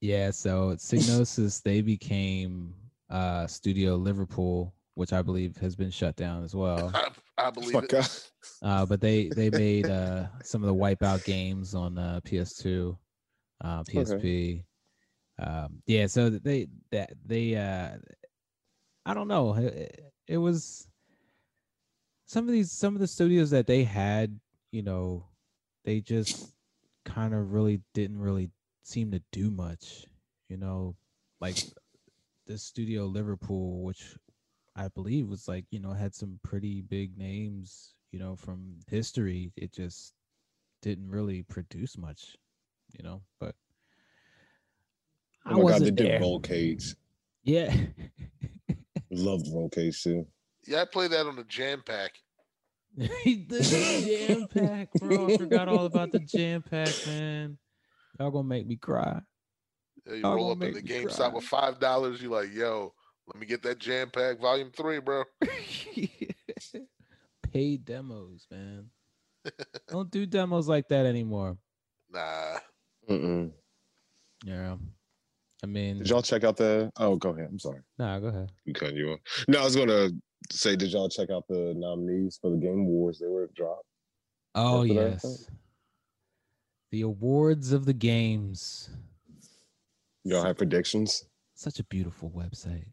[0.00, 2.74] Yeah, so Signosis they became
[3.10, 6.90] uh Studio Liverpool, which I believe has been shut down as well.
[6.94, 7.08] I,
[7.38, 8.30] I believe Fuck it.
[8.62, 12.96] Uh, but they they made uh some of the Wipeout games on uh, PS2,
[13.62, 14.64] uh, PSP.
[15.38, 17.96] Um, yeah, so they that they uh,
[19.06, 19.54] I don't know.
[19.54, 20.86] It, it was
[22.26, 24.38] some of these some of the studios that they had,
[24.72, 25.26] you know,
[25.84, 26.52] they just
[27.04, 28.50] kind of really didn't really
[28.82, 30.06] seem to do much,
[30.48, 30.96] you know,
[31.40, 31.56] like
[32.46, 34.16] the studio Liverpool, which
[34.76, 39.52] I believe was like, you know, had some pretty big names, you know, from history.
[39.56, 40.14] It just
[40.82, 42.36] didn't really produce much,
[42.96, 43.54] you know, but
[45.46, 46.20] I Oh my god, they wasn't did there.
[46.20, 46.94] Rollcage.
[47.42, 47.74] Yeah.
[49.10, 50.26] Loved Rollcage too.
[50.66, 52.12] Yeah, I played that on the Jam Pack.
[52.96, 55.28] the jam pack, bro.
[55.28, 57.58] I forgot all about the jam pack, man.
[58.20, 59.20] Y'all gonna make me cry.
[60.06, 61.28] Yeah, you Y'all roll up in the make me GameStop cry.
[61.28, 62.20] with five dollars.
[62.20, 62.92] You're like, yo,
[63.26, 65.24] let me get that Jam Pack Volume Three, bro.
[67.52, 68.86] Paid demos, man.
[69.88, 71.56] Don't do demos like that anymore.
[72.10, 72.58] Nah,
[73.08, 73.50] Mm-mm.
[74.44, 74.76] Yeah.
[75.62, 76.90] I mean, Did y'all check out the?
[76.98, 77.48] Oh, go ahead.
[77.50, 77.80] I'm sorry.
[77.98, 78.52] nah, go ahead.
[78.64, 79.20] You cutting you off.
[79.48, 80.10] No, I was gonna
[80.52, 83.18] say, did y'all check out the nominees for the Game Awards?
[83.18, 83.86] They were dropped.
[84.54, 85.50] Oh After that, I yes.
[86.92, 88.90] The awards of the games.
[90.24, 91.24] Y'all have predictions?
[91.54, 92.86] Such a beautiful website.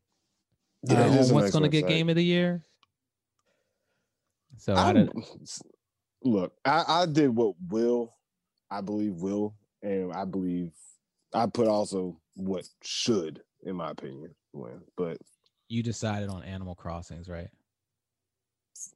[0.84, 2.66] Yeah, Uh, it is a what's nice gonna get game of the year?
[4.58, 5.10] So I I'm-
[6.24, 8.16] look, I, I did what will,
[8.70, 10.72] I believe will, and I believe
[11.34, 14.82] I put also what should, in my opinion, win.
[14.98, 15.18] But
[15.70, 17.50] you decided on Animal Crossings, right?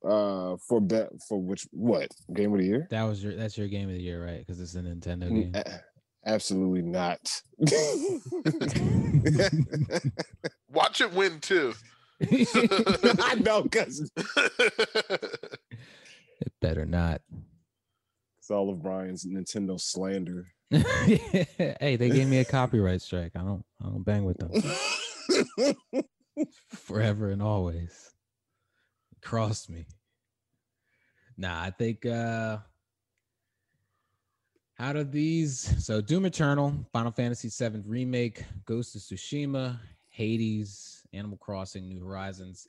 [0.04, 2.88] uh for bet for which what game of the year?
[2.90, 4.40] That was your that's your game of the year, right?
[4.40, 5.54] Because it's a Nintendo game.
[6.26, 7.42] A- Absolutely not.
[10.70, 11.74] watch it win too.
[12.22, 15.60] I know, cause it
[16.62, 17.22] better not.
[18.40, 20.48] it's all of Brian's Nintendo slander.
[20.72, 23.34] hey, they gave me a copyright strike.
[23.36, 24.52] I don't I don't bang with them
[26.70, 28.12] forever and always.
[29.22, 29.86] Crossed me.
[31.38, 32.58] Nah, I think uh
[34.80, 39.80] out of these, so Doom Eternal, Final Fantasy VII Remake, Ghost of Tsushima,
[40.10, 42.68] Hades, Animal Crossing, New Horizons,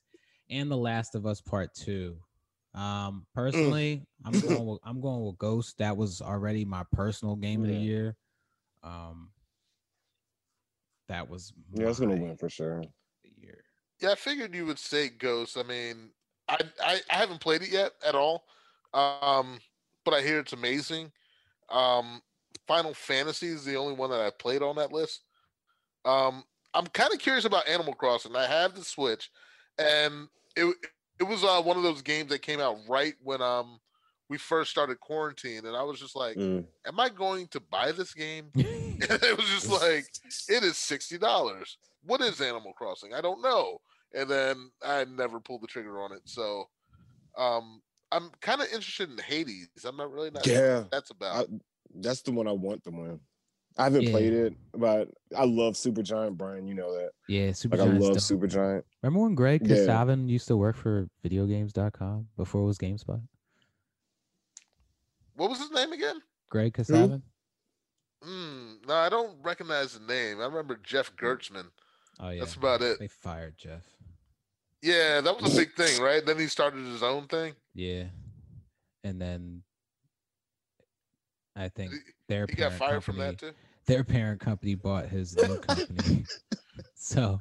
[0.50, 2.16] and The Last of Us Part Two.
[2.74, 5.78] Um, personally, I'm going with I'm going with Ghost.
[5.78, 8.16] That was already my personal game of the year.
[8.84, 9.30] Um,
[11.08, 12.82] that was yeah, it's gonna win for sure.
[13.40, 13.64] year.
[14.00, 15.56] Yeah, I figured you would say Ghost.
[15.56, 16.10] I mean,
[16.48, 18.44] I, I I haven't played it yet at all,
[18.94, 19.58] um,
[20.04, 21.10] but I hear it's amazing.
[21.70, 22.20] Um,
[22.66, 25.22] Final Fantasy is the only one that I played on that list.
[26.04, 26.44] Um,
[26.74, 28.36] I'm kind of curious about Animal Crossing.
[28.36, 29.30] I have the Switch,
[29.78, 30.74] and it
[31.18, 33.80] it was uh, one of those games that came out right when um
[34.28, 36.66] we first started quarantine, and I was just like, Mm.
[36.86, 38.50] "Am I going to buy this game?"
[38.98, 40.06] And it was just like,
[40.48, 41.76] "It is sixty dollars.
[42.02, 43.12] What is Animal Crossing?
[43.14, 43.80] I don't know."
[44.14, 46.22] And then I never pulled the trigger on it.
[46.24, 46.68] So,
[47.36, 49.68] um, I'm kind of interested in Hades.
[49.84, 51.48] I'm not really not Yeah, that's about.
[51.94, 53.20] that's the one I want to win.
[53.78, 54.10] I haven't Yeah.
[54.12, 56.66] played it, but I love Supergiant, Brian.
[56.66, 57.10] You know that.
[57.28, 58.18] yeah, Super Like I love dope.
[58.22, 58.84] Supergiant.
[59.02, 59.76] Remember when Greg Yeah.
[59.76, 63.20] Kasavin used to work for videogames.com before it was GameSpot?
[65.34, 66.22] what was his name again?
[66.48, 67.22] Greg Kasavin?
[68.24, 70.40] Mm, no, I don't recognize the name.
[70.40, 71.66] I remember Jeff Gerstmann.
[72.18, 72.40] Oh yeah.
[72.40, 72.98] That's about it.
[72.98, 73.84] They fired Jeff.
[74.82, 76.24] Yeah, that was a big thing, right?
[76.24, 77.54] Then he started his own thing.
[77.74, 78.04] Yeah.
[79.04, 79.62] And then
[81.56, 81.92] I think
[82.28, 83.52] their He got parent fired from company, that too.
[83.86, 86.24] their parent company bought his new company.
[86.94, 87.40] so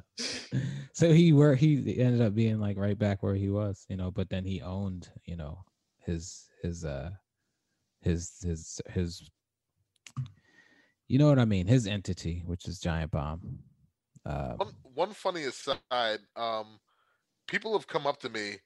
[0.92, 4.10] so he were he ended up being like right back where he was, you know,
[4.10, 5.58] but then he owned, you know,
[5.98, 7.10] his his uh
[8.00, 9.28] his his his
[11.08, 13.58] you know what I mean, his entity, which is Giant Bomb.
[14.24, 16.80] Um, One one funny aside, um,
[17.46, 18.56] people have come up to me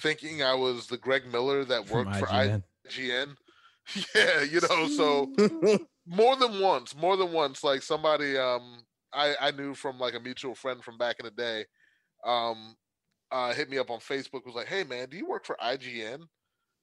[0.00, 2.62] thinking I was the Greg Miller that worked for IGN.
[2.88, 3.36] IGN.
[4.14, 5.32] Yeah, you know, so
[6.06, 10.20] more than once, more than once, like somebody um I, I knew from like a
[10.20, 11.64] mutual friend from back in the day,
[12.24, 12.76] um,
[13.32, 16.22] uh hit me up on Facebook, was like, Hey man, do you work for IGN?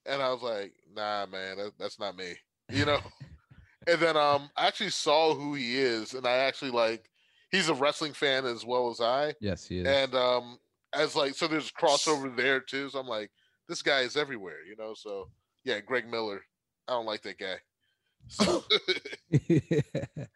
[0.06, 2.34] And I was like, nah, man, that, that's not me.
[2.70, 3.00] You know?
[3.88, 7.10] and then um I actually saw who he is, and I actually like
[7.52, 9.34] he's a wrestling fan as well as I.
[9.40, 9.88] yes, he is.
[9.88, 10.58] And um
[10.94, 12.90] as like so there's crossover there too.
[12.90, 13.32] So I'm like,
[13.68, 14.94] this guy is everywhere, you know.
[14.96, 15.30] So
[15.64, 16.42] yeah, Greg Miller.
[16.88, 17.56] I don't like that guy.
[18.28, 18.64] So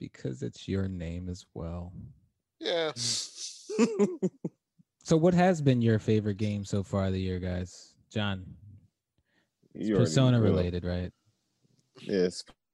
[0.00, 1.92] because it's your name as well.
[2.60, 2.92] yeah.
[5.04, 7.92] So what has been your favorite game so far of the year, guys?
[8.10, 8.46] John,
[9.74, 11.12] it's Persona related, right?
[12.00, 12.28] Yeah,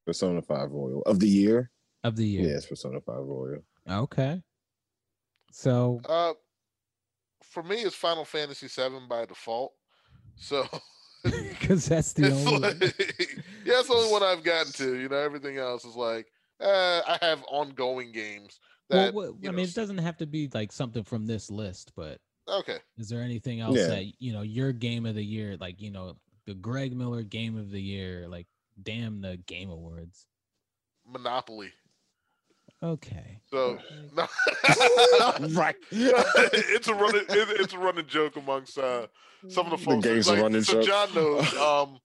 [0.07, 1.03] Persona 5 Royal.
[1.07, 1.73] Of the year?
[2.05, 2.57] Of the Yeah, year.
[2.57, 3.65] it's Persona 5 Royal.
[3.89, 4.41] Okay.
[5.51, 6.35] So Uh
[7.51, 9.73] for me it's Final Fantasy VII by default.
[10.37, 10.67] So
[11.25, 12.81] because that's the only like,
[13.65, 14.97] yeah, it's the only one I've gotten to.
[14.97, 16.29] You know, everything else is like
[16.61, 18.59] uh, I have ongoing games
[18.91, 21.27] well, that what, you I know, mean, it doesn't have to be like something from
[21.27, 22.19] this list, but
[22.49, 22.79] okay.
[22.99, 23.87] is there anything else Yeah.
[23.89, 26.17] that you know your game of the year, like you know
[26.47, 28.47] the Greg Miller game of the year, like
[28.83, 30.27] damn the Game Awards?
[31.07, 31.73] Monopoly.
[32.83, 33.41] Okay.
[33.51, 33.79] So
[34.15, 34.27] no.
[35.51, 35.77] right.
[35.91, 39.07] it's a running it, it's a running joke amongst uh
[39.49, 39.85] some of the folks.
[39.85, 40.07] The folks.
[40.07, 40.87] game's a like, running so joke.
[40.87, 41.55] John knows.
[41.59, 41.99] Um,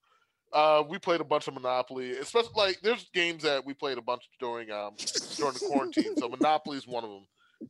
[0.54, 4.02] uh, we played a bunch of Monopoly, especially like there's games that we played a
[4.02, 4.94] bunch during um
[5.36, 6.16] during the quarantine.
[6.18, 7.26] So Monopoly is one of them,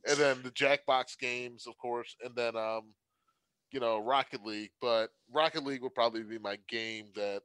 [0.06, 2.94] and then the Jackbox games, of course, and then um,
[3.72, 4.70] you know, Rocket League.
[4.80, 7.42] But Rocket League would probably be my game that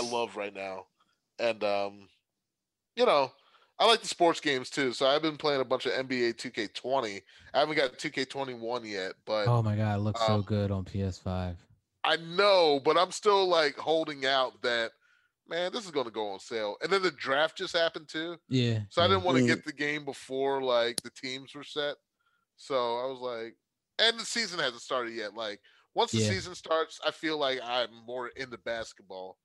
[0.00, 0.86] I love right now,
[1.38, 2.08] and um,
[2.96, 3.30] you know.
[3.78, 7.22] I like the sports games too, so I've been playing a bunch of NBA 2K20.
[7.52, 10.84] I haven't got 2K21 yet, but Oh my god, it looks so um, good on
[10.84, 11.64] PS5.
[12.04, 14.92] I know, but I'm still like holding out that
[15.46, 16.76] man, this is going to go on sale.
[16.82, 18.84] And then the draft just happened too, Yeah.
[18.88, 19.44] so I didn't want to Mm.
[19.44, 21.96] get the game before like the teams were set.
[22.56, 23.56] So I was like,
[24.00, 25.34] and the season hasn't started yet.
[25.34, 25.60] Like
[25.94, 26.34] once the Yeah.
[26.34, 29.38] season starts, I feel like I'm more into basketball.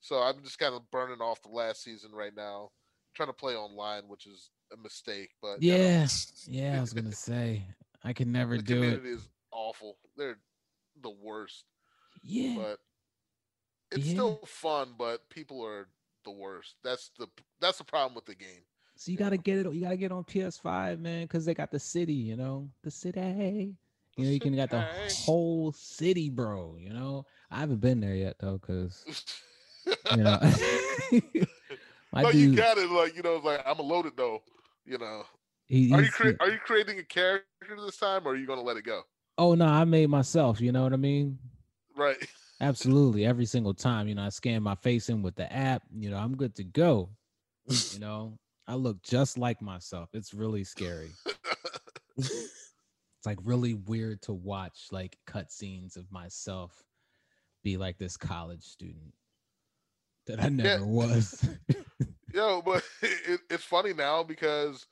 [0.00, 2.70] So I'm just kind of burning off the last season right now,
[3.14, 5.30] trying to play online, which is a mistake.
[5.40, 6.06] But you know, Yeah.
[6.46, 7.64] Yeah, I was gonna say
[8.04, 8.80] I can never the do it.
[8.80, 9.98] community is awful.
[10.16, 10.38] They're
[11.00, 11.64] the worst.
[12.22, 12.54] Yeah.
[12.56, 12.78] but
[13.90, 14.12] it's Yeah.
[14.12, 15.88] still fun but people are
[16.24, 17.26] the worst that's the
[17.60, 18.62] that's the problem with the game
[18.96, 19.72] So you gotta get it.
[19.72, 22.14] You gotta get on PS5, man, because they got the city.
[22.14, 23.74] You know, the city.
[24.16, 24.82] You know, you can got the
[25.24, 26.76] whole city, bro.
[26.78, 29.04] You know, I haven't been there yet though, because
[30.16, 30.38] you know,
[32.12, 34.42] my no you got it like you know it's like i'm a loaded though
[34.84, 35.22] you know
[35.66, 37.46] he, are you cre- are you creating a character
[37.84, 39.02] this time or are you gonna let it go
[39.38, 40.60] oh no, I made myself.
[40.60, 41.38] You know what I mean?
[41.96, 42.16] right
[42.60, 43.26] Absolutely.
[43.26, 45.82] Every single time, you know, I scan my face in with the app.
[45.98, 47.10] You know, I'm good to go.
[47.66, 50.10] You know, I look just like myself.
[50.12, 51.10] It's really scary.
[52.16, 56.84] it's like really weird to watch like cutscenes of myself
[57.64, 59.12] be like this college student
[60.26, 61.46] that I never was.
[62.32, 64.86] yo but it, it's funny now because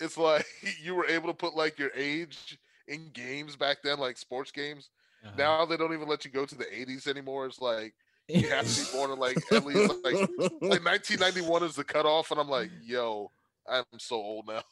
[0.00, 0.46] it's like
[0.82, 2.58] you were able to put like your age
[2.88, 4.90] in games back then like sports games
[5.24, 5.36] Uh-huh.
[5.36, 7.94] now they don't even let you go to the 80s anymore it's like
[8.34, 10.20] you have to be born in like at least like
[10.68, 13.30] like 1991 is the cutoff, and I'm like, yo,
[13.68, 14.62] I'm so old now.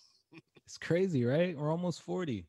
[0.64, 1.56] it's crazy, right?
[1.56, 2.46] We're almost 40.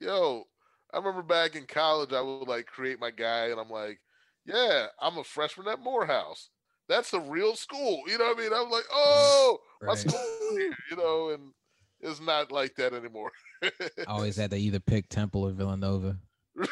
[0.00, 0.44] Yo,
[0.92, 3.90] I remember back in college, I would like create my guy, and I'm like,
[4.34, 6.50] yeah, I'm a freshman at Morehouse.
[6.88, 8.02] That's the real school.
[8.06, 8.52] You know what I mean?
[8.52, 8.92] I'm like, mm-hmm.
[8.94, 10.18] oh, my school
[10.52, 11.52] here, you know, and
[12.00, 13.30] it's not like that anymore.
[13.62, 13.70] I
[14.06, 16.16] always had to either pick Temple or Villanova.
[16.56, 16.68] like,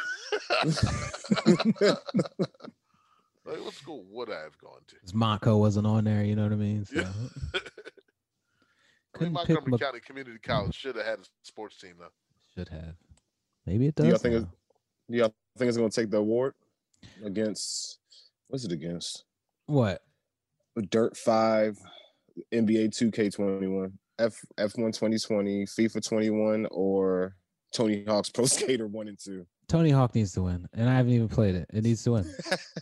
[3.45, 4.97] what school would I have gone to?
[5.01, 6.85] 'Cause Montco wasn't on there, you know what I mean?
[6.85, 7.13] So Yeah.
[9.15, 11.95] I mean, couldn't pick Montgomery Ma- County Community College should have had a sports team
[11.99, 12.09] though.
[12.55, 12.97] should have.
[13.65, 14.11] Maybe it Do does.
[14.13, 14.53] y'all think it's-
[15.11, 16.55] Do y'all think it's gonna take the award
[17.25, 17.99] against
[18.49, 19.25] what's it against?
[19.67, 20.03] What?
[20.91, 21.79] Dirt Five,
[22.53, 27.37] NBA Two K Twenty One, F F One Twenty Twenty, FIFA Twenty One, or
[27.73, 29.47] Tony Hawk's Pro Skater One and Two.
[29.69, 31.69] Tony Hawk needs to win, and I haven't even played it.
[31.73, 32.33] It needs to win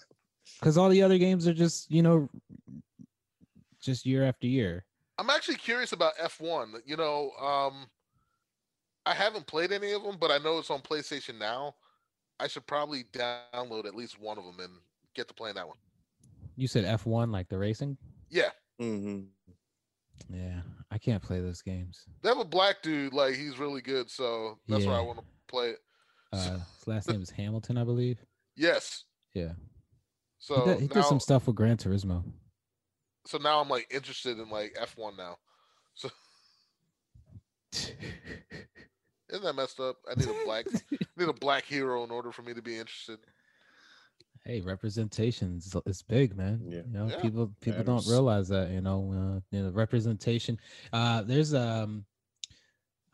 [0.61, 2.28] because all the other games are just you know,
[3.81, 4.85] just year after year.
[5.19, 6.81] I'm actually curious about F1.
[6.85, 7.86] You know, um,
[9.06, 11.74] I haven't played any of them, but I know it's on PlayStation now.
[12.40, 14.73] I should probably download at least one of them and
[15.15, 15.77] get to playing that one.
[16.56, 17.97] You said F one like the racing.
[18.31, 18.51] Yeah,
[18.81, 19.24] Mm-hmm.
[20.35, 20.60] Yeah,
[20.90, 22.05] I can't play those games.
[22.22, 23.12] they have a black dude.
[23.12, 25.78] Like he's really good, so that's why I want to play it.
[26.32, 28.18] Uh, his last name is Hamilton, I believe.
[28.56, 29.05] Yes.
[29.35, 29.52] Yeah,
[30.39, 32.22] So he, did, he now, did some stuff with Gran Turismo.
[33.26, 35.36] so now I'm like interested in like F1 now.
[35.94, 36.09] So
[37.72, 39.97] isn't that messed up?
[40.10, 40.66] I need a black
[41.16, 43.18] need a black hero in order for me to be interested.
[44.44, 45.56] Hey, representation
[45.86, 46.60] is, big, man.
[46.68, 46.82] Yeah.
[46.86, 47.20] You know, Yeah.
[47.20, 48.70] people people don't realize that.
[48.70, 50.58] You know, uh, you know, representation.
[50.92, 52.04] Uh, there's um,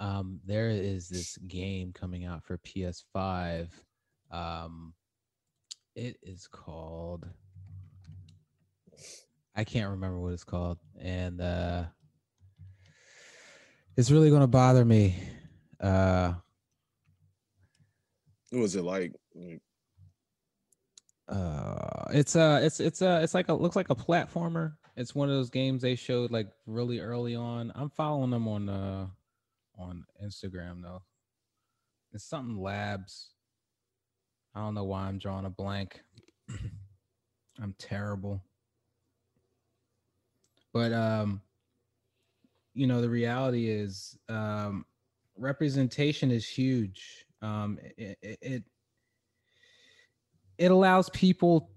[0.00, 3.68] um, there is this game coming out for PS5.
[4.30, 4.94] Um,
[5.94, 7.26] it is called.
[9.54, 11.84] I can't remember what it's called, and uh,
[13.96, 15.16] it's really going to bother me.
[15.80, 16.34] Uh,
[18.50, 19.14] What was it like?
[21.30, 24.74] Uh it's uh it's it's uh it's like a looks like a platformer.
[24.96, 27.72] It's one of those games they showed like really early on.
[27.74, 29.06] I'm following them on uh
[29.78, 31.02] on instagram though.
[32.12, 33.30] It's something labs.
[34.54, 36.00] I don't know why i'm drawing a blank.
[37.62, 38.42] I'm terrible.
[40.72, 41.40] But um
[42.74, 44.84] you know the reality is um
[45.36, 47.26] representation is huge.
[47.40, 48.64] Um it, it, it
[50.60, 51.70] it allows people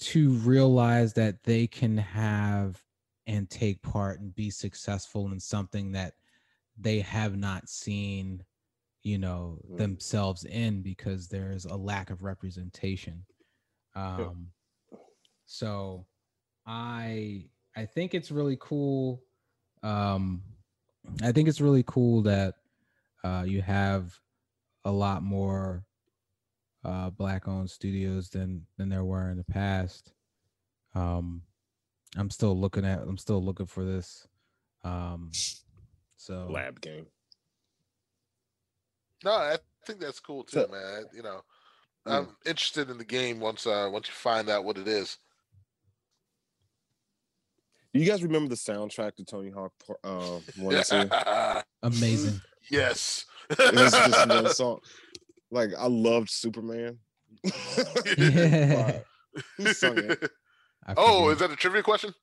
[0.00, 2.82] to realize that they can have
[3.26, 6.14] and take part and be successful in something that
[6.78, 8.44] they have not seen
[9.04, 9.78] you know Mm.
[9.78, 13.24] themselves in because there's a lack of representation
[13.94, 14.48] um
[15.46, 16.06] so
[16.66, 17.46] i
[17.76, 19.22] i think it's really cool
[19.84, 20.42] um
[21.22, 22.54] i think it's really cool that
[23.24, 24.20] uh you have
[24.84, 25.85] a lot more
[26.86, 30.12] uh, black owned studios than than there were in the past.
[30.94, 31.42] Um,
[32.16, 33.00] I'm still looking at.
[33.00, 34.26] I'm still looking for this.
[34.84, 35.30] Um,
[36.16, 37.06] so Lab game.
[39.24, 39.56] No, I
[39.86, 41.04] think that's cool too, So- man.
[41.14, 41.40] You know,
[42.06, 42.12] Mm.
[42.12, 45.18] I'm interested in the game once uh once you find out what it is.
[47.92, 49.72] Do you guys remember the soundtrack to Tony Hawk
[50.04, 51.08] uh, One and Two?
[51.82, 52.40] amazing.
[52.70, 53.24] yes.
[53.50, 54.80] It was just one song.
[55.50, 56.98] Like I loved Superman.
[58.16, 59.00] Yeah.
[59.58, 60.30] Who sung it?
[60.96, 62.14] Oh, is that a trivia question?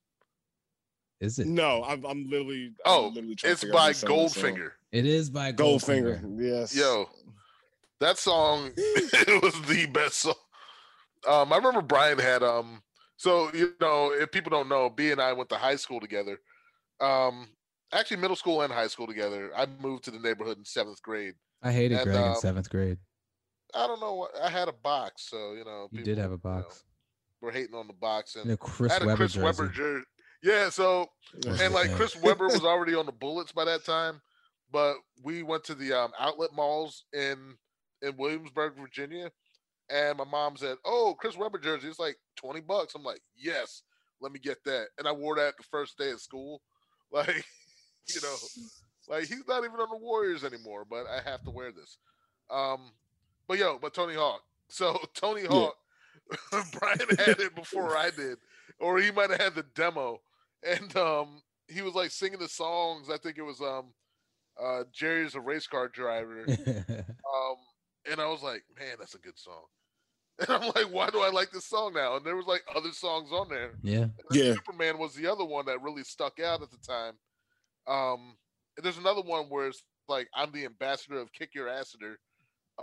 [1.19, 1.47] is it?
[1.47, 2.73] No, I'm, I'm literally.
[2.85, 4.09] I'm Oh, literally It's by who sung.
[4.09, 4.71] Goldfinger.
[4.91, 6.21] It is by Goldfinger.
[6.21, 6.37] Goldfinger.
[6.61, 6.75] Yes.
[6.75, 7.09] Yo,
[7.99, 10.33] that song it was the best song.
[11.27, 12.81] Um, I remember Brian had um.
[13.15, 16.39] So you know, if people don't know, B and I went to high school together.
[16.99, 17.47] Um,
[17.93, 19.51] actually, middle school and high school together.
[19.55, 21.35] I moved to the neighborhood in seventh grade.
[21.61, 22.97] I hated And, Greg in um, seventh grade.
[23.73, 24.27] I don't know.
[24.41, 25.87] I had a box, so you know.
[25.91, 26.83] You did have a box.
[27.41, 29.17] you know, were hating on the box, and And a Chris I had a Webber
[29.17, 29.45] Chris jersey.
[29.45, 30.05] Webber jersey.
[30.43, 31.07] Yeah, so
[31.59, 31.91] and like.
[31.95, 34.21] Chris Webber was already on the Bullets by that time,
[34.71, 37.55] but we went to the um, outlet malls in
[38.01, 39.31] in Williamsburg, Virginia,
[39.89, 43.83] and my mom said, "Oh, Chris Webber jersey, it's like twenty bucks." I'm like, "Yes,
[44.21, 46.61] let me get that," and I wore that the first day of school,
[47.11, 47.45] like
[48.13, 48.35] you know,
[49.07, 51.97] like he's not even on the Warriors anymore, but I have to wear this.
[52.49, 52.91] Um,
[53.48, 54.41] but yo, but Tony Hawk.
[54.70, 55.76] So Tony Hawk,
[56.52, 58.38] Brian had it before I did,
[58.80, 60.20] or he might have had the demo,
[60.68, 63.10] and um, he was like singing the songs.
[63.10, 63.94] I think it was um,
[64.61, 67.56] uh, Jerry's a race car driver, um,
[68.10, 69.64] and I was like, man, that's a good song.
[70.40, 72.15] And I'm like, why do I like this song now?
[72.15, 73.74] And there was like other songs on there.
[73.84, 74.07] yeah.
[74.32, 74.53] Yeah.
[74.53, 77.14] Superman was the other one that really stuck out at the time.
[77.86, 78.36] Um,
[78.76, 82.15] and there's another one where it's like I'm the ambassador of Kick Your Asseter.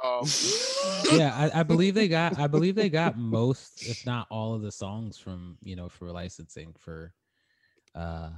[0.03, 0.27] Um,
[1.13, 4.63] yeah, I, I believe they got I believe they got most, if not all of
[4.63, 7.13] the songs from, you know, for licensing for
[7.95, 8.31] uh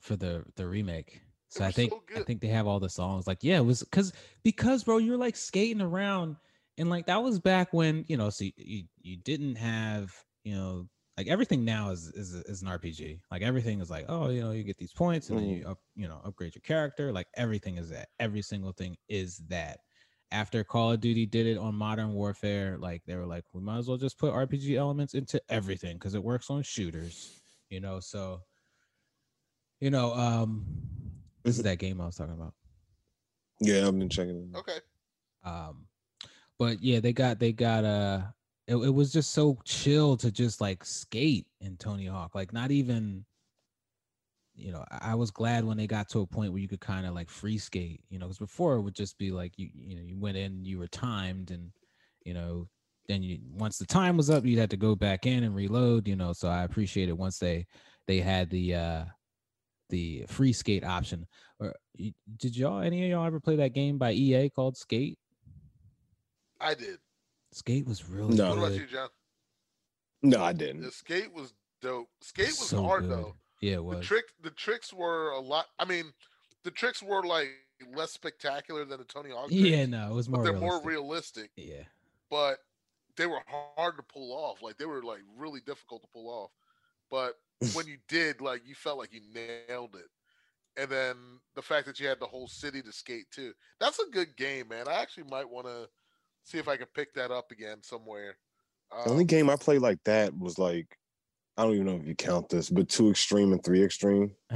[0.00, 1.22] for the the remake.
[1.48, 3.26] So I think so I think they have all the songs.
[3.26, 4.12] Like, yeah, it was cause
[4.42, 6.36] because bro, you were like skating around
[6.76, 10.14] and like that was back when, you know, so you you, you didn't have,
[10.44, 10.86] you know,
[11.16, 13.20] like everything now is is is an RPG.
[13.30, 15.78] Like everything is like, oh, you know, you get these points and then you up,
[15.96, 17.12] you know, upgrade your character.
[17.12, 18.08] Like everything is that.
[18.20, 19.80] Every single thing is that.
[20.30, 23.78] After Call of Duty did it on Modern Warfare, like they were like, we might
[23.78, 27.40] as well just put RPG elements into everything because it works on shooters,
[27.70, 27.98] you know.
[28.00, 28.42] So,
[29.80, 30.66] you know, um,
[31.44, 32.52] this is that game I was talking about.
[33.60, 34.58] Yeah, I've been checking it.
[34.58, 34.78] okay.
[35.44, 35.86] Um,
[36.58, 38.22] but yeah, they got they got uh
[38.66, 42.34] it, it was just so chill to just like skate in Tony Hawk.
[42.34, 43.24] Like not even
[44.58, 46.80] you know, I I was glad when they got to a point where you could
[46.80, 49.68] kind of like free skate, you know, because before it would just be like you
[49.74, 51.70] you know, you went in, you were timed and
[52.24, 52.68] you know,
[53.06, 56.08] then you once the time was up, you'd have to go back in and reload,
[56.08, 56.32] you know.
[56.32, 57.66] So I appreciate it once they
[58.06, 59.04] they had the uh
[59.90, 61.26] the free skate option.
[61.60, 61.74] Or
[62.36, 65.18] did y'all any of y'all ever play that game by EA called Skate?
[66.60, 66.98] I did.
[67.52, 68.50] Skate was really No.
[68.50, 69.08] What about you, John?
[70.22, 70.90] No, I didn't.
[70.92, 72.08] skate was dope.
[72.20, 73.12] Skate was So hard good.
[73.12, 73.34] though.
[73.60, 75.66] Yeah, it The trick, the tricks were a lot.
[75.78, 76.12] I mean,
[76.64, 77.48] the tricks were like
[77.94, 79.48] less spectacular than the Tony Hawk.
[79.50, 80.44] yeah, no, it was but more.
[80.44, 80.70] they're realistic.
[80.82, 81.50] more realistic.
[81.56, 81.82] Yeah,
[82.30, 82.58] But
[83.16, 83.40] they were
[83.76, 84.62] hard to pull off.
[84.62, 86.50] Like they were like really difficult to pull off.
[87.10, 87.34] But
[87.74, 90.08] when you did, like you felt like you nailed it.
[90.76, 91.16] And then
[91.56, 93.52] the fact that you had the whole city to skate too.
[93.80, 94.86] That's a good game, man.
[94.86, 95.88] I actually might want to
[96.44, 98.36] see if I can pick that up again somewhere.
[99.04, 100.96] The only Um, game I played like that was like,
[101.58, 104.30] I don't even know if you count this, but two extreme and three extreme.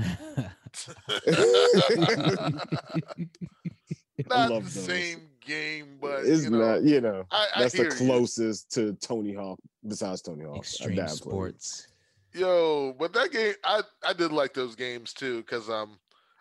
[4.31, 7.75] not love the same game, but it's you know, not, you know, I, I that's
[7.75, 7.97] the hear you.
[7.97, 10.59] closest to Tony Hawk besides Tony Hawk.
[10.59, 11.89] Extreme that I sports.
[12.35, 15.99] Yo, but that game, I I did like those games too because um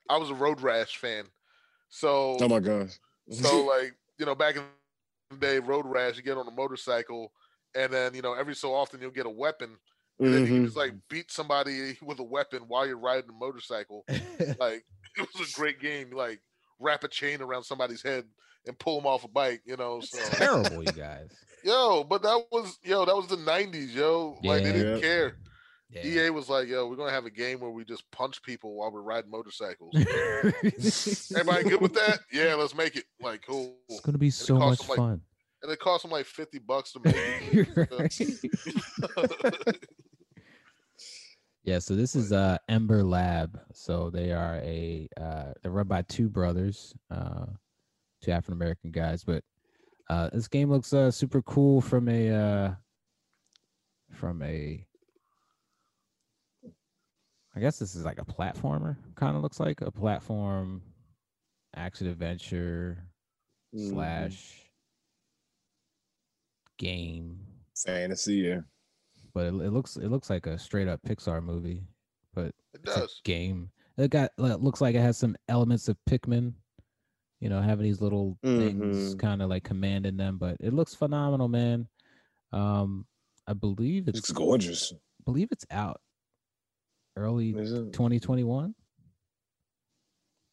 [0.09, 1.25] I was a Road Rash fan,
[1.89, 2.99] so Oh my gosh.
[3.31, 4.63] so like you know back in
[5.31, 7.31] the day, Road Rash, you get on a motorcycle,
[7.73, 9.71] and then you know every so often you'll get a weapon,
[10.21, 10.79] and then you just mm-hmm.
[10.79, 14.05] like beat somebody with a weapon while you're riding a motorcycle.
[14.59, 14.83] Like
[15.17, 16.11] it was a great game.
[16.11, 16.39] Like
[16.79, 18.25] wrap a chain around somebody's head
[18.67, 19.61] and pull them off a bike.
[19.65, 21.31] You know, so Terrible, you guys.
[21.63, 24.37] yo, but that was yo, that was the '90s, yo.
[24.43, 25.37] Like they didn't care.
[25.89, 26.27] Yeah.
[26.27, 28.91] EA was like, "Yo, we're gonna have a game where we just punch people while
[28.91, 32.19] we're riding motorcycles." Everybody good with that?
[32.31, 33.03] Yeah, let's make it.
[33.19, 33.75] Like, cool.
[33.89, 35.21] It's gonna be so much them, like, fun.
[35.61, 38.47] And it cost them like fifty bucks to make it.
[41.63, 43.59] Yeah, so this is uh Ember Lab.
[43.73, 47.45] So they are a uh they're run by two brothers, uh
[48.21, 49.43] two African American guys, but
[50.09, 52.73] uh this game looks uh super cool from a uh
[54.11, 54.85] from a
[57.55, 60.81] I guess this is like a platformer, kind of looks like a platform
[61.75, 63.05] action adventure
[63.73, 63.89] Mhm.
[63.91, 64.57] slash
[66.77, 67.39] game
[67.85, 68.59] Fantasy, yeah.
[69.33, 71.83] But it, it looks it looks like a straight up Pixar movie,
[72.33, 73.21] but it it's a does.
[73.23, 73.71] game.
[73.97, 76.53] It got it looks like it has some elements of Pikmin,
[77.39, 79.19] you know, having these little things Mhm.
[79.19, 81.87] kind of like commanding them, but it looks phenomenal, man.
[82.51, 83.05] Um,
[83.47, 84.93] I believe It's it's gorgeous.
[85.25, 86.01] believe it's out
[87.15, 87.93] early it?
[87.93, 88.73] 2021.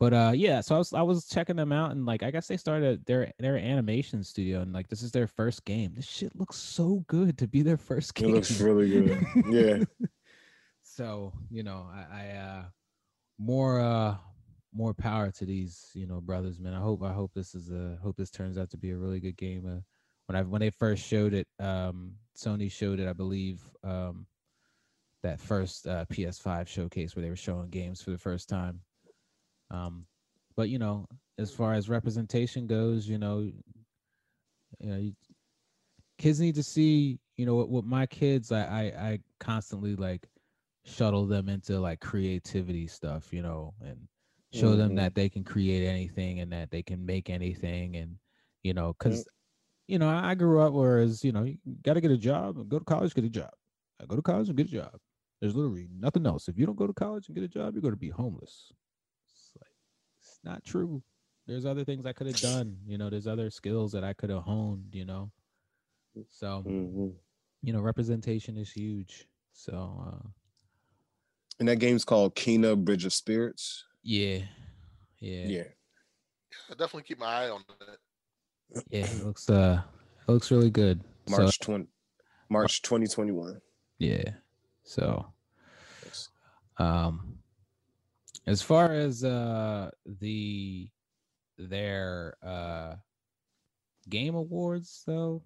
[0.00, 2.46] But uh yeah, so I was I was checking them out and like I guess
[2.46, 5.94] they started their their animation studio and like this is their first game.
[5.96, 9.26] This shit looks so good to be their first game It looks really good.
[9.48, 9.84] Yeah.
[10.82, 12.62] so, you know, I, I uh
[13.38, 14.16] more uh
[14.72, 16.74] more power to these, you know, brothers, man.
[16.74, 19.18] I hope I hope this is a hope this turns out to be a really
[19.18, 19.66] good game.
[19.66, 19.80] Uh,
[20.26, 24.26] when I when they first showed it, um Sony showed it, I believe, um
[25.24, 28.80] that first uh, PS5 showcase where they were showing games for the first time.
[29.70, 30.06] Um,
[30.56, 31.06] but you know,
[31.38, 33.62] as far as representation goes, you know, you
[34.80, 35.14] know, you,
[36.18, 40.28] kids need to see, you know, with, with my kids, I, I I constantly like
[40.84, 44.08] shuttle them into like creativity stuff, you know, and
[44.52, 44.96] show them Mhm.
[44.96, 48.18] that they can create anything and that they can make anything, and
[48.62, 49.26] you know, because
[49.88, 52.70] you know, I grew up whereas you know, you got to get a job and
[52.70, 53.52] go to college, get a job.
[54.00, 55.00] I go to college and get a job.
[55.40, 56.48] There's literally nothing else.
[56.48, 58.72] If you don't go to college and get a job, you're going to be homeless.
[60.38, 61.02] It's not true.
[61.46, 62.76] There's other things I could have done.
[62.86, 64.94] You know, there's other skills that I could have honed.
[64.94, 65.30] You know,
[66.28, 67.16] so Mhm.
[67.62, 69.26] you know, representation is huge.
[69.52, 70.28] So uh,
[71.58, 73.84] And that game's called Kena Bridge of Spirits.
[74.02, 74.46] yeah,
[75.18, 75.64] yeah, Yeah.
[76.68, 78.84] I definitely keep my eye on it.
[78.90, 79.82] Yeah, it looks uh
[80.28, 81.02] it looks really good.
[81.26, 81.88] So, March twenty,
[82.48, 83.60] March twenty twenty one.
[83.98, 84.34] yeah.
[84.84, 85.32] So
[86.76, 87.37] um
[88.48, 90.88] as far as uh the
[91.58, 92.96] their uh
[94.08, 95.42] game awards though,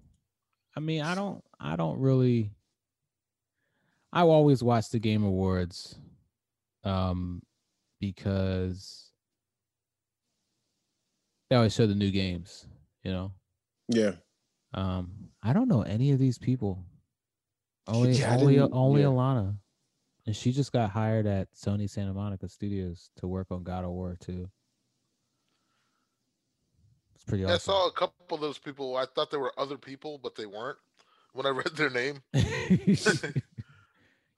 [0.76, 2.52] I mean I don't I don't really
[4.12, 5.96] I always watch the game awards
[6.84, 7.42] um
[8.00, 9.10] because
[11.50, 12.66] they always show the new games,
[13.04, 13.32] you know.
[13.88, 14.12] Yeah,
[14.74, 16.84] Um, I don't know any of these people.
[17.86, 19.08] Only Yeah, only only yeah.
[19.08, 19.56] Alanah.
[20.26, 23.90] And she just got hired at Sony Santa Monica Studios to work on God of
[23.90, 24.48] War 2.
[27.14, 28.96] It's pretty Yeah, I saw a couple of those people.
[28.96, 30.78] I thought they were other people, but they weren't.
[31.32, 32.44] When I read their name, I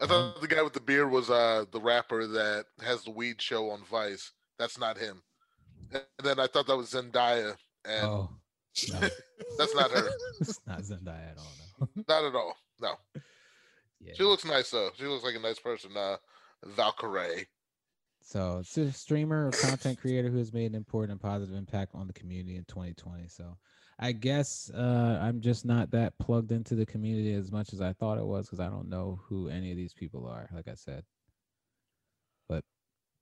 [0.06, 3.70] thought the guy with the beard was uh the rapper that has the weed show
[3.70, 4.32] on Vice.
[4.58, 5.22] That's not him.
[5.92, 8.30] And then I thought that was Zendaya, and oh,
[8.92, 9.00] no,
[9.58, 10.08] that's not her.
[10.40, 11.52] it's not Zendaya at all.
[11.80, 11.88] No.
[12.08, 12.56] Not at all.
[12.80, 12.94] No,
[14.04, 14.12] yeah.
[14.16, 14.90] she looks nice though.
[14.96, 15.96] She looks like a nice person.
[15.96, 16.16] Uh,
[16.76, 17.46] Valkyrae.
[18.22, 21.94] So it's a streamer or content creator who has made an important and positive impact
[21.94, 23.28] on the community in 2020.
[23.28, 23.58] So
[23.98, 27.92] I guess uh, I'm just not that plugged into the community as much as I
[27.92, 30.48] thought it was because I don't know who any of these people are.
[30.54, 31.04] Like I said,
[32.48, 32.64] but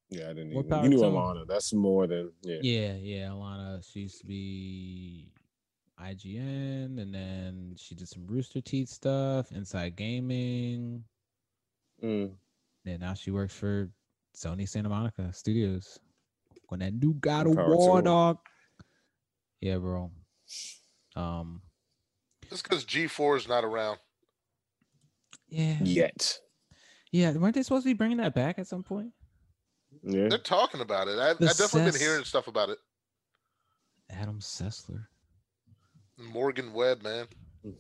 [0.09, 0.53] yeah, I didn't.
[0.53, 1.13] Even, you knew to 'em.
[1.15, 1.47] Alanah.
[1.49, 2.59] That's more than yeah.
[2.63, 3.85] yeah, yeah, Alanah.
[3.85, 5.33] She used to be
[6.01, 11.05] IGN, and then she did some Rooster Teeth stuff, Inside Gaming,
[12.02, 12.35] Mm.
[12.85, 13.89] and now she works for
[14.36, 15.98] Sony Santa Monica Studios.
[16.69, 18.39] When that new God of War, dog.
[19.60, 20.10] Yeah, bro.
[21.14, 21.60] Um,
[22.48, 23.98] Just because G4 is not around.
[25.48, 26.39] yeah, Yet.
[27.12, 27.32] yeah.
[27.32, 29.12] Weren't they supposed to be bringing that back at some point?
[30.02, 30.28] Yeah.
[30.28, 31.19] They're talking about it.
[31.19, 32.78] I've, The I've definitely been hearing stuff about it.
[34.10, 35.06] Adam Sessler.
[36.24, 37.27] Morgan Webb, man.
[37.65, 37.70] I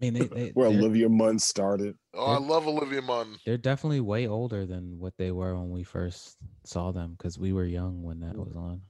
[0.00, 1.94] mean, they, they Where Olivia Munn started.
[2.14, 3.36] Oh, I love Olivia Munn.
[3.46, 7.52] they're definitely way older than what they were when we first saw them because we
[7.52, 8.82] were young when that was on.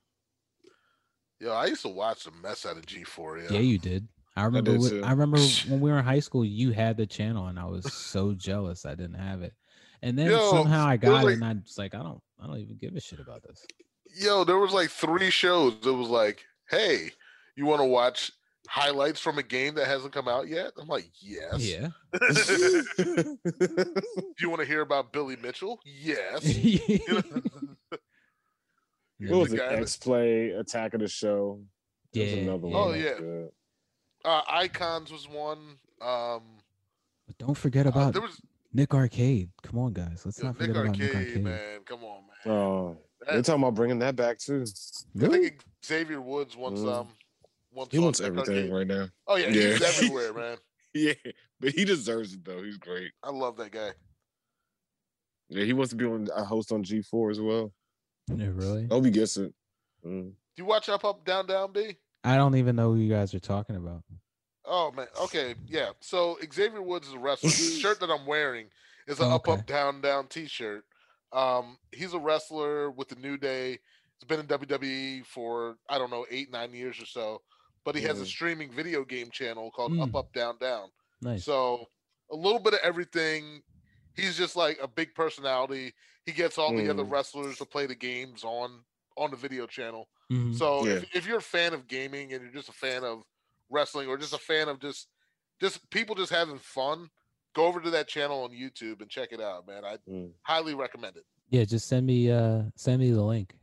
[1.41, 3.45] Yo, I used to watch the mess out of G4.
[3.45, 3.57] Yeah.
[3.57, 4.09] Yeah, you did.
[4.37, 4.79] I remember.
[4.79, 5.03] did too.
[5.05, 5.39] I remember
[5.69, 6.45] when we were in high school.
[6.45, 9.53] You had the channel, and I was so jealous I didn't have it.
[10.03, 12.03] And then Yo, somehow I it was got it, like- and I was like, I
[12.03, 13.65] don't, I don't even give a shit about this.
[14.17, 15.75] Yo, there was like three shows.
[15.85, 17.11] It was like, hey,
[17.57, 18.31] you want to watch
[18.69, 20.73] highlights from a game that hasn't come out yet?
[20.79, 21.59] I'm like, yes.
[21.61, 21.89] Yeah.
[22.99, 23.37] Do
[24.41, 25.81] you want to hear about Billy Mitchell?
[25.85, 26.45] Yes.
[29.21, 29.81] You what was the it?
[29.81, 31.61] X Play, Attack of the Show.
[32.13, 32.75] There Yeah, another yeah.
[32.75, 32.91] one.
[32.91, 34.29] Oh, yeah.
[34.31, 35.77] uh, Icons was one.
[36.03, 36.43] Um,
[37.27, 38.41] But don't forget uh, about there was
[38.73, 39.51] Nick Arcade.
[39.63, 40.23] Come on, guys.
[40.25, 41.45] Let's yo, not Nick forget about Nick Arcade.
[41.45, 41.81] man.
[41.87, 42.55] Come on, man.
[42.57, 42.97] Oh,
[43.27, 44.65] they're talking about bringing that back too.
[44.67, 45.43] I Really?
[45.43, 46.93] think Xavier Woods wants Mm.
[46.93, 47.09] um
[47.75, 49.09] wants He wants everything right now.
[49.27, 49.73] Oh yeah, Yeah.
[49.73, 50.57] he's everywhere, man.
[50.95, 51.15] Yeah,
[51.61, 52.63] but he deserves it though.
[52.63, 53.11] He's great.
[53.23, 53.91] I love that guy.
[55.49, 57.73] Yeah, he wants to be on a host on G4 as well.
[58.35, 58.87] Yeah, really?
[58.91, 59.53] Hope he gets it.
[60.05, 60.31] Mm.
[60.31, 61.97] Do you watch Up Up Down Down B?
[62.23, 64.03] I don't even know who you guys are talking about.
[64.65, 65.91] Oh man, okay, yeah.
[66.01, 67.51] So Xavier Woods is a wrestler.
[67.51, 68.67] the shirt that I'm wearing
[69.07, 69.49] is an Oh, Up.
[69.49, 70.85] Up Down Down T-shirt.
[71.33, 73.73] Um, he's a wrestler with the New Day.
[74.19, 77.43] He's been in WWE for I don't know eight nine years or so.
[77.85, 80.03] But he has a streaming video game channel called Mm.
[80.03, 80.89] Up Up Down Down.
[81.21, 81.45] Nice.
[81.45, 81.87] So
[82.31, 83.63] a little bit of everything.
[84.17, 85.93] He's just like a big personality.
[86.25, 87.11] He gets all the other Mm.
[87.11, 88.85] wrestlers to play the games on
[89.17, 90.09] on the video channel.
[90.33, 90.57] Mhm.
[90.57, 90.95] So Yeah.
[90.95, 93.23] if, if you're a fan of gaming and you're just a fan of
[93.71, 95.09] wrestling or just a fan of just
[95.61, 97.09] just people just having fun,
[97.55, 99.85] go over to that channel on YouTube and check it out, man.
[99.85, 100.33] I Mm.
[100.43, 101.25] highly recommend it.
[101.51, 103.55] yeah, just send me uh send me the link.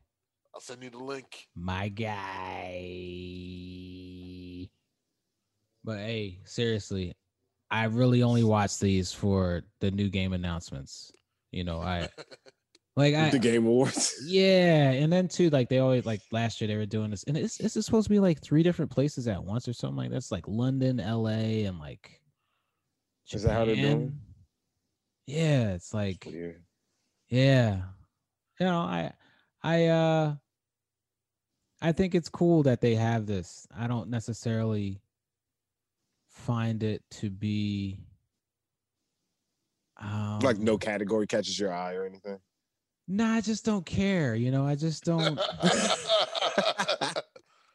[0.53, 1.49] I'll send you the link.
[1.56, 2.81] My guy.
[5.83, 7.13] But hey, seriously,
[7.69, 11.11] I really only watch these for the new game announcements.
[11.51, 12.09] You know, I
[12.95, 14.13] like I the Game Awards.
[14.25, 17.37] Yeah, and then too, like they always like last year they were doing this, and
[17.37, 20.31] it's it's supposed to be like three different places at once or something like that's
[20.31, 22.19] like London, L.A., and like.
[23.31, 24.19] Is that how they're doing?
[25.25, 26.51] Yeah, it's like yeah.
[27.29, 27.81] yeah,
[28.59, 29.13] you know, I
[29.63, 30.35] I uh
[31.81, 33.65] I think it's cool that they have this.
[33.75, 35.01] I don't necessarily
[36.31, 37.99] find it to be
[40.01, 42.39] um, Like no category catches your eye or anything.
[43.07, 44.35] Nah, I just don't care.
[44.35, 45.39] You know, I just don't.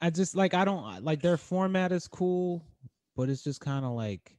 [0.01, 2.65] I just like I don't like their format is cool,
[3.17, 4.37] but it's just kind of like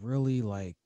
[0.00, 0.76] really like.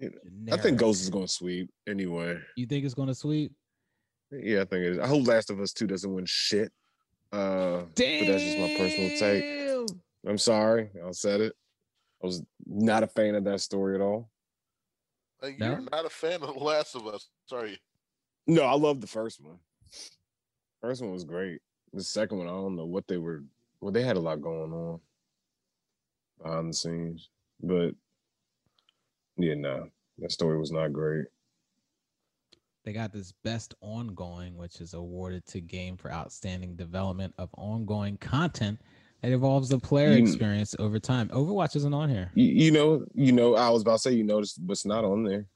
[0.00, 2.38] Know, I think Ghost is going to sweep anyway.
[2.56, 3.50] You think it's gonna sweep?
[4.30, 4.98] Yeah, I think it is.
[5.00, 6.70] I hope Last of Us 2 doesn't win shit.
[7.32, 9.57] Uh, but that's just my personal take.
[10.28, 11.54] I'm sorry, I said it.
[12.22, 14.30] I was not a fan of that story at all.
[15.40, 17.28] Like, You're not a fan of The Last of Us.
[17.46, 17.80] Sorry.
[18.46, 19.58] No, I love the first one.
[20.80, 21.60] First one was great.
[21.92, 23.42] The second one, I don't know what they were.
[23.80, 25.00] Well, they had a lot going on
[26.42, 27.30] behind the scenes,
[27.62, 27.94] but
[29.36, 29.88] yeah, no,
[30.18, 31.26] that story was not great.
[32.84, 38.16] They got this best ongoing, which is awarded to game for outstanding development of ongoing
[38.16, 38.80] content
[39.22, 41.28] that evolves the player You- experience over time.
[41.30, 44.24] Overwatch isn't on here You, you know, you know, I was about to say, you
[44.24, 45.46] notice what's not on there.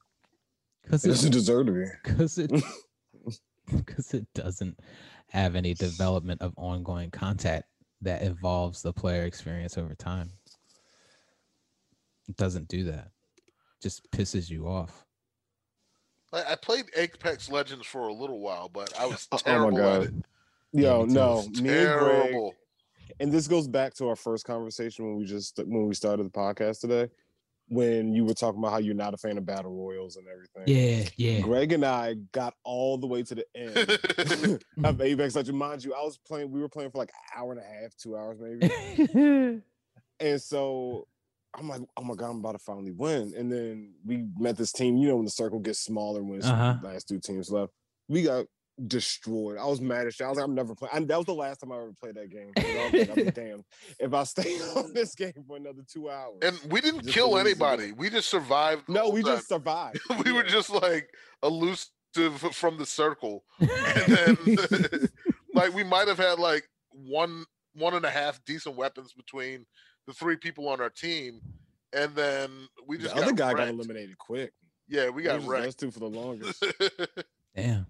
[0.83, 1.85] because It doesn't deserve to be.
[2.03, 2.51] because it
[3.77, 4.77] because it doesn't
[5.29, 7.63] have any development of ongoing content
[8.01, 10.29] that evolves the player experience over time.
[12.27, 13.09] It doesn't do that.
[13.81, 15.05] Just pisses you off.
[16.33, 19.79] I played Apex Legends for a little while, but I was oh, oh my terrible
[19.83, 20.13] at it.
[20.73, 21.13] Yo, me too.
[21.13, 22.53] no, It's me and Greg, terrible.
[23.19, 26.29] And this goes back to our first conversation when we just when we started the
[26.31, 27.09] podcast today,
[27.67, 30.63] when you were talking about how you're not a fan of battle royals and everything.
[30.67, 31.41] Yeah, yeah.
[31.41, 33.77] Greg and I got all the way to the end
[34.85, 35.57] of Apex Legends.
[35.57, 36.51] Mind you, I was playing.
[36.51, 39.61] We were playing for like an hour and a half, two hours maybe.
[40.19, 41.07] and so
[41.57, 43.33] I'm like, oh my god, I'm about to finally win.
[43.37, 44.97] And then we met this team.
[44.97, 46.77] You know, when the circle gets smaller when it's Uh-huh.
[46.81, 47.71] the last two teams left,
[48.07, 48.45] we got
[48.87, 49.57] destroyed.
[49.57, 50.25] I was mad as shit.
[50.25, 51.07] I was like, I'm never playing.
[51.07, 52.51] That was the last time I ever played that game.
[52.57, 53.63] I was like, damn
[53.99, 56.39] if I stay on this game for another two hours.
[56.41, 57.85] And we didn't kill anybody.
[57.85, 57.97] again.
[57.97, 58.87] We just survived.
[58.87, 59.35] no, whole we time.
[59.35, 59.99] just survived.
[60.25, 61.09] we were just like
[61.41, 61.89] elusive
[62.51, 63.43] from the circle.
[63.59, 63.69] And
[64.07, 64.37] then
[65.53, 69.65] like we might have had like one one and a half decent weapons between
[70.05, 71.41] the three people on our team.
[71.91, 72.49] And then
[72.87, 74.53] we just the other got guy got eliminated quick.
[74.87, 75.63] Yeah, we got was just wrecked.
[75.65, 76.65] Those two for the longest.
[77.55, 77.87] Damn.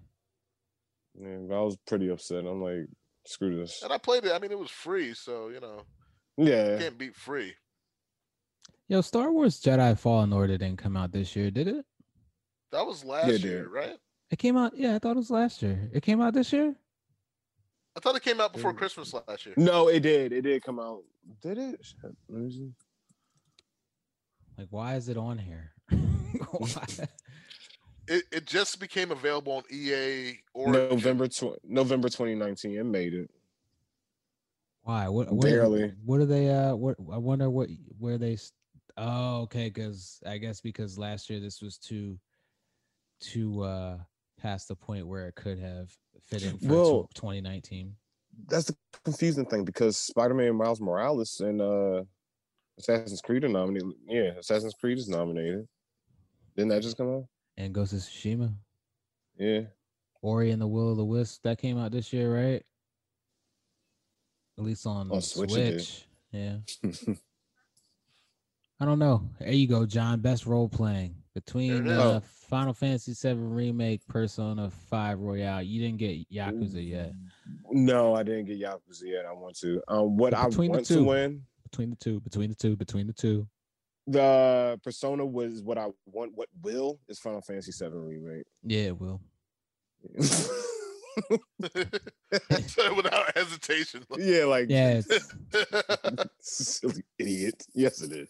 [1.20, 2.44] Yeah, but I was pretty upset.
[2.44, 2.86] I'm like,
[3.26, 3.82] screw this.
[3.82, 4.32] and I played it.
[4.32, 5.82] I mean, it was free, so you know,
[6.36, 6.72] Yeah.
[6.72, 7.54] you can't beat free.
[8.88, 11.84] Yo, Star Wars Jedi Fallen Order didn't come out this year, did it?
[12.72, 13.70] That was last it year, did.
[13.70, 13.96] right?
[14.30, 14.76] It came out.
[14.76, 15.88] Yeah, I thought it was last year.
[15.92, 16.74] It came out this year.
[17.96, 18.74] I thought it came out before.
[18.74, 19.54] Christmas last year.
[19.56, 20.32] No, it did.
[20.32, 21.02] It did come out.
[21.40, 21.78] Did it?
[21.84, 22.72] Shit, let me see.
[24.58, 25.72] Like, why is it on here?
[28.06, 28.16] Why?
[28.16, 32.76] It, it just became available on EA or November tw- November 2019.
[32.76, 33.30] It made it.
[34.82, 35.08] Why?
[35.08, 35.30] What?
[35.32, 35.92] What, Barely.
[36.04, 36.50] What are they?
[36.50, 36.96] Uh, what?
[37.12, 37.68] I wonder what
[37.98, 38.38] where they.
[38.96, 39.68] Oh, okay.
[39.68, 42.18] Because I guess because last year this was too,
[43.20, 43.98] too uh
[44.40, 45.90] past the point where it could have
[46.26, 47.94] fit in for Well- tw- 2019.
[48.48, 52.02] That's the confusing thing because Spider-Man Miles Morales and uh
[52.78, 53.92] Assassin's Creed are nominated.
[54.08, 55.68] Yeah, Assassin's Creed is nominated.
[56.56, 57.24] Didn't that just come out?
[57.56, 58.52] And Ghost of Tsushima,
[59.38, 59.62] Yeah.
[60.22, 62.62] Ori and the Will of the Wisp that came out this year, right?
[64.58, 65.50] At least on, On Switch.
[65.52, 66.06] Switch.
[66.32, 66.56] Yeah.
[68.80, 69.28] I don't know.
[69.38, 70.20] There you go, John.
[70.20, 71.98] Best role playing between it is.
[71.98, 75.62] uh, Final Fantasy VII Remake, Persona 5 Royal.
[75.62, 77.12] You didn't get Yakuza yet.
[77.70, 79.26] No, I didn't get Yakuza yet.
[79.26, 79.80] I want to.
[79.88, 81.04] Um, what I Between the want to two.
[81.04, 83.46] win, Between the two, between the two, between the two.
[84.06, 86.32] The Persona was what I want.
[86.34, 88.44] What will is Final Fantasy VII remake.
[88.62, 89.20] Yeah, it will.
[92.96, 94.04] without hesitation.
[94.18, 95.08] yeah, like yes,
[96.40, 97.66] silly idiot.
[97.74, 98.28] Yes, it is.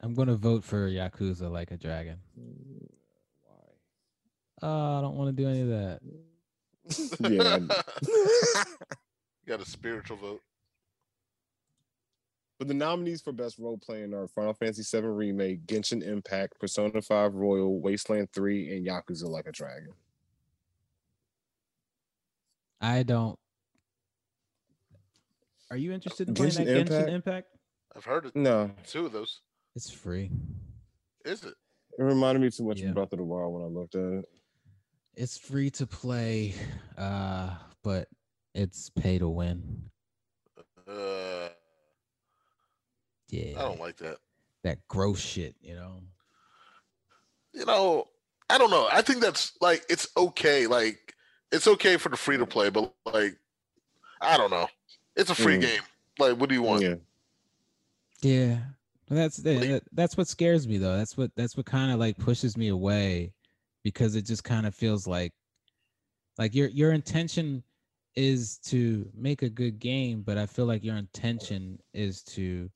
[0.00, 2.18] I'm gonna vote for Yakuza like a dragon.
[3.44, 4.68] Why?
[4.68, 6.00] Uh, I don't want to do any of that.
[7.20, 7.58] Yeah.
[9.46, 10.42] got a spiritual vote.
[12.62, 17.02] But the nominees for best role playing are Final Fantasy VII Remake, Genshin Impact, Persona
[17.02, 19.88] 5 Royal, Wasteland 3, and Yakuza Like a Dragon.
[22.80, 23.36] I don't.
[25.72, 27.08] Are you interested in playing Genshin that Impact?
[27.08, 27.48] Genshin Impact?
[27.96, 28.36] I've heard it.
[28.36, 29.40] No, Two of those.
[29.74, 30.30] It's free.
[31.24, 31.54] Is it?
[31.98, 32.90] it reminded me too much Yeah.
[32.90, 34.24] of Breath of the Wild when I looked at it.
[35.16, 36.54] It's free to play,
[36.96, 38.06] uh, but
[38.54, 39.90] it's pay to win.
[40.86, 41.48] Uh,
[43.32, 44.18] Yeah, I don't like that.
[44.62, 45.56] that gross shit.
[45.60, 46.02] You know.
[47.54, 48.08] You know,
[48.48, 48.88] I don't know.
[48.92, 50.66] I think that's like it's okay.
[50.66, 51.14] Like
[51.50, 53.36] it's okay for the free to play, but like
[54.20, 54.68] I don't know.
[55.16, 55.62] It's a free Mm.
[55.62, 55.82] game.
[56.18, 56.82] Like, what do you want?
[56.82, 56.94] Yeah.
[58.20, 58.58] Yeah,
[59.08, 60.96] that's that- that's what scares me though.
[60.96, 63.32] That's what that's what kind of like pushes me away
[63.82, 65.32] because it just kind of feels like
[66.38, 67.62] like your your intention
[68.14, 72.70] is to make a good game, but I feel like your intention is to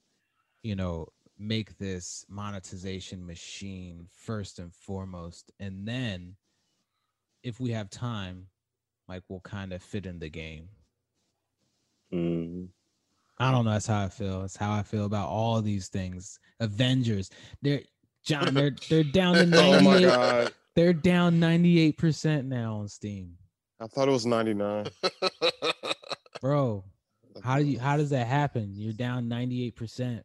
[0.63, 1.07] you know
[1.39, 6.35] make this monetization machine first and foremost and then
[7.43, 8.47] if we have time
[9.09, 10.69] like we'll kind of fit in the game
[12.13, 12.69] Mhm.
[13.39, 13.73] I don't know.
[13.73, 14.41] That's how I feel.
[14.43, 16.39] That's how I feel about all these things.
[16.61, 17.31] Avengers.
[17.63, 17.83] They're
[18.25, 18.55] John.
[18.55, 20.55] They're they're down to Oh ninety my god.
[20.77, 23.37] they're down ninety eight percent now on Steam,
[23.81, 24.87] I thought it was 99.
[26.41, 26.85] bro.
[27.43, 27.79] How do you?
[27.79, 28.73] How does that happen?
[28.77, 30.25] You're down ninety eight percent.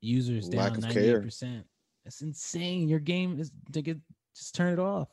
[0.00, 1.64] Users Lack down of ninety eight percent.
[2.04, 2.88] That's insane.
[2.88, 3.98] Your game is to get
[4.36, 5.08] just turn it off.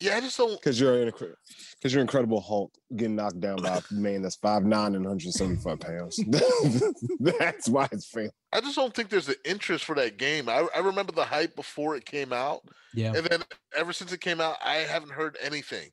[0.00, 0.58] yeah, I just don't.
[0.58, 4.64] Because you're in because you're Incredible Hulk getting knocked down by a man that's five
[4.64, 6.18] nine and 175 pounds.
[7.20, 8.30] that's why it's failing.
[8.52, 10.48] I just don't think there's an interest for that game.
[10.48, 12.62] I, I remember the hype before it came out,
[12.94, 13.12] Yeah.
[13.14, 13.42] and then
[13.76, 15.90] ever since it came out, I haven't heard anything.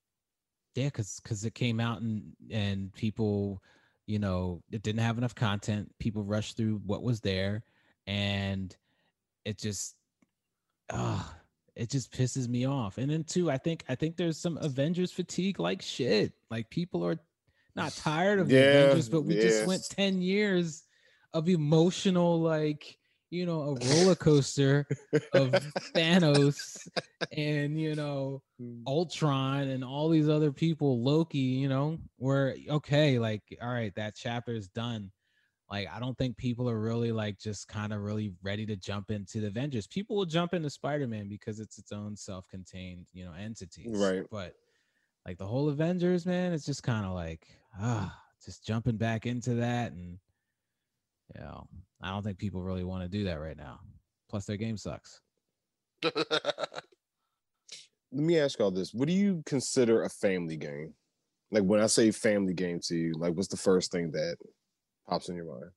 [0.75, 3.61] Yeah, because because it came out and and people,
[4.07, 5.93] you know, it didn't have enough content.
[5.99, 7.63] People rushed through what was there,
[8.07, 8.75] and
[9.45, 9.95] it just,
[10.91, 11.35] ah,
[11.75, 12.97] it just pisses me off.
[12.97, 16.33] And then too, I think I think there's some Avengers fatigue, like shit.
[16.49, 17.17] Like people are
[17.75, 20.83] not tired of the Yeah, Avengers, but we just went ten years
[21.33, 22.96] of emotional, like
[23.29, 24.87] you know, a roller coaster
[25.33, 25.51] of
[25.95, 26.87] Thanos
[27.35, 28.41] and you know
[28.85, 34.15] Ultron and all these other people, Loki, you know, where okay, like, all right, that
[34.15, 35.11] chapter is done.
[35.69, 39.11] Like, I don't think people are really like just kind of really ready to jump
[39.11, 39.85] into the Avengers.
[39.85, 43.85] People will jump into Spider-Man because it's its own self-contained, you know, entity.
[43.89, 44.23] Right.
[44.31, 44.53] But
[45.25, 47.45] like the whole Avengers, man, it's just kind of like
[47.81, 50.19] ah, just jumping back into that, and
[51.35, 51.67] you know,
[52.01, 53.79] I don't think people really want to do that right now.
[54.29, 55.21] Plus, their game sucks.
[56.03, 56.23] Let
[58.11, 58.93] me ask y'all this.
[58.93, 60.93] What do you consider a family game?
[61.51, 64.37] Like when I say family game to you, like what's the first thing that
[65.07, 65.71] pops in your mind?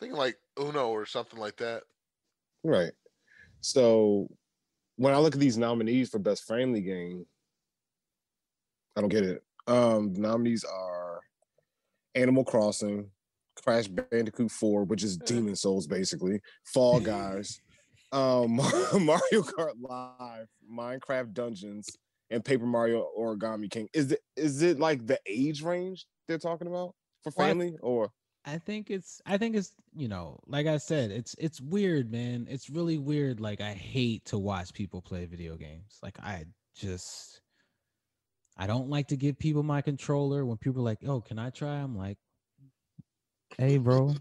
[0.00, 1.82] Thinking like Uno or something like that.
[2.64, 2.92] Right.
[3.60, 4.28] So
[4.96, 7.26] when I look at these nominees for best family game,
[8.96, 9.42] I don't get it.
[9.66, 11.20] Um, the nominees are
[12.14, 13.08] Animal Crossing,
[13.62, 17.60] Crash Bandicoot 4, which is Demon's Souls basically, Fall Guys,
[18.12, 18.56] um,
[18.92, 21.88] Mario Kart Live, Minecraft Dungeons,
[22.30, 23.88] and Paper Mario Origami King.
[23.92, 27.76] Is it is it like the age range they're talking about for Well, I- family
[27.82, 28.10] or
[28.44, 32.48] I think it's I think it's you know, like I said, it's it's weird, man.
[32.50, 33.38] It's really weird.
[33.38, 35.98] Like I hate to watch people play video games.
[36.02, 37.40] Like I just
[38.56, 41.50] I don't like to give people my controller when people are like, "Oh, can I
[41.50, 42.18] try?" I'm like,
[43.58, 44.16] "Hey, bro,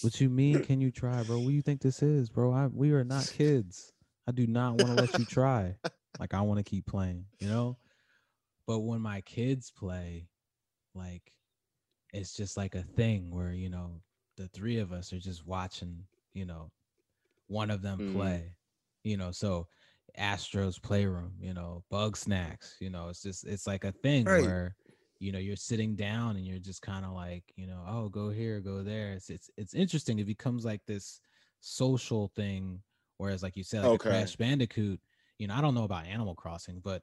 [0.00, 0.60] what you mean?
[0.60, 1.38] Can you try, bro?
[1.40, 2.52] What do you think this is, bro?
[2.52, 3.92] I we are not kids.
[4.26, 5.76] I do not want to let you try.
[6.18, 7.78] Like I want to keep playing, you know.
[8.66, 10.28] But when my kids play,
[10.94, 11.32] like
[12.12, 14.02] it's just like a thing where you know
[14.36, 16.04] the three of us are just watching
[16.34, 16.70] you know
[17.48, 18.12] one of them Mhm.
[18.12, 18.56] play
[19.04, 19.66] you know so
[20.16, 24.42] astro's playroom you know Bugsnax you know it's just it's like a thing Right.
[24.42, 24.76] where
[25.22, 28.30] you know you're sitting down and you're just kind of like you know oh go
[28.30, 31.20] here go there it's, it's it's interesting it becomes like this
[31.60, 32.82] social thing
[33.18, 34.00] whereas like you said like a Okay.
[34.00, 35.00] crash bandicoot
[35.38, 37.02] you know i don't know about animal crossing but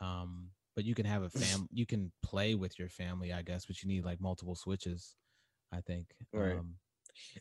[0.00, 3.66] um but you can have a fam you can play with your family i guess
[3.66, 5.16] but you need like multiple switches
[5.72, 6.60] i think Right.
[6.60, 6.74] um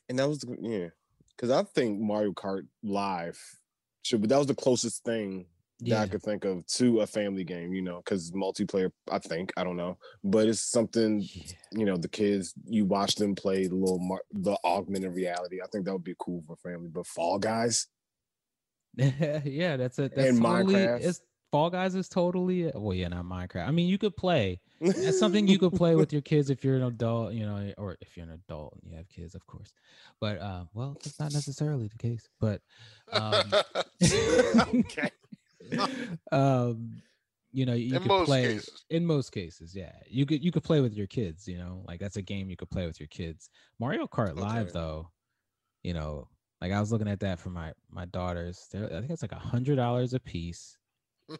[0.09, 0.89] And that was yeah,
[1.35, 3.59] because I think Mario Kart Live
[4.03, 5.47] should, but that was the closest thing
[5.81, 7.73] that I could think of to a family game.
[7.73, 8.91] You know, because multiplayer.
[9.11, 11.21] I think I don't know, but it's something.
[11.21, 15.61] yeah You know, the kids you watch them play the little mar- the augmented reality.
[15.61, 16.89] I think that would be cool for family.
[16.89, 17.87] But Fall Guys,
[18.97, 21.03] yeah that's it that's And totally Minecraft.
[21.03, 21.21] it's
[21.51, 25.47] fall guys is totally well yeah not minecraft i mean you could play that's something
[25.47, 28.25] you could play with your kids if you're an adult you know or if you're
[28.25, 29.71] an adult and you have kids of course
[30.19, 32.61] but uh well that's not necessarily the case but
[33.13, 33.53] um
[34.03, 35.09] okay.
[36.31, 37.01] um
[37.51, 38.83] you know you In could play cases.
[38.89, 39.93] in most cases yeah.
[40.07, 42.55] You could you could play with your kids you know like that's a game you
[42.57, 43.49] could play with your kids.
[43.79, 45.09] Mario kart live though
[45.83, 46.27] you know
[46.61, 48.67] like i was looking at that for my my daughters.
[48.71, 50.77] They're, i think it's like a hundred dollars a piece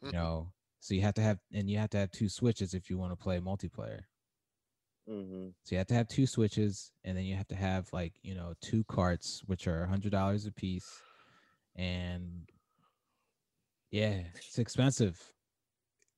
[0.02, 0.52] you know.
[0.80, 3.12] So you have to have and you have to have two switches if you want
[3.12, 4.02] to play multiplayer.
[5.08, 5.54] Mhm.
[5.64, 8.34] so you have to have two switches and then you have to have like you
[8.36, 11.02] know two carts which are a hundred dollars a piece
[11.76, 12.50] and
[13.91, 15.34] yeah it's expensive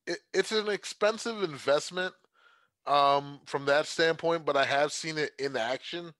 [0.06, 2.14] it, it's an expensive investment
[2.88, 6.14] um, from that standpoint, but I have seen it in action.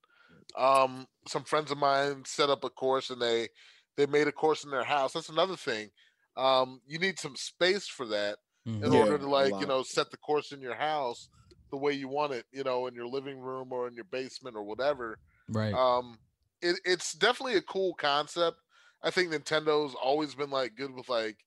[0.58, 3.50] Um, some friends of mine set up a course and they
[3.98, 5.14] they made a course in their house.
[5.14, 5.90] That's another thing.
[6.38, 8.40] Um, you need some space for that
[8.82, 8.94] in Mhm.
[8.94, 11.30] Yeah, order to like you know set the course in your house
[11.72, 12.46] the way you want it.
[12.54, 15.20] You know, in your living room or in your basement or whatever.
[15.50, 16.20] right Um,
[16.62, 18.58] it, it's definitely a cool concept.
[19.04, 21.38] I think Nintendo's always been like good with like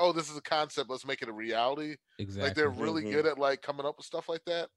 [0.00, 1.96] oh, this is a concept, let's make it a reality.
[2.18, 2.48] Exactly.
[2.48, 3.10] Like they're really Mhm.
[3.10, 4.68] good at like coming up with stuff like that.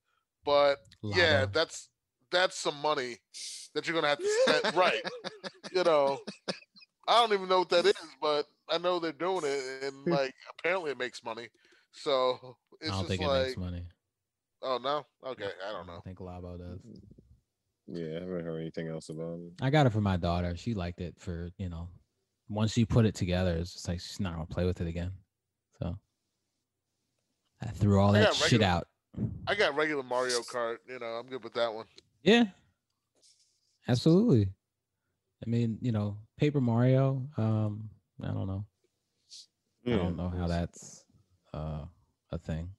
[0.45, 1.89] But yeah, that's
[2.31, 3.17] that's some money
[3.75, 4.75] that you're gonna have to spend.
[4.75, 5.01] right.
[5.73, 6.19] You know,
[7.07, 10.33] I don't even know what that is, but I know they're doing it, and like
[10.59, 11.49] apparently it makes money.
[11.91, 13.83] So it's I don't just think like, it makes money.
[14.63, 16.01] oh no, okay, I don't I know.
[16.03, 16.79] think Labo does.
[17.87, 19.53] Yeah, I haven't heard anything else about it.
[19.61, 20.55] I got it for my daughter.
[20.55, 21.89] She liked it for you know.
[22.51, 25.11] Once you put it together, it's just like she's not gonna play with it again.
[25.79, 25.97] So
[27.61, 28.87] I threw all I that got shit out.
[29.47, 30.77] I got regular Mario Kart.
[30.87, 31.85] You know, I'm good with that one.
[32.23, 32.45] Yeah,
[33.87, 34.49] absolutely.
[35.45, 37.27] I mean, you know, Paper Mario.
[37.37, 37.89] Um,
[38.21, 38.65] I don't know.
[39.87, 41.03] I don't know how that's
[41.53, 41.85] uh
[42.31, 42.69] a thing.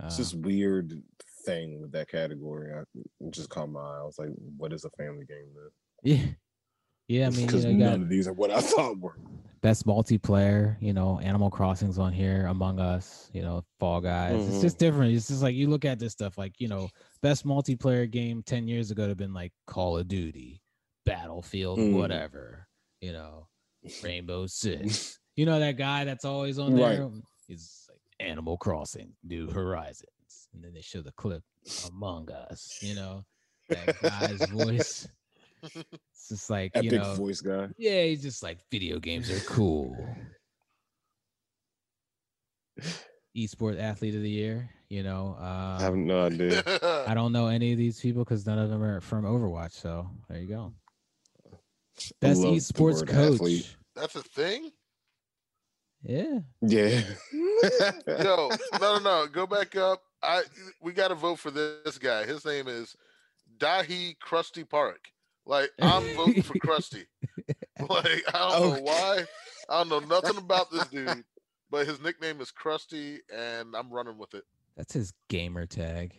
[0.00, 1.02] Uh, It's this weird
[1.44, 2.72] thing with that category.
[2.72, 2.82] I
[3.30, 3.98] just caught my eye.
[4.00, 5.70] I was like, what is a family game then?
[6.16, 6.26] yeah,
[7.08, 7.26] yeah.
[7.26, 9.16] I mean, because know, none of these are what I thought were.
[9.62, 10.76] best multiplayer.
[10.80, 13.30] You know, Animal Crossing's on here, Among Us.
[13.32, 14.46] You know, Fall Guys.
[14.46, 14.60] It's Mhm.
[14.62, 15.14] just different.
[15.14, 16.38] It's just like you look at this stuff.
[16.38, 16.88] Like you know,
[17.22, 20.62] best multiplayer game ten years ago would have been like Call of Duty,
[21.04, 21.94] Battlefield, Mm.
[21.96, 22.66] whatever.
[23.00, 23.48] You know,
[24.02, 25.18] Rainbow Six.
[25.36, 26.96] You know that guy that's always on Right.
[26.96, 27.10] there.
[27.46, 31.42] He's like Animal Crossing, New Horizons, and then they show the clip
[31.90, 32.78] Among Us.
[32.80, 33.24] You know,
[33.68, 35.06] that guy's voice.
[35.62, 37.68] It's just like Epic you know, voice guy.
[37.78, 39.96] yeah, he's just like video games are cool.
[43.36, 45.36] Esport athlete of the year, you know.
[45.38, 46.62] I Uh, have no idea.
[47.06, 49.72] I don't know any of these people because none of them are from Overwatch.
[49.72, 50.72] So there you go.
[52.20, 53.34] Best love the esports coach.
[53.34, 53.76] athlete.
[53.94, 54.70] That's a thing.
[56.02, 56.40] Yeah.
[56.62, 57.00] Yeah.
[58.06, 58.50] Yo,
[58.80, 59.26] no, no, no.
[59.26, 60.02] Go back up.
[60.22, 60.42] I
[60.80, 62.24] we got to vote for this guy.
[62.24, 62.94] His name is
[63.58, 65.08] Dae-hee Crusty Park.
[65.46, 67.04] Like I'm voting for Crusty.
[67.78, 69.24] Like I don't know why.
[69.68, 71.24] I don't know nothing about this dude,
[71.70, 74.44] but his nickname is Crusty, and I'm running with it.
[74.78, 76.18] That's his gamer tag.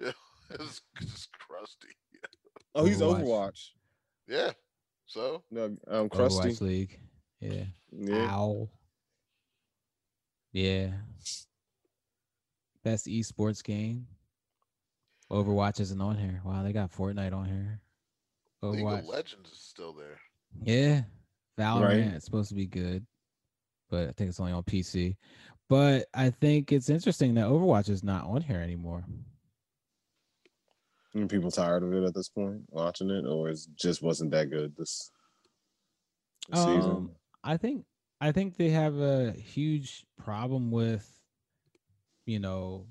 [0.00, 0.12] Yeah,
[0.50, 1.88] it's just Crusty.
[2.76, 3.24] oh, he's Overwatch.
[3.24, 3.70] Overwatch.
[4.28, 4.52] Yeah.
[5.06, 6.64] So No, um, Overwatch Crusty.
[6.64, 7.00] League.
[7.40, 7.64] Yeah.
[7.90, 8.30] Yeah.
[8.36, 8.68] Ow.
[10.52, 10.90] Yeah.
[12.84, 14.06] Best esports game.
[15.30, 16.40] Overwatch isn't on here.
[16.44, 17.80] Wow, they got Fortnite on here.
[18.62, 18.98] League Overwatch.
[19.00, 20.18] of Legends is still there.
[20.62, 21.02] Yeah.
[21.58, 22.14] Valorant Right.
[22.14, 23.06] it's supposed to be good.
[23.90, 25.16] But I think it's only on PC.
[25.68, 29.04] But I think it's interesting that Overwatch is not on here anymore.
[31.16, 34.50] Are people tired of it at this point, watching it, or it just wasn't that
[34.50, 35.10] good this,
[36.48, 36.90] this season.
[36.90, 37.10] Um,
[37.42, 37.84] I think
[38.20, 41.10] I think they have a huge problem with,
[42.26, 42.86] you know,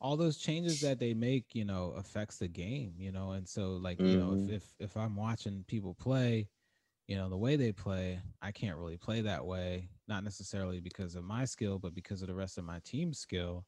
[0.00, 1.54] all those changes that they make.
[1.54, 2.94] You know, affects the game.
[2.98, 4.54] You know, and so like you know, if mm-hmm.
[4.54, 6.48] if if I'm watching people play,
[7.06, 9.88] you know, the way they play, I can't really play that way.
[10.08, 13.64] Not necessarily because of my skill, but because of the rest of my team's skill.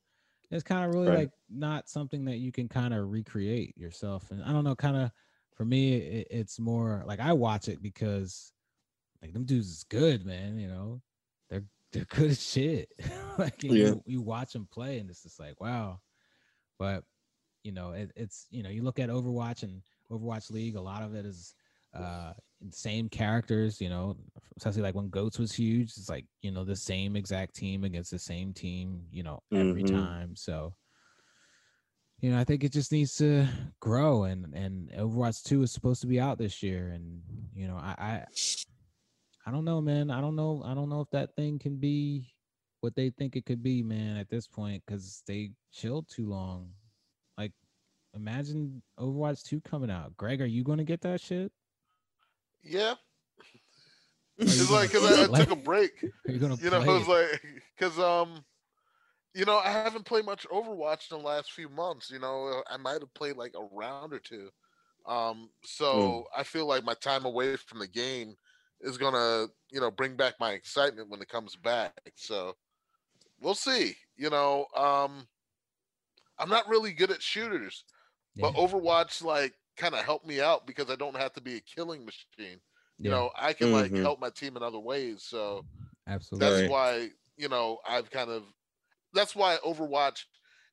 [0.50, 1.18] It's kind of really Right.
[1.18, 4.30] like not something that you can kind of recreate yourself.
[4.30, 5.10] And I don't know, kind of
[5.54, 8.52] for me, it, it's more like I watch it because
[9.20, 10.58] like them dudes is good, man.
[10.58, 11.02] You know,
[11.50, 12.88] they're they're good as shit.
[13.38, 13.70] like Yeah.
[13.72, 16.00] you, you watch them play, and it's just like wow.
[16.78, 17.04] But
[17.64, 20.76] you know, it, it's you know, you look at Overwatch and Overwatch League.
[20.76, 21.54] A lot of it is
[21.94, 22.32] uh
[22.70, 23.80] same characters.
[23.80, 24.16] You know,
[24.56, 25.90] especially like when Goats was huge.
[25.96, 29.02] It's like you know the same exact team against the same team.
[29.10, 29.92] You know, every Mhm.
[29.92, 30.36] time.
[30.36, 30.74] So
[32.20, 33.46] you know, I think it just needs to
[33.80, 37.22] grow and and Overwatch 2 is supposed to be out this year and
[37.54, 38.24] you know, I I
[39.46, 40.10] I don't know, man.
[40.10, 40.62] I don't know.
[40.64, 42.32] I don't know if that thing can be
[42.80, 46.72] what they think it could be, man, at this point cuz they chilled too long.
[47.36, 47.52] Like
[48.14, 50.16] imagine Overwatch 2 coming out.
[50.16, 51.52] Greg, are you going to get that shit?
[52.62, 52.94] Yeah.
[54.40, 56.04] Are It's gonna like 'cause I, I took a break.
[56.26, 57.08] You going to you know, play it's it?
[57.08, 57.42] like
[57.76, 58.44] because um,
[59.34, 62.10] you know, I haven't played much Overwatch in the last few months.
[62.10, 64.50] You know, I might have played like a round or two.
[65.06, 68.36] Um, so I feel like my time away from the game
[68.80, 71.92] is gonna, you know, bring back my excitement when it comes back.
[72.16, 72.54] So
[73.40, 73.96] we'll see.
[74.16, 75.28] You know, um,
[76.38, 77.84] I'm not really good at shooters,
[78.40, 81.60] but Overwatch like kind of helped me out because I don't have to be a
[81.60, 82.60] killing machine.
[83.02, 84.02] You yeah, know, I can like Mhm.
[84.02, 85.22] help my team in other ways.
[85.24, 85.64] So
[86.06, 86.38] absolutely.
[86.38, 88.44] that's why you know I've kind of
[89.12, 90.24] that's why Overwatch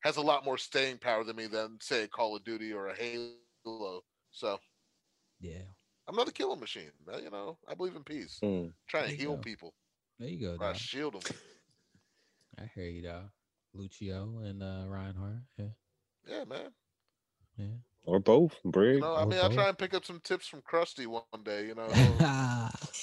[0.02, 2.96] has a lot more staying power than me than say Call of Duty or a
[2.96, 4.02] Halo.
[4.30, 4.58] So
[5.40, 5.62] Yeah.
[6.06, 6.92] I'm not a killing machine.
[7.22, 8.42] You know, I believe in peace.
[8.42, 8.72] Mm.
[8.88, 9.36] trying to heal go.
[9.38, 9.74] people.
[10.18, 10.58] There you go.
[10.58, 10.76] Or I dog.
[10.76, 11.22] shield them.
[12.58, 13.24] I hear you, dog.
[13.74, 15.42] Lucio and uh, Reinhardt.
[15.58, 15.66] Yeah.
[16.26, 16.70] Yeah, man.
[17.58, 17.66] Yeah.
[18.04, 18.96] Or both, Brig.
[18.96, 21.22] You know, I or mean, I'll try and pick up some tips from Crusty one
[21.44, 21.66] day.
[21.66, 21.88] You know,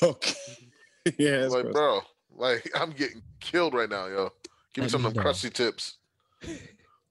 [0.01, 0.33] okay.
[1.17, 1.73] yeah, like, gross.
[1.73, 2.01] bro,
[2.35, 4.31] like I'm getting killed right now, yo.
[4.73, 5.23] Give me Let some of them know.
[5.23, 5.97] crusty tips.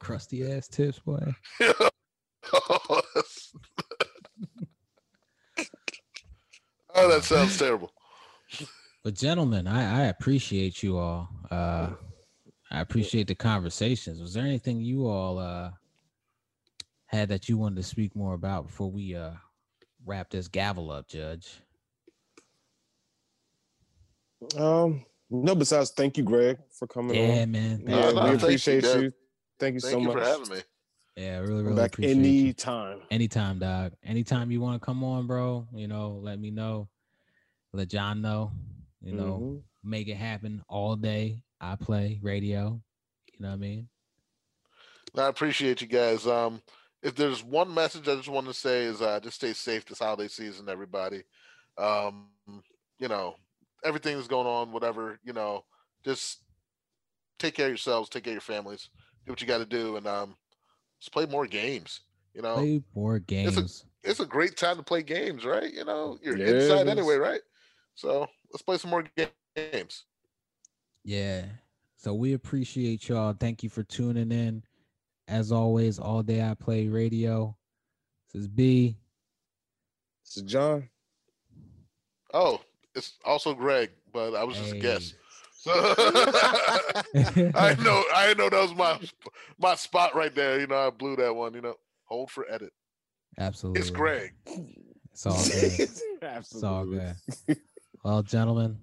[0.01, 1.35] Crusty ass tips, boy.
[1.61, 3.03] oh,
[6.95, 7.93] that sounds terrible.
[9.05, 11.29] But gentlemen, I, I appreciate you all.
[11.51, 11.91] Uh
[12.73, 14.21] I appreciate the conversations.
[14.23, 15.73] Was there anything you all uh
[17.07, 19.33] had that you wanted to speak more about before we uh
[20.07, 21.61] wrap this gavel up, Judge?
[24.57, 25.55] Um, no.
[25.55, 27.53] Besides, thank you, Greg, for coming Yeah, on.
[27.53, 27.85] man.
[27.87, 28.39] Yeah, Uh, no, we you.
[28.39, 29.13] thank you, appreciate you.
[29.59, 30.17] Thank you Thank so you much.
[30.17, 30.63] for having me.
[31.17, 32.49] Yeah, really, really back appreciate you.
[32.49, 33.01] anytime.
[33.11, 33.93] Anytime, dog.
[34.03, 36.89] Anytime you want to come on, bro, you know, let me know.
[37.75, 38.53] Let John know.
[39.03, 39.63] You know, Mhm.
[39.85, 41.43] make it happen all day.
[41.63, 42.83] I play radio.
[43.35, 43.89] You know what I mean?
[45.17, 46.27] I appreciate you guys.
[46.27, 46.63] Um,
[47.03, 49.99] if there's one message I just want to say is uh, just stay safe this
[50.01, 51.23] holiday season, everybody.
[51.79, 52.29] Um,
[52.69, 53.85] you know, everything
[54.17, 55.65] that's going on, whatever, you know,
[56.05, 56.39] just
[57.39, 58.89] take care of yourselves, take care of your families,
[59.27, 60.37] do what you got to do, and um,
[61.01, 62.01] just play more games.
[62.35, 63.87] You know, Play more it's games.
[64.03, 65.73] it's a great time to play games, right?
[65.73, 67.41] You know, you're Yeah, it inside anyway, right?
[67.95, 70.05] So let's play some more games.
[71.05, 71.45] Yeah.
[71.97, 73.33] So we appreciate y'all.
[73.33, 74.63] Thank you for tuning in.
[75.29, 77.57] As always, all day I play radio.
[78.33, 78.97] This is B.
[80.25, 80.89] This is John.
[82.35, 82.61] Oh,
[82.95, 85.15] it's also Greg, but I was just a guest.
[85.53, 85.71] So
[87.55, 88.99] I know, I know that was my
[89.61, 90.59] my spot right there.
[90.59, 91.55] You know, I blew that one.
[91.55, 92.73] You know, hold for edit.
[93.39, 93.81] Absolutely.
[93.81, 94.35] It's Greg.
[95.13, 95.91] It's all good.
[96.23, 97.15] It's all good.
[98.05, 98.79] Well, gentlemen,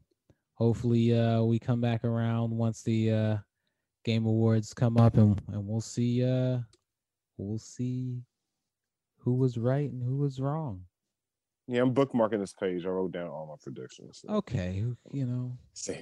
[0.59, 3.37] hopefully uh we come back around once the uh
[4.05, 6.59] game awards come up and, and we'll see uh
[7.37, 8.21] we'll see
[9.19, 10.81] who was right and who was wrong.
[11.67, 12.85] Yeah, I'm bookmarking this page.
[12.85, 14.21] I wrote down all my predictions.
[14.25, 15.57] So Okay, you know.
[15.73, 15.99] see,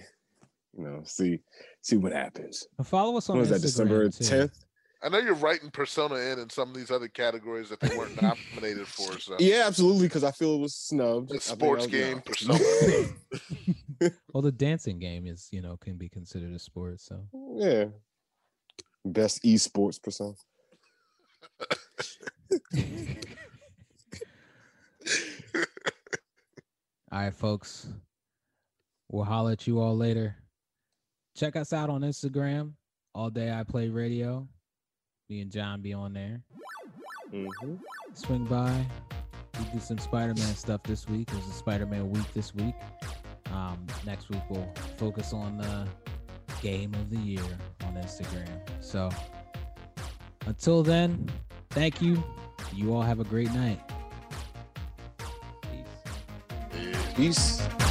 [0.78, 1.40] you know, see,
[1.82, 2.66] see what happens.
[2.78, 3.62] and Follow us on When was that?
[3.62, 4.36] December Instagram, too.
[4.48, 4.66] 10th.
[5.04, 8.20] I know you're writing Persona in in some of these other categories that they weren't
[8.22, 9.20] nominated for.
[9.20, 10.08] So Yeah, absolutely.
[10.08, 11.32] Because I feel it was snubbed.
[11.32, 12.22] It's I think sports was- game, no.
[12.22, 14.12] Persona.
[14.34, 17.00] well, the dancing game is, you know, can be considered a sport.
[17.00, 17.86] So, yeah.
[19.06, 20.34] Best esports Persona.
[27.12, 27.88] all right, folks,
[29.10, 30.36] we'll holler at you all later.
[31.36, 32.74] Check us out on Instagram.
[33.14, 34.48] All day I play radio.
[35.30, 36.42] Me and John be on there.
[37.32, 37.76] hmm
[38.14, 38.86] Swing by.
[39.60, 41.30] We do some Spider-Man stuff this week.
[41.30, 42.76] There's a Spider-Man week this week.
[43.52, 45.88] Um, next week we'll focus on the
[46.62, 47.44] game of the year
[47.86, 48.62] on Instagram.
[48.80, 49.10] So
[50.46, 51.30] until then,
[51.72, 52.24] thank you.
[52.74, 53.82] You all have a great night.
[57.16, 57.16] Peace.
[57.16, 57.87] Peace.